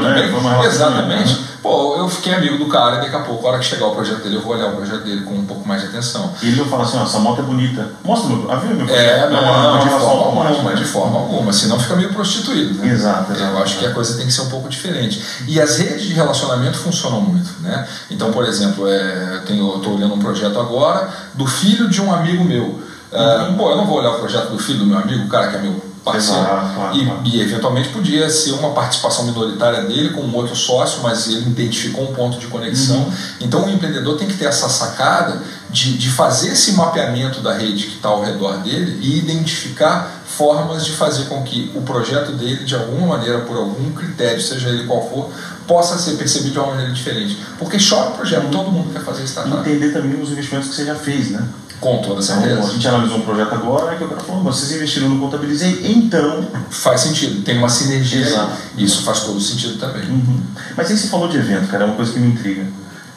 né? 0.00 0.30
Foi 0.32 0.66
Exatamente. 0.66 1.34
Né? 1.34 1.48
Pô, 1.62 1.96
eu 1.98 2.08
fiquei 2.08 2.32
amigo 2.32 2.56
do 2.56 2.64
cara 2.64 2.96
e 2.96 3.00
daqui 3.02 3.14
a 3.14 3.18
pouco, 3.18 3.46
a 3.46 3.50
hora 3.50 3.58
que 3.58 3.66
chegar 3.66 3.88
o 3.88 3.94
projeto 3.94 4.22
dele, 4.22 4.36
eu 4.36 4.40
vou 4.40 4.54
olhar 4.54 4.68
o 4.68 4.76
projeto 4.76 5.04
dele 5.04 5.20
com 5.20 5.34
um 5.34 5.44
pouco 5.44 5.68
mais 5.68 5.82
de 5.82 5.88
atenção. 5.88 6.32
E 6.42 6.48
ele 6.48 6.60
vai 6.60 6.68
falar 6.70 6.84
assim, 6.84 6.96
ó, 6.96 7.02
essa 7.02 7.18
moto 7.18 7.40
é 7.40 7.42
bonita. 7.42 7.90
Mostra 8.02 8.30
meu, 8.30 8.50
ah, 8.50 8.56
viu 8.56 8.74
meu 8.74 8.86
projeto? 8.86 8.98
É, 8.98 9.28
não, 9.28 9.42
não, 9.42 9.74
não, 9.74 9.84
de 9.84 9.90
forma 9.90 10.46
alguma, 10.46 10.74
de 10.74 10.84
forma 10.84 11.18
alguma, 11.18 11.52
senão 11.52 11.78
fica 11.78 11.94
meio 11.96 12.10
prostituído. 12.14 12.72
Né? 12.78 12.88
Exato, 12.88 13.32
exato. 13.32 13.52
Eu 13.52 13.62
acho 13.62 13.78
que 13.78 13.84
a 13.84 13.92
coisa 13.92 14.16
tem 14.16 14.24
que 14.24 14.32
ser 14.32 14.42
um 14.42 14.48
pouco 14.48 14.66
diferente. 14.70 15.22
E 15.46 15.60
as 15.60 15.76
redes 15.76 16.06
de 16.06 16.14
relacionamento 16.14 16.78
funcionam 16.78 17.20
muito, 17.20 17.50
né? 17.60 17.86
Então, 18.10 18.32
por 18.32 18.46
exemplo, 18.46 18.88
é, 18.88 19.42
eu 19.50 19.76
estou 19.76 19.94
olhando 19.94 20.14
um 20.14 20.18
projeto 20.18 20.58
agora 20.58 21.10
do 21.34 21.46
filho 21.46 21.86
de 21.90 22.00
um 22.00 22.10
amigo 22.10 22.44
meu. 22.44 22.80
Uh, 23.10 23.56
pô, 23.58 23.70
eu 23.70 23.76
não 23.76 23.86
vou 23.86 23.98
olhar 23.98 24.12
o 24.12 24.18
projeto 24.18 24.50
do 24.50 24.58
filho 24.58 24.80
do 24.80 24.86
meu 24.86 24.98
amigo, 24.98 25.24
o 25.24 25.28
cara 25.28 25.48
que 25.48 25.56
é 25.56 25.60
meu 25.60 25.87
parceiro. 26.12 26.40
Exato, 26.40 26.74
claro, 26.74 26.96
e, 26.96 27.04
claro. 27.04 27.20
e, 27.24 27.40
eventualmente 27.40 27.88
podia 27.90 28.28
ser 28.30 28.52
uma 28.52 28.70
participação 28.70 29.24
minoritária 29.24 29.82
dele 29.82 30.10
com 30.10 30.22
um 30.22 30.34
outro 30.34 30.54
sócio, 30.54 31.02
mas 31.02 31.26
ele 31.28 31.42
identificou 31.42 32.10
um 32.10 32.14
ponto 32.14 32.38
de 32.38 32.46
conexão. 32.46 32.98
Uhum. 32.98 33.12
Então 33.40 33.64
o 33.66 33.70
empreendedor 33.70 34.16
tem 34.16 34.26
que 34.26 34.36
ter 34.36 34.46
essa 34.46 34.68
sacada 34.68 35.42
de, 35.70 35.98
de 35.98 36.10
fazer 36.10 36.52
esse 36.52 36.72
mapeamento 36.72 37.40
da 37.40 37.54
rede 37.54 37.86
que 37.86 37.96
está 37.96 38.08
ao 38.08 38.22
redor 38.22 38.58
dele 38.58 38.98
e 39.02 39.18
identificar 39.18 40.22
formas 40.26 40.84
de 40.84 40.92
fazer 40.92 41.24
com 41.24 41.42
que 41.42 41.70
o 41.74 41.82
projeto 41.82 42.32
dele, 42.32 42.64
de 42.64 42.74
alguma 42.74 43.16
maneira, 43.16 43.40
por 43.40 43.56
algum 43.56 43.90
critério, 43.92 44.40
seja 44.40 44.68
ele 44.68 44.84
qual 44.84 45.08
for, 45.08 45.30
possa 45.66 45.98
ser 45.98 46.16
percebido 46.16 46.52
de 46.52 46.58
uma 46.58 46.68
maneira 46.68 46.92
diferente. 46.92 47.38
Porque 47.58 47.76
chora 47.76 48.10
o 48.10 48.12
projeto, 48.12 48.48
todo 48.50 48.70
mundo 48.70 48.92
quer 48.92 49.02
fazer 49.02 49.24
startup. 49.24 49.60
Entender 49.60 49.92
também 49.92 50.20
os 50.20 50.30
investimentos 50.30 50.70
que 50.70 50.76
você 50.76 50.86
já 50.86 50.94
fez, 50.94 51.30
né? 51.30 51.46
Com 51.80 51.98
toda 52.02 52.20
certeza. 52.20 52.54
Então, 52.54 52.66
a 52.66 52.72
gente 52.72 52.88
analisou 52.88 53.18
um 53.18 53.22
projeto 53.22 53.54
agora 53.54 53.96
que 53.96 54.04
o 54.04 54.08
cara 54.08 54.20
falou, 54.20 54.42
vocês 54.42 54.72
investiram 54.72 55.08
no 55.08 55.20
Contabilizei, 55.20 55.80
então... 55.84 56.46
Faz 56.70 57.02
sentido, 57.02 57.42
tem 57.42 57.58
uma 57.58 57.68
sinergia 57.68 58.26
Exato. 58.26 58.52
Isso 58.76 59.02
faz 59.02 59.20
todo 59.20 59.40
sentido 59.40 59.78
também. 59.78 60.08
Uhum. 60.08 60.40
Mas 60.76 60.90
aí 60.90 60.96
você 60.96 61.08
falou 61.08 61.28
de 61.28 61.36
evento, 61.36 61.68
cara, 61.68 61.84
é 61.84 61.86
uma 61.86 61.94
coisa 61.94 62.12
que 62.12 62.18
me 62.18 62.28
intriga. 62.28 62.66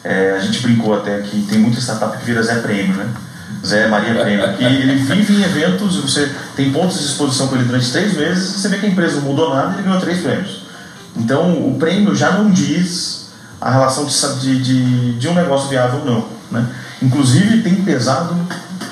É, 0.04 0.36
a 0.36 0.40
gente 0.40 0.60
brincou 0.60 0.94
até 0.94 1.20
que 1.20 1.42
tem 1.42 1.58
muita 1.58 1.80
startup 1.80 2.16
que 2.18 2.24
vira 2.24 2.42
Zé 2.42 2.56
Prêmio, 2.56 2.96
né? 2.96 3.08
Zé 3.64 3.88
Maria 3.88 4.14
Prêmio. 4.14 4.56
Que 4.56 4.64
ele 4.64 4.96
vive 4.96 5.34
em 5.34 5.42
eventos, 5.42 5.96
você 5.96 6.30
tem 6.56 6.72
pontos 6.72 6.98
de 6.98 7.04
exposição 7.04 7.48
com 7.48 7.54
ele 7.54 7.64
durante 7.64 7.90
três 7.90 8.14
meses, 8.14 8.56
você 8.56 8.68
vê 8.68 8.78
que 8.78 8.86
a 8.86 8.88
empresa 8.88 9.16
não 9.16 9.22
mudou 9.22 9.54
nada 9.54 9.72
e 9.72 9.74
ele 9.74 9.82
ganhou 9.84 10.00
três 10.00 10.20
prêmios. 10.20 10.62
Então 11.16 11.52
o 11.68 11.76
prêmio 11.78 12.14
já 12.14 12.32
não 12.32 12.50
diz 12.50 13.26
a 13.60 13.70
relação 13.70 14.04
de, 14.04 14.40
de, 14.40 14.62
de, 14.62 15.12
de 15.18 15.28
um 15.28 15.34
negócio 15.34 15.68
viável 15.68 16.00
ou 16.00 16.04
não. 16.04 16.28
Né? 16.50 16.66
Inclusive 17.02 17.62
tem 17.62 17.76
pesado 17.82 18.36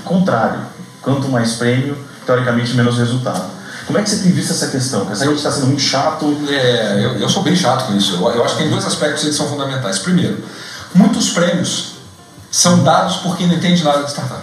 contrário. 0.04 0.60
Quanto 1.00 1.28
mais 1.28 1.54
prêmio, 1.54 1.96
teoricamente 2.26 2.74
menos 2.74 2.98
resultado. 2.98 3.60
Como 3.86 3.98
é 3.98 4.02
que 4.02 4.10
você 4.10 4.22
tem 4.22 4.32
visto 4.32 4.52
essa 4.52 4.68
questão? 4.68 5.10
Essa 5.10 5.24
gente 5.24 5.36
está 5.36 5.50
sendo 5.50 5.66
muito 5.66 5.82
chato. 5.82 6.26
É, 6.48 7.04
eu, 7.04 7.18
eu 7.18 7.28
sou 7.28 7.42
bem 7.42 7.56
chato 7.56 7.86
com 7.86 7.96
isso. 7.96 8.16
Eu, 8.16 8.30
eu 8.32 8.44
acho 8.44 8.56
que 8.56 8.62
tem 8.62 8.70
dois 8.70 8.84
aspectos 8.84 9.24
que 9.24 9.32
são 9.32 9.48
fundamentais. 9.48 9.98
Primeiro, 9.98 10.44
muitos 10.94 11.30
prêmios 11.30 11.94
são 12.50 12.82
dados 12.82 13.16
por 13.16 13.36
quem 13.36 13.46
não 13.46 13.54
entende 13.54 13.82
nada 13.82 14.02
de 14.02 14.10
startup. 14.10 14.42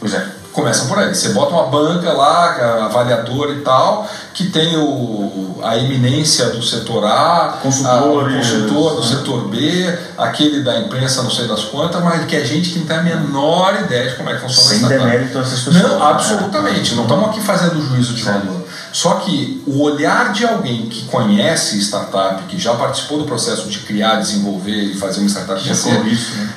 Pois 0.00 0.14
é. 0.14 0.26
Começa 0.52 0.86
por 0.86 0.98
aí. 0.98 1.14
Você 1.14 1.30
bota 1.30 1.52
uma 1.52 1.66
banca 1.66 2.12
lá, 2.12 2.84
avaliadora 2.86 3.52
e 3.52 3.60
tal, 3.60 4.08
que 4.34 4.46
tem 4.50 4.76
o, 4.76 5.60
a 5.62 5.78
eminência 5.78 6.46
do 6.46 6.60
setor 6.60 7.04
A, 7.04 7.60
Consultores, 7.62 8.34
a, 8.34 8.58
o 8.58 8.60
consultor 8.60 8.94
do 8.96 9.00
né? 9.00 9.06
setor 9.06 9.48
B, 9.48 9.98
aquele 10.18 10.62
da 10.64 10.80
imprensa 10.80 11.22
não 11.22 11.30
sei 11.30 11.46
das 11.46 11.64
quantas, 11.64 12.02
mas 12.02 12.24
que 12.26 12.34
é 12.34 12.44
gente 12.44 12.70
que 12.70 12.80
não 12.80 12.86
tem 12.86 12.96
a 12.96 13.02
menor 13.02 13.74
ideia 13.80 14.10
de 14.10 14.16
como 14.16 14.28
é 14.28 14.34
que 14.34 14.40
funciona 14.40 14.68
Sem 14.68 14.76
a 14.76 14.80
startup. 14.80 15.04
demérito 15.10 15.38
a 15.38 15.40
essas 15.40 15.60
pessoas. 15.60 15.82
Não, 15.84 16.02
absolutamente. 16.02 16.94
Não 16.96 17.04
estamos 17.04 17.28
aqui 17.30 17.40
fazendo 17.40 17.80
juízo 17.80 18.12
de 18.12 18.22
valor. 18.24 18.63
Só 18.94 19.14
que 19.16 19.60
o 19.66 19.80
olhar 19.82 20.32
de 20.32 20.44
alguém 20.46 20.86
que 20.88 21.06
conhece 21.06 21.76
startup, 21.80 22.44
que 22.44 22.56
já 22.56 22.74
participou 22.74 23.18
do 23.18 23.24
processo 23.24 23.68
de 23.68 23.80
criar, 23.80 24.20
desenvolver 24.20 24.84
e 24.84 24.94
fazer 24.94 25.18
uma 25.18 25.28
startup 25.28 25.60
crescer, 25.64 25.90
né? 25.90 26.10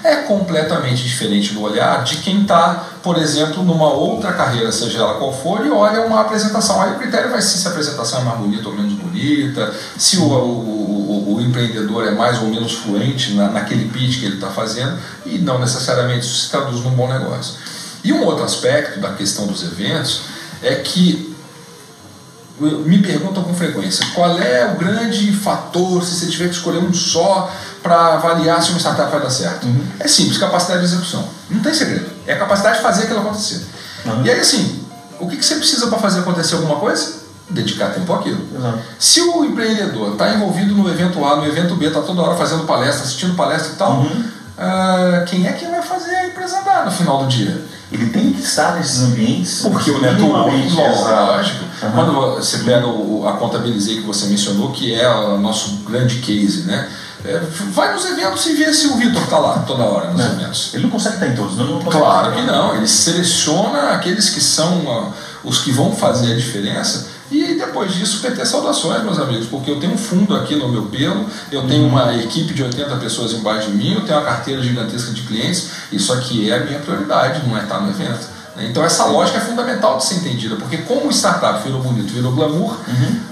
é 0.04 0.16
completamente 0.18 1.02
diferente 1.04 1.52
do 1.56 1.64
olhar 1.64 2.04
de 2.04 2.18
quem 2.18 2.44
está, 2.44 2.90
por 3.02 3.18
exemplo, 3.18 3.64
numa 3.64 3.92
outra 3.92 4.34
carreira, 4.34 4.72
seja 4.72 5.00
ela 5.00 5.16
qual 5.16 5.34
for, 5.34 5.66
e 5.66 5.72
olha 5.72 6.02
uma 6.06 6.22
apresentação. 6.22 6.80
Aí 6.80 6.92
o 6.92 7.00
critério 7.00 7.32
vai 7.32 7.42
ser 7.42 7.58
se 7.58 7.68
a 7.68 7.72
apresentação 7.72 8.22
é 8.22 8.24
mais 8.26 8.38
bonita 8.40 8.70
ou 8.70 8.76
menos 8.76 8.94
bonita, 8.94 9.74
se 9.98 10.18
o, 10.18 10.24
o, 10.26 11.32
o- 11.32 11.36
o 11.38 11.42
empreendedor 11.42 12.08
é 12.08 12.12
mais 12.12 12.38
ou 12.40 12.50
menos 12.50 12.72
fluente 12.74 13.34
na, 13.34 13.50
naquele 13.50 13.90
pitch 13.90 14.20
que 14.20 14.26
ele 14.28 14.36
está 14.36 14.50
fazendo, 14.52 14.96
e 15.26 15.40
não 15.40 15.58
necessariamente 15.58 16.28
isso 16.28 16.44
se 16.46 16.52
traduz 16.52 16.82
num 16.84 16.92
bom 16.92 17.12
negócio. 17.12 17.56
E 18.04 18.14
um 18.14 18.24
outro 18.26 18.44
aspecto 18.44 19.00
da 19.00 19.14
questão 19.14 19.48
dos 19.48 19.64
eventos 19.64 20.22
é 20.62 20.76
que 20.76 21.36
me 22.60 23.00
perguntam 23.00 23.44
com 23.44 23.54
frequência 23.54 24.06
qual 24.16 24.38
é 24.40 24.66
o 24.74 24.78
grande 24.78 25.32
fator, 25.32 26.04
se 26.04 26.16
você 26.16 26.26
tiver 26.28 26.50
que 26.50 26.56
escolher 26.56 26.80
um 26.80 26.94
só, 26.94 27.52
para 27.84 28.16
avaliar 28.16 28.62
se 28.62 28.72
uma 28.72 28.80
startup 28.80 29.12
vai 29.12 29.22
dar 29.22 29.30
certo. 29.30 29.66
Uhum. 29.66 29.84
É 30.00 30.08
simples, 30.08 30.38
capacidade 30.38 30.80
de 30.80 30.86
execução. 30.88 31.28
Não 31.50 31.62
tem 31.62 31.74
segredo. 31.74 32.10
É 32.26 32.34
a 32.34 32.40
capacidade 32.40 32.78
de 32.78 32.84
fazer 32.84 33.04
aquilo 33.04 33.20
acontecer. 33.20 33.64
Uhum. 34.06 34.26
E 34.26 34.32
aí, 34.32 34.40
assim, 34.40 34.84
o 35.20 35.28
que 35.28 35.38
que 35.38 35.46
você 35.46 35.56
precisa 35.56 35.88
para 35.88 36.00
fazer 36.00 36.20
acontecer 36.22 36.56
alguma 36.56 36.78
coisa? 36.78 37.28
Dedicar 37.50 37.90
tempo 37.94 38.12
àquilo. 38.12 38.46
Exato. 38.56 38.80
Se 39.00 39.22
o 39.22 39.46
empreendedor 39.46 40.14
está 40.14 40.34
envolvido 40.34 40.76
no 40.76 40.90
evento 40.90 41.24
A, 41.24 41.38
no 41.38 41.46
evento 41.46 41.76
B, 41.76 41.86
está 41.88 42.02
toda 42.02 42.22
hora 42.22 42.36
fazendo 42.36 42.66
palestra, 42.66 43.04
assistindo 43.04 43.36
palestra 43.36 43.74
e 43.74 43.76
tal, 43.76 43.92
Uhum. 44.00 44.24
ah, 44.58 45.24
quem 45.28 45.48
é 45.48 45.54
que 45.54 45.66
vai 45.66 45.82
fazer 45.82 46.14
a 46.14 46.28
empresa 46.28 46.60
andar 46.60 46.86
no 46.86 46.92
final 46.92 47.20
do 47.24 47.28
dia? 47.28 47.64
Ele 47.92 48.10
tem 48.10 48.34
que 48.34 48.42
estar 48.42 48.76
nesses 48.76 49.02
ambientes. 49.02 49.62
Porque 49.62 49.92
o 49.92 50.02
network, 50.02 50.52
minimamente, 50.52 50.82
exato. 50.82 51.32
lógico. 51.32 51.66
Uhum. 51.84 51.92
Quando 51.92 52.14
você 52.36 52.58
pega 52.60 52.86
o, 52.86 53.28
a 53.28 53.34
Contabilizei 53.34 54.02
que 54.02 54.08
você 54.08 54.26
mencionou, 54.28 54.72
que 54.72 54.94
é 54.94 55.10
o 55.10 55.38
nosso 55.38 55.78
grande 55.86 56.18
case, 56.18 56.64
né? 56.64 56.90
É, 57.26 57.42
vai 57.72 57.94
nos 57.94 58.06
eventos 58.06 58.46
e 58.46 58.54
vê 58.54 58.72
se 58.74 58.88
o 58.88 58.96
Vitor 58.96 59.24
está 59.24 59.40
lá 59.40 59.60
toda 59.60 59.84
hora 59.84 60.12
nos 60.12 60.18
Né? 60.18 60.38
eventos. 60.40 60.72
Ele 60.74 60.84
não 60.84 60.90
consegue 60.92 61.16
estar 61.16 61.28
em 61.28 61.36
todos, 61.36 61.58
não, 61.58 61.66
não 61.66 61.80
Claro 61.80 62.32
que 62.34 62.42
não, 62.42 62.76
ele 62.76 62.88
seleciona 62.88 63.90
aqueles 63.92 64.30
que 64.30 64.40
são 64.40 64.84
ah, 64.88 65.12
os 65.44 65.60
que 65.60 65.72
vão 65.72 65.96
fazer 65.96 66.34
a 66.34 66.36
diferença 66.36 67.08
e 67.30 67.56
depois 67.56 67.94
disso 67.94 68.22
PT 68.22 68.46
saudações, 68.46 69.04
meus 69.04 69.20
amigos, 69.20 69.48
porque 69.48 69.70
eu 69.70 69.80
tenho 69.80 69.94
um 69.94 69.98
fundo 69.98 70.36
aqui 70.36 70.56
no 70.56 70.70
meu 70.70 70.84
pelo, 70.84 71.26
eu 71.52 71.68
tenho 71.68 71.86
uma 71.86 72.16
equipe 72.16 72.54
de 72.54 72.64
80 72.64 72.96
pessoas 72.98 73.34
embaixo 73.34 73.70
de 73.70 73.78
mim, 73.78 73.94
eu 73.94 74.02
tenho 74.02 74.18
uma 74.18 74.26
carteira 74.26 74.62
gigantesca 74.62 75.12
de 75.12 75.22
clientes, 75.24 75.70
isso 75.92 76.14
aqui 76.14 76.50
é 76.50 76.56
a 76.56 76.64
minha 76.64 76.80
prioridade, 76.80 77.46
não 77.48 77.58
é 77.58 77.64
estar 77.64 77.80
no 77.82 77.90
evento. 77.90 78.28
né? 78.56 78.68
Então 78.70 78.84
essa 78.84 79.06
lógica 79.06 79.40
é 79.40 79.42
fundamental 79.42 79.98
de 79.98 80.06
ser 80.06 80.16
entendida, 80.16 80.56
porque 80.56 80.78
como 80.78 81.08
o 81.08 81.12
startup 81.12 81.62
virou 81.64 81.82
bonito, 81.82 82.14
virou 82.14 82.32
glamour, 82.32 82.78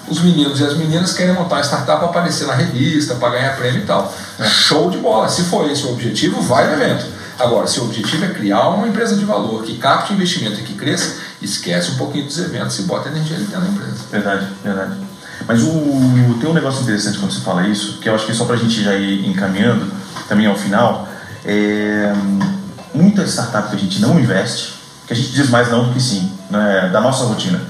os 0.10 0.22
meninos 0.22 0.60
e 0.60 0.64
as 0.66 0.76
meninas 0.76 1.14
querem 1.14 1.34
montar 1.34 1.56
uma 1.56 1.64
startup 1.64 2.00
para 2.00 2.10
aparecer 2.10 2.48
na 2.48 2.54
revista, 2.54 3.16
para 3.16 3.30
ganhar 3.30 3.56
prêmio 3.56 3.82
e 3.82 3.86
tal. 3.86 4.14
Show 4.44 4.90
de 4.90 4.98
bola, 4.98 5.30
se 5.30 5.44
for 5.44 5.70
esse 5.70 5.86
o 5.86 5.92
objetivo, 5.92 6.42
vai 6.42 6.68
no 6.68 6.74
evento. 6.74 7.06
Agora, 7.38 7.68
se 7.68 7.80
o 7.82 7.84
objetivo 7.84 8.24
é 8.24 8.30
criar 8.30 8.70
uma 8.70 8.88
empresa 8.88 9.16
de 9.16 9.26
valor 9.26 9.64
que 9.64 9.78
capte 9.78 10.14
investimento 10.14 10.60
e 10.60 10.64
que 10.64 10.74
cresça, 10.74 11.18
esquece 11.46 11.92
um 11.92 11.96
pouquinho 11.96 12.26
dos 12.26 12.38
eventos 12.40 12.78
e 12.80 12.84
bota 12.84 13.10
energia 13.10 13.38
dentro 13.38 13.62
da 13.62 13.68
empresa. 13.68 13.98
Verdade, 14.12 14.48
verdade. 14.64 14.96
Mas 15.48 15.62
o, 15.64 16.38
tem 16.40 16.50
um 16.50 16.54
negócio 16.54 16.82
interessante 16.84 17.20
quando 17.20 17.32
você 17.32 17.42
fala 17.42 17.68
isso, 17.68 18.00
que 18.00 18.10
eu 18.10 18.16
acho 18.16 18.26
que 18.26 18.34
só 18.34 18.46
para 18.46 18.56
a 18.56 18.58
gente 18.58 18.84
já 18.84 18.96
ir 18.96 19.28
encaminhando 19.28 19.92
também 20.28 20.48
ao 20.48 20.56
final, 20.56 21.08
é, 21.46 22.14
muita 22.94 23.24
startup 23.26 23.70
que 23.70 23.76
a 23.76 23.80
gente 23.80 24.02
não 24.02 24.20
investe, 24.20 24.74
que 25.06 25.14
a 25.14 25.16
gente 25.16 25.32
diz 25.32 25.50
mais 25.50 25.70
não 25.70 25.86
do 25.86 25.94
que 25.94 26.02
sim, 26.02 26.32
né, 26.50 26.90
da 26.92 27.00
nossa 27.02 27.26
rotina. 27.26 27.62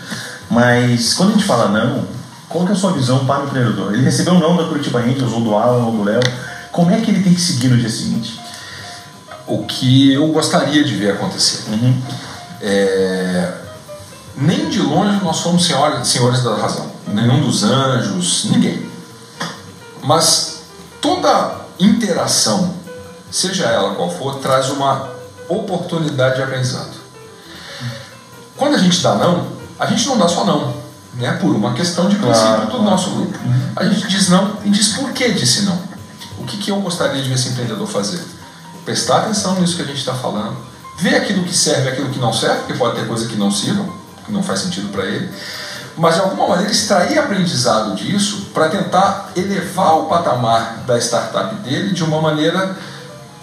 Mas 0.50 1.14
quando 1.14 1.30
a 1.30 1.34
gente 1.34 1.46
fala 1.46 1.68
não, 1.70 2.08
qual 2.48 2.66
que 2.66 2.72
é 2.72 2.76
a 2.76 2.78
sua 2.78 2.94
visão 2.94 3.26
para 3.26 3.44
o 3.44 3.48
empreendedor? 3.48 3.94
Ele 3.94 4.04
recebeu 4.04 4.36
não 4.36 4.56
da 4.56 4.66
Curitiba 4.66 5.00
Angels, 5.00 5.34
ou 5.34 5.42
do 5.42 5.56
Alan, 5.56 5.86
ou 5.86 5.92
do 5.92 6.04
Léo, 6.04 6.22
como 6.72 6.92
é 6.92 7.02
que 7.02 7.12
ele 7.12 7.24
tem 7.24 7.34
que 7.34 7.42
seguir 7.42 7.68
no 7.68 7.78
dia 7.78 7.90
seguinte? 7.90 8.40
O 9.48 9.64
que 9.66 10.14
eu 10.14 10.28
gostaria 10.28 10.84
de 10.84 10.96
ver 10.96 11.12
acontecer. 11.12 11.70
Uhum. 11.70 12.02
É, 12.62 13.65
nem 14.38 14.70
de 14.70 14.82
longe 14.82 15.24
nós 15.24 15.38
somos 15.38 15.66
senhores, 15.66 16.08
senhores 16.08 16.44
da 16.44 16.56
razão. 16.56 16.92
Nenhum 17.08 17.42
dos 17.42 17.64
anjos, 17.64 18.46
ninguém. 18.52 18.90
Mas 20.04 20.64
toda 21.02 21.62
interação, 21.80 22.74
seja 23.32 23.66
ela 23.66 23.96
qual 23.96 24.10
for, 24.10 24.36
traz 24.36 24.70
uma 24.70 25.10
oportunidade 25.48 26.36
de 26.36 26.44
aprendizado. 26.44 26.96
Quando 28.58 28.76
a 28.76 28.78
gente 28.78 29.02
dá 29.02 29.16
não, 29.16 29.48
a 29.80 29.86
gente 29.86 30.06
não 30.08 30.18
dá 30.18 30.28
só 30.28 30.46
não, 30.46 30.74
né? 31.16 31.34
por 31.42 31.54
uma 31.56 31.74
questão 31.74 32.08
de 32.08 32.16
princípio 32.16 32.56
Claro, 32.56 32.72
do 32.72 32.82
nosso 32.82 33.10
grupo. 33.12 33.38
A 33.76 33.86
gente 33.86 34.08
diz 34.08 34.30
não 34.30 34.58
e 34.64 34.70
diz 34.70 34.90
por 34.90 35.12
que 35.12 35.32
disse 35.32 35.64
não. 35.64 35.78
O 36.40 36.46
que, 36.46 36.58
que 36.58 36.72
eu 36.72 36.80
gostaria 36.82 37.22
de 37.22 37.28
ver 37.28 37.36
esse 37.36 37.50
empreendedor 37.50 37.88
fazer? 37.88 38.22
Prestar 38.84 39.20
atenção 39.20 39.60
nisso 39.60 39.76
que 39.76 39.82
a 39.82 39.86
gente 39.86 39.98
está 39.98 40.14
falando, 40.14 40.56
ver 41.00 41.16
aquilo 41.16 41.44
que 41.44 41.56
serve 41.56 41.90
e 41.90 41.94
aquilo 41.94 42.10
que 42.10 42.20
não 42.20 42.32
serve, 42.32 42.60
porque 42.60 42.74
pode 42.76 42.96
ter 42.96 43.08
coisa 43.08 43.28
que 43.28 43.36
não 43.36 43.52
sirva, 43.52 43.86
que 44.26 44.32
não 44.32 44.44
faz 44.44 44.62
sentido 44.62 44.90
para 44.90 45.06
ele, 45.06 45.30
mas 45.98 46.16
de 46.16 46.22
alguma 46.22 46.48
maneira 46.48 46.72
extrair 46.72 47.18
aprendizado 47.18 47.96
disso 47.96 48.48
para 48.54 48.70
tentar 48.70 49.32
elevar 49.36 50.00
o 50.00 50.06
patamar 50.06 50.84
da 50.86 50.98
startup 50.98 51.56
dele 51.56 51.94
de 51.94 52.04
uma 52.04 52.22
maneira 52.22 52.78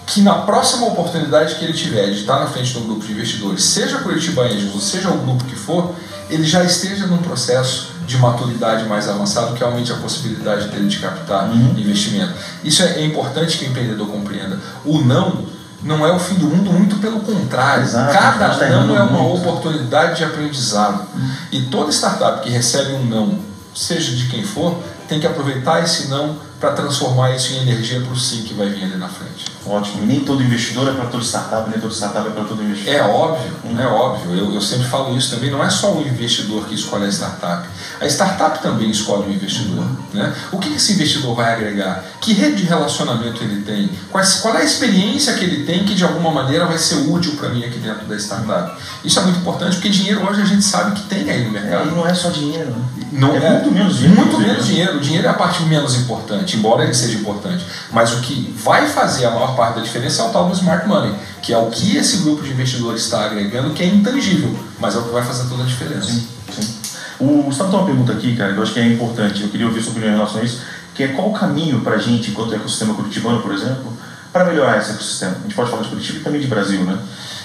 que 0.06 0.20
na 0.20 0.34
próxima 0.34 0.86
oportunidade 0.86 1.54
que 1.54 1.64
ele 1.64 1.72
tiver 1.72 2.06
de 2.06 2.20
estar 2.20 2.40
na 2.40 2.46
frente 2.46 2.72
de 2.72 2.78
um 2.78 2.84
grupo 2.84 3.06
de 3.06 3.12
investidores, 3.12 3.64
seja 3.64 3.98
Curitiba 3.98 4.42
Angels 4.42 4.74
ou 4.74 4.80
seja 4.80 5.08
o 5.08 5.18
grupo 5.18 5.44
que 5.44 5.54
for, 5.54 5.94
ele 6.28 6.44
já 6.44 6.62
esteja 6.64 7.06
num 7.06 7.18
processo 7.18 7.92
de 8.06 8.18
maturidade 8.18 8.84
mais 8.84 9.08
avançado 9.08 9.54
que 9.54 9.62
aumente 9.62 9.92
a 9.92 9.96
possibilidade 9.96 10.68
dele 10.68 10.88
de 10.88 10.98
captar 10.98 11.48
Uhum. 11.48 11.74
investimento. 11.78 12.32
Isso 12.64 12.82
é, 12.82 12.98
é 13.00 13.04
importante 13.06 13.58
que 13.58 13.64
o 13.64 13.68
empreendedor 13.68 14.08
compreenda. 14.08 14.58
O 14.84 14.98
não 14.98 15.46
não 15.82 16.06
é 16.06 16.12
o 16.12 16.18
fim 16.18 16.34
do 16.34 16.46
mundo, 16.46 16.72
muito 16.72 16.96
pelo 16.96 17.20
contrário. 17.20 17.82
Exato, 17.84 18.12
Cada 18.12 18.48
tá 18.50 18.68
não 18.68 18.96
é 18.96 19.02
uma 19.02 19.22
muito. 19.22 19.48
oportunidade 19.48 20.16
de 20.16 20.24
aprendizado. 20.24 21.06
E 21.50 21.62
toda 21.62 21.90
startup 21.90 22.40
que 22.42 22.50
recebe 22.50 22.92
um 22.92 23.04
não, 23.04 23.38
seja 23.74 24.14
de 24.14 24.28
quem 24.28 24.44
for, 24.44 24.78
tem 25.08 25.18
que 25.20 25.26
aproveitar 25.26 25.82
esse 25.82 26.08
não 26.08 26.36
para 26.60 26.72
transformar 26.72 27.34
isso 27.34 27.52
em 27.52 27.62
energia 27.62 28.00
para 28.00 28.12
o 28.12 28.16
sim 28.18 28.42
que 28.42 28.54
vai 28.54 28.68
vir 28.68 28.84
ali 28.84 28.96
na 28.96 29.08
frente. 29.08 29.46
Ótimo. 29.66 30.02
E 30.02 30.06
nem 30.06 30.20
todo 30.20 30.42
investidor 30.42 30.88
é 30.88 30.92
para 30.92 31.06
todo 31.06 31.24
startup, 31.24 31.70
nem 31.70 31.78
todo 31.78 31.92
startup 31.92 32.26
é 32.26 32.30
para 32.30 32.44
todo 32.44 32.62
investidor. 32.62 32.94
É 32.94 33.02
óbvio, 33.02 33.52
hum. 33.64 33.80
é 33.80 33.86
óbvio. 33.86 34.34
Eu, 34.34 34.54
eu 34.54 34.60
sempre 34.60 34.86
falo 34.88 35.16
isso 35.16 35.34
também. 35.34 35.50
Não 35.50 35.62
é 35.62 35.70
só 35.70 35.94
o 35.94 36.02
investidor 36.02 36.66
que 36.66 36.74
escolhe 36.74 37.04
a 37.04 37.08
startup. 37.08 37.68
A 38.00 38.06
startup 38.06 38.60
também 38.60 38.90
escolhe 38.90 39.30
o 39.30 39.32
investidor. 39.32 39.84
Uhum. 39.84 39.96
Né? 40.12 40.34
O 40.50 40.58
que 40.58 40.74
esse 40.74 40.92
investidor 40.94 41.34
vai 41.34 41.52
agregar? 41.52 42.04
Que 42.20 42.32
rede 42.32 42.56
de 42.56 42.64
relacionamento 42.64 43.42
ele 43.42 43.62
tem? 43.62 43.90
Qual, 44.10 44.22
qual 44.42 44.56
é 44.56 44.62
a 44.62 44.64
experiência 44.64 45.34
que 45.34 45.44
ele 45.44 45.64
tem 45.64 45.84
que 45.84 45.94
de 45.94 46.04
alguma 46.04 46.30
maneira 46.30 46.66
vai 46.66 46.78
ser 46.78 46.96
útil 47.08 47.36
para 47.36 47.48
mim 47.50 47.64
aqui 47.64 47.78
dentro 47.78 48.06
da 48.06 48.16
startup? 48.16 48.80
Isso 49.04 49.18
é 49.18 49.22
muito 49.22 49.38
importante 49.38 49.76
porque 49.76 49.88
dinheiro 49.88 50.26
hoje 50.26 50.42
a 50.42 50.44
gente 50.44 50.64
sabe 50.64 50.92
que 50.92 51.02
tem 51.08 51.30
aí 51.30 51.44
no 51.44 51.52
mercado. 51.52 51.88
É, 51.88 51.92
e 51.92 51.94
não 51.94 52.06
é 52.06 52.14
só 52.14 52.30
dinheiro. 52.30 52.70
Né? 52.70 52.84
Não, 53.12 53.34
é, 53.34 53.44
é 53.44 53.50
muito 53.50 53.70
menos 53.70 53.96
dinheiro. 53.96 54.20
Muito 54.20 54.38
menos 54.40 54.66
dinheiro. 54.66 54.96
O 54.96 55.00
dinheiro 55.00 55.26
é 55.26 55.30
a 55.30 55.34
parte 55.34 55.62
menos 55.64 55.94
importante, 55.96 56.56
embora 56.56 56.84
ele 56.84 56.94
seja 56.94 57.18
importante. 57.18 57.64
Mas 57.90 58.12
o 58.12 58.20
que 58.20 58.54
vai 58.56 58.88
fazer 58.88 59.26
a 59.26 59.30
maior 59.30 59.51
parte 59.54 59.76
da 59.76 59.82
diferença 59.82 60.22
é 60.22 60.24
o 60.26 60.30
tal 60.30 60.48
do 60.48 60.54
smart 60.54 60.86
money, 60.86 61.14
que 61.40 61.52
é 61.52 61.58
o 61.58 61.70
que 61.70 61.96
esse 61.96 62.18
grupo 62.18 62.42
de 62.42 62.50
investidores 62.50 63.02
está 63.02 63.24
agregando, 63.24 63.70
que 63.74 63.82
é 63.82 63.86
intangível, 63.86 64.56
mas 64.78 64.94
é 64.94 64.98
o 64.98 65.02
que 65.02 65.10
vai 65.10 65.24
fazer 65.24 65.48
toda 65.48 65.62
a 65.62 65.66
diferença. 65.66 66.10
Sim, 66.10 66.28
sim. 66.54 66.74
O 67.20 67.42
Gustavo 67.44 67.70
tem 67.70 67.78
uma 67.78 67.86
pergunta 67.86 68.12
aqui, 68.12 68.36
cara, 68.36 68.52
que 68.52 68.58
eu 68.58 68.62
acho 68.62 68.72
que 68.72 68.80
é 68.80 68.86
importante, 68.86 69.42
eu 69.42 69.48
queria 69.48 69.66
ouvir 69.66 69.82
sua 69.82 69.92
opinião 69.92 70.12
em 70.12 70.16
relação 70.16 70.40
a 70.40 70.44
isso, 70.44 70.60
que 70.94 71.02
é 71.02 71.08
qual 71.08 71.30
o 71.30 71.32
caminho 71.32 71.80
para 71.80 71.96
a 71.96 71.98
gente, 71.98 72.30
enquanto 72.30 72.54
ecossistema 72.54 72.94
curitibano, 72.94 73.40
por 73.40 73.52
exemplo, 73.52 73.92
para 74.32 74.44
melhorar 74.44 74.78
esse 74.78 74.90
ecossistema? 74.90 75.36
A 75.38 75.42
gente 75.42 75.54
pode 75.54 75.70
falar 75.70 75.82
de 75.82 75.88
Curitiba 75.88 76.18
e 76.18 76.22
também 76.22 76.40
de 76.40 76.46
Brasil, 76.46 76.80
né? 76.84 76.98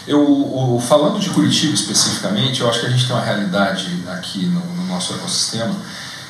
Eu, 0.08 0.22
o, 0.22 0.80
falando 0.80 1.20
de 1.20 1.30
Curitiba 1.30 1.74
especificamente, 1.74 2.62
eu 2.62 2.70
acho 2.70 2.80
que 2.80 2.86
a 2.86 2.90
gente 2.90 3.06
tem 3.06 3.16
uma 3.16 3.24
realidade 3.24 4.04
aqui 4.08 4.46
no, 4.46 4.60
no 4.60 4.86
nosso 4.88 5.14
ecossistema 5.14 5.76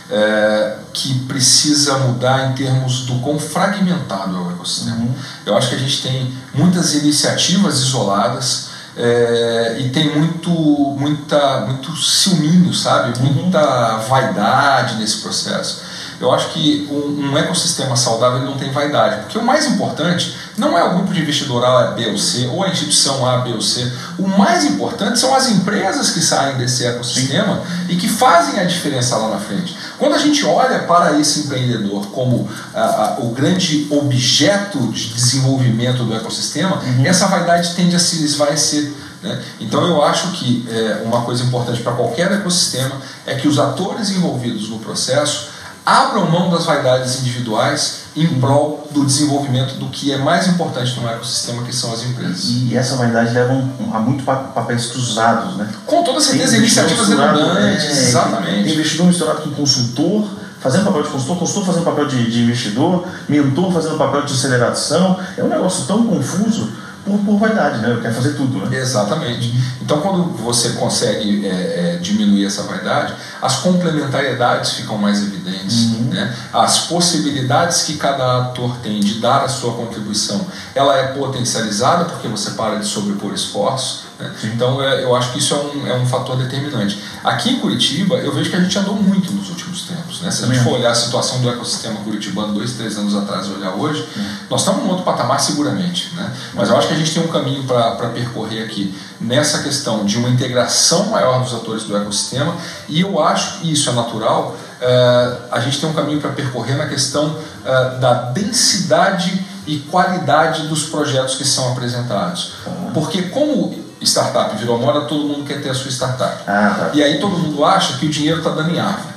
é, 0.10 0.78
que 0.94 1.20
precisa 1.26 1.98
mudar 2.00 2.52
em 2.52 2.54
termos 2.54 3.06
do 3.06 3.20
quão 3.20 3.38
fragmentado 3.40 4.36
é 4.36 4.40
o 4.40 4.52
ecossistema. 4.52 4.98
Uhum. 4.98 5.14
Eu 5.46 5.58
acho 5.58 5.70
que 5.70 5.76
a 5.76 5.80
gente 5.80 6.02
tem 6.02 6.34
muitas 6.54 6.94
iniciativas 6.96 7.80
isoladas 7.80 8.70
é, 8.96 9.78
e 9.80 9.90
tem 9.90 10.18
muito, 10.18 10.50
muita, 10.50 11.62
muito 11.62 11.96
ciúminho, 11.96 12.74
sabe? 12.74 13.20
Uhum. 13.20 13.34
Muita 13.34 13.98
vaidade 14.10 14.96
nesse 14.96 15.18
processo. 15.18 15.86
Eu 16.20 16.32
acho 16.32 16.50
que 16.50 16.88
um, 16.90 17.30
um 17.30 17.38
ecossistema 17.38 17.96
saudável 17.96 18.40
não 18.40 18.58
tem 18.58 18.72
vaidade, 18.72 19.22
porque 19.22 19.38
o 19.38 19.44
mais 19.44 19.68
importante 19.68 20.36
não 20.58 20.76
é 20.76 20.84
o 20.84 20.96
grupo 20.96 21.14
de 21.14 21.22
investidor 21.22 21.64
A, 21.64 21.92
B 21.92 22.08
ou 22.08 22.18
C, 22.18 22.48
ou 22.48 22.64
a 22.64 22.70
instituição 22.70 23.24
A, 23.24 23.38
B 23.38 23.54
ou 23.54 23.62
C. 23.62 23.92
O 24.18 24.28
mais 24.28 24.66
importante 24.66 25.20
são 25.20 25.36
as 25.36 25.48
empresas 25.48 26.10
que 26.10 26.20
saem 26.20 26.58
desse 26.58 26.86
ecossistema 26.86 27.62
e 27.88 27.96
que 27.96 28.10
fazem 28.10 28.60
a 28.60 28.64
diferença 28.64 29.16
lá 29.18 29.30
na 29.30 29.38
frente. 29.38 29.78
Quando 29.98 30.14
a 30.14 30.18
gente 30.18 30.46
olha 30.46 30.80
para 30.80 31.20
esse 31.20 31.42
empreendedor 31.42 32.08
como 32.08 32.48
a, 32.74 32.82
a, 32.82 33.20
o 33.20 33.30
grande 33.30 33.88
objeto 33.90 34.80
de 34.92 35.14
desenvolvimento 35.14 36.04
do 36.04 36.16
ecossistema, 36.16 36.78
uhum. 36.78 37.06
essa 37.06 37.28
vaidade 37.28 37.74
tende 37.76 37.96
a 37.96 38.00
se 38.00 38.24
esvaecer. 38.24 38.92
Né? 39.24 39.42
Então 39.60 39.86
eu 39.86 40.04
acho 40.04 40.32
que 40.34 40.68
é, 40.70 41.02
uma 41.04 41.22
coisa 41.22 41.44
importante 41.44 41.82
para 41.82 41.94
qualquer 41.94 42.32
ecossistema 42.32 43.02
é 43.26 43.36
que 43.36 43.48
os 43.48 43.58
atores 43.58 44.12
envolvidos 44.12 44.70
no 44.70 44.80
processo 44.80 45.57
abram 45.88 46.30
mão 46.30 46.50
das 46.50 46.66
vaidades 46.66 47.22
individuais 47.22 48.08
em 48.14 48.28
prol 48.42 48.86
do 48.92 49.06
desenvolvimento 49.06 49.76
do 49.76 49.88
que 49.88 50.12
é 50.12 50.18
mais 50.18 50.46
importante 50.46 51.00
no 51.00 51.08
ecossistema, 51.08 51.64
que 51.64 51.74
são 51.74 51.94
as 51.94 52.04
empresas. 52.04 52.44
E, 52.44 52.76
essa 52.76 52.98
vaidade 52.98 53.34
leva 53.34 53.54
a 53.94 54.00
muito 54.00 54.26
papéis 54.26 54.88
cruzados, 54.88 55.56
né? 55.56 55.70
Com 55.86 56.04
toda 56.04 56.20
certeza, 56.20 56.58
iniciativas 56.58 57.08
redundantes, 57.08 57.86
é, 57.86 58.08
exatamente. 58.10 58.64
Tem 58.66 58.74
investidor 58.74 59.08
misturado 59.08 59.42
com 59.44 59.52
consultor, 59.52 60.28
fazendo 60.60 60.84
papel 60.84 61.04
de 61.04 61.10
consultor, 61.10 61.38
consultor 61.38 61.66
fazendo 61.66 61.86
papel 61.86 62.06
de, 62.08 62.32
de 62.32 62.42
investidor, 62.42 63.06
mentor 63.30 63.72
fazendo 63.72 63.98
papel 63.98 64.26
de 64.26 64.34
aceleração. 64.34 65.18
É 65.38 65.44
um 65.44 65.48
negócio 65.48 65.86
tão 65.86 66.06
confuso 66.06 66.70
por, 67.08 67.18
por 67.20 67.40
vaidade, 67.40 67.80
né? 67.80 67.92
Eu 67.92 68.02
quero 68.02 68.14
fazer 68.14 68.34
tudo, 68.34 68.60
né? 68.60 68.78
Exatamente. 68.78 69.54
Então, 69.82 70.02
quando 70.02 70.26
você 70.38 70.72
consegue 70.72 71.48
é, 71.48 71.96
é, 71.96 71.98
diminuir 72.02 72.46
essa 72.46 72.64
vaidade, 72.64 73.14
as 73.42 73.58
complementariedades 73.58 74.74
ficam 74.74 74.98
mais 74.98 75.22
evidentes, 75.22 75.94
uhum. 75.94 76.10
né? 76.10 76.36
As 76.54 76.88
possibilidades 76.88 77.84
que 77.84 77.98
cada 77.98 78.44
ator 78.44 78.78
tem 78.84 79.00
de 79.00 79.20
dar 79.20 79.46
a 79.46 79.48
sua 79.48 79.74
contribuição, 79.74 80.46
ela 80.76 80.98
é 80.98 81.08
potencializada 81.14 82.06
porque 82.06 82.28
você 82.28 82.52
para 82.52 82.76
de 82.76 82.86
sobrepor 82.86 83.34
esforços. 83.34 84.07
Então, 84.44 84.82
é, 84.82 85.04
eu 85.04 85.16
acho 85.16 85.32
que 85.32 85.40
isso 85.40 85.54
é 85.54 85.58
um, 85.58 85.88
é 85.88 85.96
um 85.96 86.06
fator 86.06 86.36
determinante. 86.38 87.00
Aqui 87.24 87.52
em 87.52 87.60
Curitiba, 87.60 88.16
eu 88.16 88.34
vejo 88.34 88.50
que 88.50 88.56
a 88.56 88.60
gente 88.60 88.78
andou 88.78 88.96
muito 88.96 89.32
nos 89.32 89.50
últimos 89.50 89.84
tempos. 89.84 90.22
Né? 90.22 90.32
Se 90.32 90.44
a 90.44 90.48
gente 90.48 90.64
for 90.64 90.74
olhar 90.74 90.92
a 90.92 90.96
situação 90.96 91.40
do 91.42 91.50
ecossistema 91.50 92.00
curitibano 92.02 92.54
dois, 92.54 92.74
três 92.74 92.98
anos 92.98 93.16
atrás 93.16 93.48
e 93.48 93.52
olhar 93.52 93.76
hoje, 93.76 94.08
uhum. 94.16 94.30
nós 94.50 94.62
estamos 94.62 94.84
num 94.84 94.90
outro 94.90 95.04
patamar 95.04 95.40
seguramente. 95.40 96.14
Né? 96.16 96.34
Mas 96.54 96.70
eu 96.70 96.78
acho 96.78 96.88
que 96.88 96.94
a 96.94 96.98
gente 96.98 97.14
tem 97.14 97.24
um 97.24 97.28
caminho 97.28 97.64
para 97.64 98.10
percorrer 98.10 98.64
aqui 98.64 98.94
nessa 99.22 99.62
questão 99.62 100.06
de 100.06 100.18
uma 100.18 100.30
integração 100.30 101.08
maior 101.08 101.44
dos 101.44 101.54
atores 101.54 101.84
do 101.84 101.96
ecossistema 101.96 102.56
e 102.90 103.02
eu 103.02 103.22
acho, 103.22 103.64
e 103.64 103.72
isso 103.72 103.90
é 103.90 103.94
natural, 103.94 104.56
é, 104.82 105.38
a 105.52 105.60
gente 105.60 105.80
tem 105.80 105.90
um 105.90 105.94
caminho 105.94 106.20
para 106.20 106.32
percorrer 106.32 106.76
na 106.76 106.88
questão 106.88 107.36
é, 107.66 108.00
da 108.00 108.14
densidade 108.32 109.46
e 109.66 109.80
qualidade 109.80 110.68
dos 110.68 110.84
projetos 110.84 111.36
que 111.36 111.44
são 111.44 111.74
apresentados. 111.74 112.54
Porque 112.94 113.24
como 113.24 113.87
startup 114.06 114.56
virou 114.58 114.80
moda, 114.80 115.02
todo 115.02 115.28
mundo 115.28 115.46
quer 115.46 115.62
ter 115.62 115.70
a 115.70 115.74
sua 115.74 115.92
startup. 115.92 116.44
Ah, 116.48 116.76
tá. 116.78 116.92
E 116.94 117.04
aí 117.04 117.20
todo 117.20 117.38
mundo 117.38 117.64
acha 117.66 117.98
que 117.98 118.06
o 118.06 118.10
dinheiro 118.10 118.40
está 118.40 118.52
dando 118.52 118.72
em 118.72 118.80
árvore. 118.80 119.16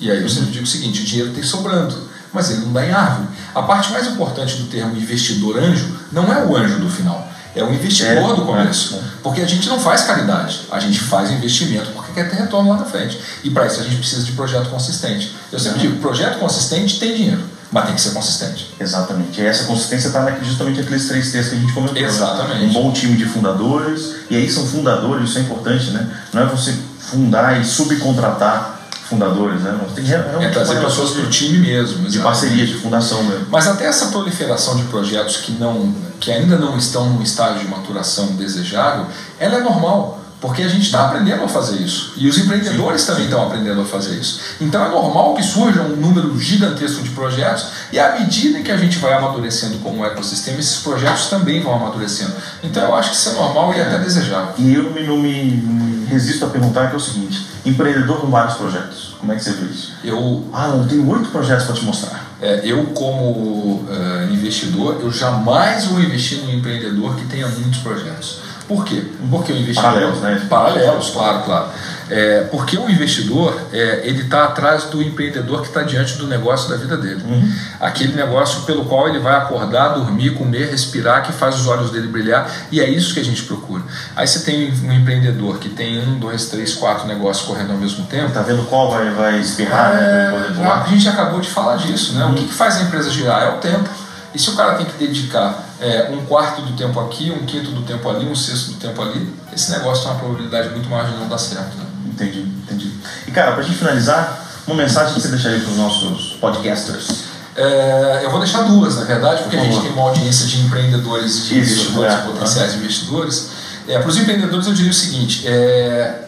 E 0.00 0.10
aí 0.10 0.22
eu 0.22 0.28
sempre 0.28 0.50
digo 0.50 0.64
o 0.64 0.68
seguinte, 0.68 1.02
o 1.02 1.04
dinheiro 1.04 1.32
tem 1.32 1.42
sobrando, 1.42 2.08
mas 2.32 2.50
ele 2.50 2.60
não 2.66 2.72
dá 2.72 2.86
em 2.86 2.92
árvore. 2.92 3.28
A 3.54 3.62
parte 3.62 3.90
mais 3.90 4.06
importante 4.06 4.56
do 4.56 4.64
termo 4.68 4.96
investidor 4.96 5.58
anjo 5.58 5.96
não 6.12 6.32
é 6.32 6.44
o 6.44 6.56
anjo 6.56 6.78
do 6.78 6.88
final 6.88 7.28
é 7.58 7.64
o 7.64 7.72
investidor 7.72 8.32
é, 8.32 8.36
do 8.36 8.42
começo. 8.42 8.94
É, 8.94 8.98
é. 8.98 9.02
Porque 9.22 9.40
a 9.40 9.46
gente 9.46 9.68
não 9.68 9.78
faz 9.80 10.02
caridade, 10.02 10.60
a 10.70 10.78
gente 10.78 11.00
faz 11.00 11.30
investimento 11.30 11.90
porque 11.90 12.12
quer 12.12 12.30
ter 12.30 12.36
retorno 12.36 12.70
lá 12.70 12.76
na 12.76 12.84
frente. 12.84 13.18
E 13.42 13.50
para 13.50 13.66
isso 13.66 13.80
a 13.80 13.84
gente 13.84 13.96
precisa 13.96 14.22
de 14.22 14.32
projeto 14.32 14.68
consistente. 14.70 15.34
Eu 15.50 15.58
sempre 15.58 15.80
digo, 15.80 16.00
projeto 16.00 16.38
consistente 16.38 16.98
tem 16.98 17.14
dinheiro, 17.14 17.42
mas 17.70 17.86
tem 17.86 17.94
que 17.94 18.00
ser 18.00 18.10
consistente. 18.10 18.74
Exatamente. 18.80 19.40
E 19.40 19.46
essa 19.46 19.64
consistência 19.64 20.08
está 20.08 20.30
justamente 20.42 20.80
naqueles 20.80 21.06
três 21.06 21.30
textos 21.30 21.50
que 21.50 21.56
a 21.56 21.60
gente 21.60 21.72
comentou. 21.72 22.00
Né? 22.00 22.08
Exatamente. 22.08 22.64
Um 22.64 22.72
bom 22.72 22.92
time 22.92 23.16
de 23.16 23.26
fundadores, 23.26 24.14
e 24.30 24.36
aí 24.36 24.50
são 24.50 24.66
fundadores, 24.66 25.30
isso 25.30 25.38
é 25.38 25.42
importante, 25.42 25.90
né? 25.90 26.08
Não 26.32 26.42
é 26.42 26.46
você 26.46 26.74
fundar 26.98 27.60
e 27.60 27.64
subcontratar 27.64 28.78
fundadores, 29.08 29.62
né? 29.62 29.78
Tem 29.94 30.04
é 30.12 30.50
trazer 30.50 30.80
pessoas 30.80 31.10
para 31.10 31.22
o 31.22 31.30
time 31.30 31.58
mesmo. 31.58 32.08
De 32.08 32.18
parceria, 32.18 32.66
de 32.66 32.74
fundação 32.74 33.22
mesmo. 33.22 33.46
Mas 33.50 33.66
até 33.66 33.86
essa 33.86 34.06
proliferação 34.06 34.76
de 34.76 34.82
projetos 34.84 35.38
que, 35.38 35.52
não, 35.52 35.94
que 36.20 36.30
ainda 36.30 36.56
não 36.56 36.76
estão 36.76 37.08
num 37.08 37.22
estágio 37.22 37.60
de 37.60 37.68
maturação 37.68 38.26
desejável, 38.36 39.06
ela 39.38 39.56
é 39.56 39.60
normal. 39.60 40.17
Porque 40.40 40.62
a 40.62 40.68
gente 40.68 40.82
está 40.82 41.06
aprendendo 41.06 41.42
a 41.42 41.48
fazer 41.48 41.82
isso. 41.82 42.12
E 42.16 42.28
os 42.28 42.38
empreendedores 42.38 43.04
também 43.04 43.24
estão 43.24 43.44
aprendendo 43.44 43.80
a 43.80 43.84
fazer 43.84 44.14
isso. 44.14 44.40
Então 44.60 44.84
é 44.84 44.88
normal 44.88 45.34
que 45.34 45.42
surja 45.42 45.82
um 45.82 45.96
número 45.96 46.38
gigantesco 46.38 47.02
de 47.02 47.10
projetos, 47.10 47.66
e 47.92 47.98
à 47.98 48.18
medida 48.18 48.60
que 48.60 48.70
a 48.70 48.76
gente 48.76 48.98
vai 48.98 49.14
amadurecendo 49.14 49.78
como 49.78 50.04
ecossistema, 50.04 50.60
esses 50.60 50.78
projetos 50.78 51.26
também 51.26 51.60
vão 51.60 51.74
amadurecendo. 51.74 52.32
Então 52.62 52.82
eu 52.84 52.94
acho 52.94 53.10
que 53.10 53.16
isso 53.16 53.30
é 53.30 53.32
normal 53.32 53.74
e 53.74 53.78
é. 53.78 53.82
até 53.82 53.98
desejável. 53.98 54.54
E 54.58 54.74
eu 54.74 54.84
não 54.84 55.16
me 55.18 56.06
resisto 56.08 56.44
a 56.44 56.48
perguntar 56.48 56.88
que 56.88 56.94
é 56.94 56.96
o 56.96 57.00
seguinte: 57.00 57.46
empreendedor 57.66 58.20
com 58.20 58.28
vários 58.28 58.54
projetos, 58.54 59.16
como 59.18 59.32
é 59.32 59.36
que 59.36 59.42
você 59.42 59.52
vê 59.52 59.66
isso? 59.66 59.92
Eu. 60.04 60.48
Ah, 60.52 60.68
não, 60.68 60.86
tem 60.86 61.04
oito 61.06 61.30
projetos 61.30 61.66
para 61.66 61.74
te 61.74 61.84
mostrar. 61.84 62.28
É, 62.40 62.60
eu, 62.62 62.86
como 62.86 63.82
uh, 63.82 64.32
investidor, 64.32 65.00
eu 65.00 65.10
jamais 65.10 65.86
vou 65.86 66.00
investir 66.00 66.38
num 66.38 66.52
empreendedor 66.52 67.16
que 67.16 67.26
tenha 67.26 67.48
muitos 67.48 67.80
projetos. 67.80 68.38
Por 68.68 68.84
quê? 68.84 69.02
Porque 69.30 69.50
o 69.50 69.56
investidor. 69.56 69.92
Paralelos, 69.92 70.20
né? 70.20 70.46
Paralelos, 70.48 71.10
claro, 71.10 71.42
claro. 71.42 71.68
É, 72.10 72.42
porque 72.50 72.76
o 72.76 72.88
investidor 72.88 73.58
é, 73.72 74.02
ele 74.04 74.22
está 74.22 74.44
atrás 74.44 74.84
do 74.84 75.02
empreendedor 75.02 75.62
que 75.62 75.68
está 75.68 75.82
diante 75.82 76.16
do 76.16 76.26
negócio 76.26 76.68
da 76.68 76.76
vida 76.76 76.96
dele. 76.96 77.22
Uhum. 77.24 77.52
Aquele 77.80 78.14
negócio 78.14 78.62
pelo 78.62 78.84
qual 78.84 79.08
ele 79.08 79.18
vai 79.18 79.36
acordar, 79.36 79.94
dormir, 79.94 80.34
comer, 80.34 80.70
respirar, 80.70 81.22
que 81.22 81.32
faz 81.32 81.56
os 81.56 81.66
olhos 81.66 81.90
dele 81.90 82.08
brilhar, 82.08 82.50
e 82.70 82.80
é 82.80 82.88
isso 82.88 83.14
que 83.14 83.20
a 83.20 83.24
gente 83.24 83.42
procura. 83.44 83.82
Aí 84.14 84.26
você 84.26 84.40
tem 84.40 84.70
um 84.84 84.92
empreendedor 84.92 85.58
que 85.58 85.70
tem 85.70 85.98
um, 86.06 86.18
dois, 86.18 86.46
três, 86.46 86.74
quatro 86.74 87.06
negócios 87.06 87.46
correndo 87.46 87.72
ao 87.72 87.78
mesmo 87.78 88.04
tempo. 88.06 88.28
Está 88.28 88.42
vendo 88.42 88.64
qual 88.68 88.90
vai, 88.90 89.10
vai 89.10 89.38
espirrar? 89.38 89.94
Né, 89.94 90.54
é, 90.60 90.66
a 90.66 90.86
gente 90.88 91.08
acabou 91.08 91.40
de 91.40 91.48
falar 91.48 91.76
disso, 91.76 92.14
né? 92.14 92.24
Uhum. 92.24 92.32
O 92.32 92.34
que, 92.34 92.44
que 92.44 92.54
faz 92.54 92.76
a 92.76 92.82
empresa 92.82 93.10
girar? 93.10 93.42
É 93.44 93.48
o 93.50 93.58
tempo. 93.58 93.88
E 94.34 94.38
se 94.38 94.50
o 94.50 94.56
cara 94.56 94.74
tem 94.74 94.84
que 94.84 94.98
dedicar 94.98 95.67
é, 95.80 96.10
um 96.10 96.24
quarto 96.26 96.62
do 96.62 96.76
tempo 96.76 96.98
aqui, 97.00 97.30
um 97.30 97.46
quinto 97.46 97.70
do 97.70 97.82
tempo 97.82 98.08
ali, 98.08 98.26
um 98.26 98.34
sexto 98.34 98.72
do 98.72 98.74
tempo 98.78 99.00
ali, 99.00 99.32
esse 99.52 99.70
negócio 99.70 100.04
tem 100.04 100.12
uma 100.12 100.20
probabilidade 100.20 100.70
muito 100.70 100.88
maior 100.88 101.10
de 101.10 101.16
não 101.16 101.28
dar 101.28 101.38
certo. 101.38 101.76
Né? 101.76 101.84
Entendi, 102.06 102.40
entendi. 102.40 102.92
E 103.26 103.30
cara, 103.30 103.52
para 103.52 103.62
a 103.62 103.64
gente 103.64 103.78
finalizar, 103.78 104.44
uma 104.66 104.76
mensagem 104.76 105.14
que 105.14 105.20
você 105.20 105.28
deixaria 105.28 105.60
para 105.60 105.70
os 105.70 105.76
nossos 105.76 106.36
podcasters? 106.40 107.28
É, 107.56 108.20
eu 108.22 108.30
vou 108.30 108.38
deixar 108.38 108.62
duas, 108.62 108.96
na 108.96 109.04
verdade, 109.04 109.42
porque 109.42 109.56
Por 109.56 109.66
a 109.66 109.68
gente 109.68 109.82
tem 109.82 109.92
uma 109.92 110.02
audiência 110.02 110.46
de 110.46 110.60
empreendedores, 110.60 111.46
de 111.46 111.58
Isso, 111.58 111.72
investidores, 111.72 112.14
é, 112.14 112.16
potenciais 112.18 112.74
investidores. 112.74 113.48
É, 113.88 113.98
para 113.98 114.08
os 114.08 114.16
empreendedores 114.16 114.66
eu 114.66 114.74
diria 114.74 114.90
o 114.90 114.94
seguinte, 114.94 115.46
é, 115.46 116.24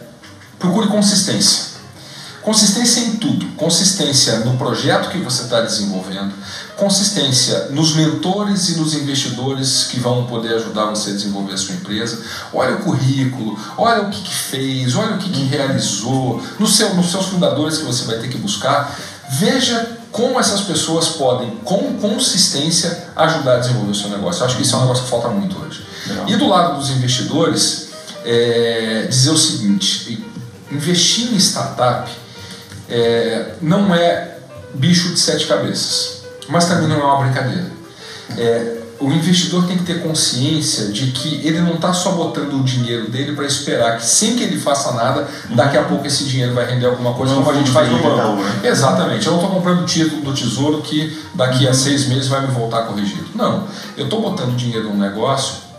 procure 0.59 0.87
consistência. 0.87 1.71
Consistência 2.41 3.01
em 3.01 3.15
tudo. 3.17 3.45
Consistência 3.55 4.39
no 4.39 4.57
projeto 4.57 5.09
que 5.09 5.19
você 5.19 5.43
está 5.43 5.61
desenvolvendo, 5.61 6.33
consistência 6.81 7.67
nos 7.69 7.93
mentores 7.93 8.69
e 8.69 8.79
nos 8.79 8.95
investidores 8.95 9.83
que 9.83 9.99
vão 9.99 10.25
poder 10.25 10.55
ajudar 10.55 10.85
você 10.85 11.11
a 11.11 11.13
desenvolver 11.13 11.53
a 11.53 11.57
sua 11.57 11.75
empresa. 11.75 12.19
Olha 12.51 12.77
o 12.77 12.79
currículo, 12.79 13.57
olha 13.77 14.01
o 14.01 14.09
que, 14.09 14.19
que 14.19 14.33
fez, 14.33 14.95
olha 14.95 15.15
o 15.15 15.19
que, 15.19 15.29
que 15.29 15.43
realizou, 15.43 16.41
no 16.57 16.67
seu, 16.67 16.95
nos 16.95 17.11
seus 17.11 17.27
fundadores 17.27 17.77
que 17.77 17.85
você 17.85 18.05
vai 18.05 18.17
ter 18.17 18.29
que 18.29 18.37
buscar. 18.39 18.99
Veja 19.29 19.99
como 20.11 20.39
essas 20.39 20.61
pessoas 20.61 21.09
podem, 21.09 21.51
com 21.63 21.99
consistência, 21.99 23.09
ajudar 23.15 23.57
a 23.57 23.59
desenvolver 23.59 23.91
o 23.91 23.95
seu 23.95 24.09
negócio. 24.09 24.41
Eu 24.41 24.47
acho 24.47 24.55
que 24.57 24.63
isso 24.63 24.73
é 24.73 24.79
um 24.79 24.81
negócio 24.81 25.03
que 25.03 25.09
falta 25.09 25.27
muito 25.27 25.55
hoje. 25.61 25.85
Legal. 26.07 26.29
E 26.29 26.35
do 26.35 26.47
lado 26.47 26.79
dos 26.79 26.89
investidores, 26.89 27.89
é, 28.25 29.05
dizer 29.07 29.29
o 29.29 29.37
seguinte: 29.37 30.25
investir 30.71 31.31
em 31.31 31.37
startup 31.37 32.11
é, 32.89 33.53
não 33.61 33.93
é 33.93 34.39
bicho 34.73 35.09
de 35.09 35.19
sete 35.19 35.45
cabeças, 35.45 36.20
mas 36.47 36.65
também 36.65 36.87
não 36.87 36.99
é 36.99 37.03
uma 37.03 37.23
brincadeira. 37.23 37.71
É, 38.37 38.77
o 39.01 39.11
investidor 39.11 39.65
tem 39.65 39.77
que 39.77 39.83
ter 39.83 40.03
consciência 40.03 40.89
de 40.89 41.07
que 41.07 41.45
ele 41.45 41.59
não 41.59 41.73
está 41.73 41.91
só 41.91 42.11
botando 42.11 42.53
o 42.53 42.63
dinheiro 42.63 43.09
dele 43.09 43.35
para 43.35 43.45
esperar 43.45 43.97
que 43.97 44.05
sem 44.05 44.35
que 44.35 44.43
ele 44.43 44.59
faça 44.59 44.93
nada, 44.93 45.27
daqui 45.49 45.75
a 45.75 45.83
pouco 45.83 46.05
esse 46.05 46.23
dinheiro 46.25 46.53
vai 46.53 46.69
render 46.69 46.85
alguma 46.85 47.13
coisa, 47.13 47.33
não, 47.33 47.43
como 47.43 47.55
a 47.55 47.59
gente 47.59 47.71
faz 47.71 47.89
no 47.89 47.97
banco. 47.97 48.43
Né? 48.43 48.61
Exatamente. 48.69 49.25
Eu 49.25 49.33
não 49.33 49.39
estou 49.41 49.55
comprando 49.55 49.85
título 49.85 50.21
do 50.21 50.33
tesouro 50.33 50.81
que 50.81 51.19
daqui 51.33 51.67
a 51.67 51.73
seis 51.73 52.07
meses 52.07 52.27
vai 52.27 52.41
me 52.41 52.53
voltar 52.53 52.83
corrigido. 52.83 53.25
Não. 53.33 53.67
Eu 53.97 54.05
estou 54.05 54.21
botando 54.21 54.55
dinheiro 54.55 54.89
num 54.89 54.97
negócio 54.97 55.70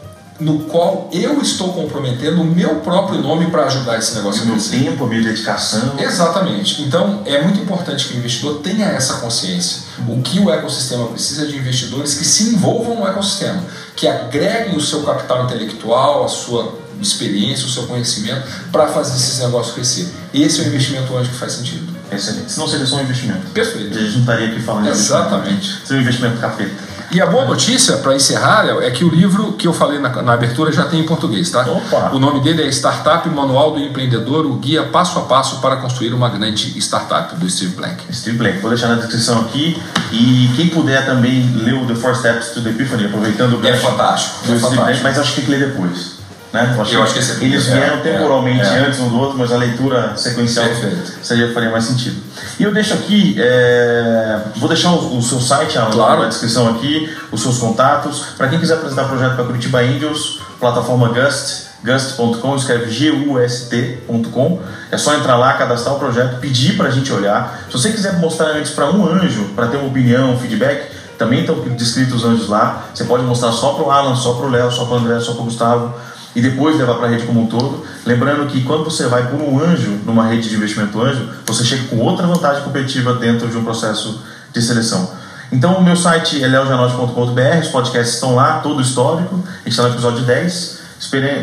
no 0.42 0.61
qual 0.64 1.09
eu 1.12 1.40
estou 1.40 1.72
comprometendo 1.72 2.42
o 2.42 2.44
meu 2.44 2.76
próprio 2.76 3.20
nome 3.20 3.50
para 3.50 3.66
ajudar 3.66 3.98
esse 3.98 4.14
negócio 4.16 4.42
a 4.42 4.46
crescer. 4.46 4.76
Meu 4.76 4.90
tempo, 4.90 5.05
a 5.05 5.07
minha 5.09 5.22
dedicação. 5.22 5.94
Exatamente. 5.98 6.83
Então 6.83 7.22
é 7.24 7.42
muito 7.42 7.61
importante 7.61 8.09
que 8.09 8.14
o 8.14 8.18
investidor 8.18 8.61
tenha 8.61 8.87
essa 8.87 9.14
consciência. 9.14 9.83
O 10.09 10.20
que 10.20 10.40
o 10.40 10.50
ecossistema 10.50 11.07
precisa 11.07 11.46
de 11.46 11.57
investidores 11.57 12.14
que 12.14 12.24
se 12.24 12.55
envolvam 12.55 12.96
no 12.96 13.07
ecossistema, 13.07 13.62
que 13.94 14.09
agreguem 14.09 14.76
o 14.76 14.81
seu 14.81 15.02
capital 15.02 15.44
intelectual, 15.44 16.24
a 16.24 16.28
sua 16.28 16.78
experiência, 17.00 17.66
o 17.66 17.70
seu 17.70 17.85
conhecimento 17.85 18.46
para 18.70 18.88
fazer 18.88 19.16
esses 19.16 19.38
negócios 19.38 19.74
crescer. 19.74 20.09
Esse 20.35 20.61
é 20.61 20.64
o 20.64 20.66
investimento 20.66 21.16
anjo 21.16 21.31
que 21.31 21.37
faz 21.37 21.52
sentido. 21.52 21.91
Excelente. 22.14 22.53
Se 22.53 22.59
não 22.59 22.68
seria 22.68 22.87
só 22.87 22.96
um 22.96 23.03
investimento. 23.03 23.46
Perfeito. 23.53 23.96
A 23.96 24.01
gente 24.01 24.12
não 24.12 24.20
estaria 24.20 24.48
aqui 24.48 24.61
falando 24.61 24.88
Exatamente. 24.88 25.81
Seria 25.85 25.98
um 25.98 26.03
investimento 26.03 26.38
capeta. 26.38 26.92
E 27.12 27.20
a 27.20 27.27
boa 27.27 27.44
notícia, 27.44 27.98
para 27.98 28.14
encerrar, 28.14 28.66
é 28.81 28.90
que 28.90 29.05
o 29.05 29.11
livro 29.11 29.53
que 29.53 29.68
eu 29.68 29.72
falei 29.75 29.98
na, 29.98 30.09
na, 30.22 30.33
abertura 30.33 30.72
já 30.72 30.85
tem 30.85 31.01
em 31.01 31.05
português, 31.05 31.51
tá? 31.51 31.61
Opa. 31.61 32.11
O 32.14 32.18
nome 32.18 32.40
dele 32.40 32.62
é 32.62 32.68
Startup 32.68 33.29
Manual 33.29 33.72
do 33.72 33.81
Empreendedor, 33.81 34.46
o 34.46 34.55
guia 34.55 34.85
passo 34.85 35.18
a 35.18 35.22
passo 35.22 35.61
para 35.61 35.77
construir 35.77 36.14
uma 36.14 36.31
grande 36.31 36.79
startup, 36.79 37.37
do 37.37 37.51
Steve 37.51 37.77
Blank. 37.77 38.03
Steve 38.11 38.38
Blank, 38.38 38.61
vou 38.61 38.70
deixar 38.70 38.88
na 38.88 38.94
descrição 38.94 39.42
aqui. 39.42 39.79
E 40.11 40.51
quem 40.57 40.70
puder 40.70 41.05
também 41.05 41.53
ler 41.55 41.75
o 41.75 41.87
The 41.87 41.94
Four 41.94 42.16
Steps 42.16 42.48
to 42.55 42.62
the 42.62 42.70
Epiphany, 42.70 43.05
aproveitando 43.05 43.61
o 43.61 43.66
É 43.66 43.77
fantástico. 43.77 44.46
Do 44.46 44.55
é 44.55 44.59
Steve 44.59 44.77
Blank, 44.77 45.03
mas 45.03 45.18
acho 45.18 45.35
que 45.35 45.37
tem 45.37 45.44
que 45.44 45.51
ler 45.51 45.68
depois. 45.68 46.21
Né? 46.53 46.75
Eu 46.77 46.83
acho, 46.83 46.95
eu 46.95 47.03
acho 47.03 47.15
que 47.15 47.19
esse 47.19 47.45
eles 47.45 47.67
vieram 47.67 47.97
é, 47.97 48.01
temporalmente 48.01 48.61
é, 48.61 48.87
antes 48.87 49.01
um 49.01 49.09
do 49.09 49.19
outro, 49.19 49.38
mas 49.38 49.51
a 49.51 49.57
leitura 49.57 50.15
sequencial 50.17 50.67
Perfeito. 50.67 51.12
seria, 51.23 51.53
faria 51.55 51.71
mais 51.71 51.85
sentido. 51.85 52.21
E 52.61 52.62
eu 52.62 52.75
deixo 52.75 52.93
aqui, 52.93 53.37
é, 53.38 54.38
vou 54.57 54.69
deixar 54.69 54.91
o, 54.91 55.17
o 55.17 55.23
seu 55.23 55.41
site 55.41 55.79
claro. 55.91 56.23
na 56.23 56.29
descrição 56.29 56.69
aqui, 56.69 57.11
os 57.31 57.41
seus 57.41 57.59
contatos. 57.59 58.35
Para 58.37 58.49
quem 58.49 58.61
quiser 58.61 58.75
apresentar 58.75 59.05
projeto 59.05 59.35
para 59.35 59.45
Curitiba 59.45 59.81
Angels, 59.81 60.41
plataforma 60.61 61.09
Gust, 61.09 61.69
gust.com, 61.83 62.57
escreve 62.57 62.91
G-U-S-T.com. 62.91 64.61
É 64.91 64.99
só 64.99 65.15
entrar 65.15 65.37
lá, 65.37 65.55
cadastrar 65.55 65.95
o 65.95 65.99
projeto, 65.99 66.38
pedir 66.38 66.77
para 66.77 66.88
a 66.88 66.91
gente 66.91 67.11
olhar. 67.11 67.65
Se 67.67 67.73
você 67.73 67.91
quiser 67.91 68.19
mostrar 68.19 68.49
antes 68.49 68.73
para 68.73 68.91
um 68.91 69.09
anjo, 69.09 69.45
para 69.57 69.69
ter 69.69 69.79
uma 69.79 69.88
opinião, 69.88 70.35
um 70.35 70.38
feedback, 70.38 70.93
também 71.17 71.41
estão 71.41 71.55
descritos 71.61 72.17
os 72.17 72.25
anjos 72.25 72.49
lá. 72.49 72.85
Você 72.95 73.05
pode 73.05 73.23
mostrar 73.23 73.53
só 73.53 73.73
para 73.73 73.85
o 73.85 73.91
Alan, 73.91 74.15
só 74.15 74.35
para 74.35 74.47
o 74.47 74.51
Léo, 74.51 74.71
só 74.71 74.85
para 74.85 74.95
o 74.95 74.99
André, 74.99 75.19
só 75.19 75.33
para 75.33 75.41
o 75.41 75.45
Gustavo 75.45 76.12
e 76.35 76.40
depois 76.40 76.77
levar 76.77 76.95
para 76.95 77.07
a 77.07 77.11
rede 77.11 77.25
como 77.25 77.42
um 77.42 77.47
todo. 77.47 77.85
Lembrando 78.07 78.47
que 78.47 78.62
quando 78.62 78.85
você 78.85 79.07
vai 79.07 79.27
por 79.29 79.40
um 79.40 79.62
anjo 79.62 80.01
numa 80.05 80.27
rede 80.27 80.49
de 80.49 80.57
investimento 80.57 81.01
anjo, 81.01 81.29
você 81.47 81.64
chega 81.64 81.85
com 81.88 81.99
outra 81.99 82.27
vantagem 82.27 82.62
competitiva 82.62 83.14
dentro 83.14 83.49
de 83.49 83.57
um 83.57 83.64
processo 83.64 84.23
de 84.53 84.62
seleção. 84.62 85.23
Então, 85.53 85.75
o 85.75 85.85
meu 85.85 85.95
site 85.95 86.42
é 86.42 86.47
leojanote.com.br, 86.47 87.59
os 87.61 87.68
podcasts 87.68 88.14
estão 88.14 88.35
lá, 88.35 88.61
todo 88.61 88.79
o 88.79 88.81
histórico. 88.81 89.35
A 89.45 89.59
gente 89.59 89.68
está 89.68 89.83
no 89.83 89.90
episódio 89.90 90.25
10. 90.25 90.81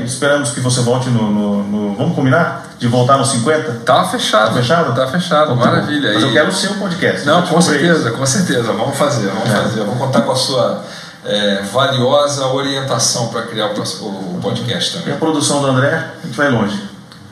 esperamos 0.05 0.51
que 0.51 0.59
você 0.59 0.81
volte 0.81 1.09
no, 1.09 1.29
no, 1.29 1.63
no, 1.63 1.95
Vamos 1.95 2.15
combinar? 2.15 2.69
De 2.79 2.87
voltar 2.87 3.17
no 3.17 3.25
50? 3.25 3.81
Tá 3.85 4.05
fechado. 4.05 4.47
Tá 4.47 4.53
fechado? 4.53 4.95
Tá 4.95 5.07
fechado, 5.07 5.53
então, 5.53 5.57
maravilha. 5.57 6.13
Mas 6.13 6.23
eu 6.23 6.31
quero 6.31 6.47
o 6.47 6.51
seu 6.51 6.73
podcast. 6.75 7.23
Não, 7.23 7.43
com 7.43 7.61
certeza, 7.61 8.09
com 8.11 8.25
certeza. 8.25 8.73
Vamos 8.73 8.97
fazer, 8.97 9.27
vamos 9.27 9.49
é. 9.49 9.55
fazer. 9.55 9.79
Vamos 9.81 9.99
contar 9.99 10.21
com 10.21 10.31
a 10.31 10.35
sua 10.35 10.83
é, 11.25 11.61
valiosa 11.71 12.47
orientação 12.47 13.27
para 13.27 13.43
criar 13.43 13.67
o, 13.67 14.39
podcast 14.41 14.93
também. 14.93 15.09
E 15.09 15.11
a 15.11 15.17
produção 15.17 15.61
do 15.61 15.67
André, 15.67 16.11
a 16.23 16.25
gente 16.25 16.37
vai 16.37 16.49
longe. 16.49 16.89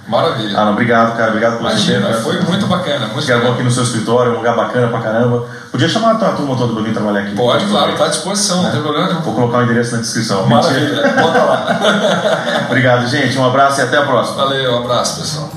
Maravilha. 0.07 0.57
Ah, 0.57 0.69
obrigado, 0.69 1.17
cara. 1.17 1.29
Obrigado 1.29 1.57
por 1.57 1.69
você. 1.69 1.91
Imagina, 1.91 2.13
foi 2.21 2.39
muito 2.41 2.65
bacana. 2.65 3.07
Muito 3.07 3.27
gravou 3.27 3.51
aqui 3.51 3.63
no 3.63 3.71
seu 3.71 3.83
escritório, 3.83 4.33
um 4.33 4.35
lugar 4.37 4.55
bacana 4.55 4.87
pra 4.87 5.01
caramba. 5.01 5.45
Podia 5.69 5.89
chamar 5.89 6.11
a 6.11 6.15
tua 6.15 6.31
turma 6.31 6.55
toda 6.55 6.73
pra 6.73 6.81
vir 6.81 6.93
trabalhar 6.93 7.21
aqui. 7.21 7.35
Pode, 7.35 7.65
claro, 7.65 7.93
tá 7.97 8.05
à 8.05 8.07
disposição, 8.07 8.63
não 8.63 8.71
tem 8.71 8.81
problema 8.81 9.19
Vou 9.19 9.33
colocar 9.33 9.57
o 9.57 9.63
endereço 9.63 9.95
na 9.95 10.01
descrição. 10.01 10.47
Maravilha, 10.47 11.13
bota 11.21 11.43
lá. 11.43 11.79
obrigado, 12.67 13.05
gente. 13.07 13.37
Um 13.37 13.45
abraço 13.45 13.81
e 13.81 13.83
até 13.83 13.97
a 13.97 14.03
próxima. 14.03 14.37
Valeu, 14.37 14.75
um 14.75 14.77
abraço, 14.79 15.19
pessoal. 15.19 15.56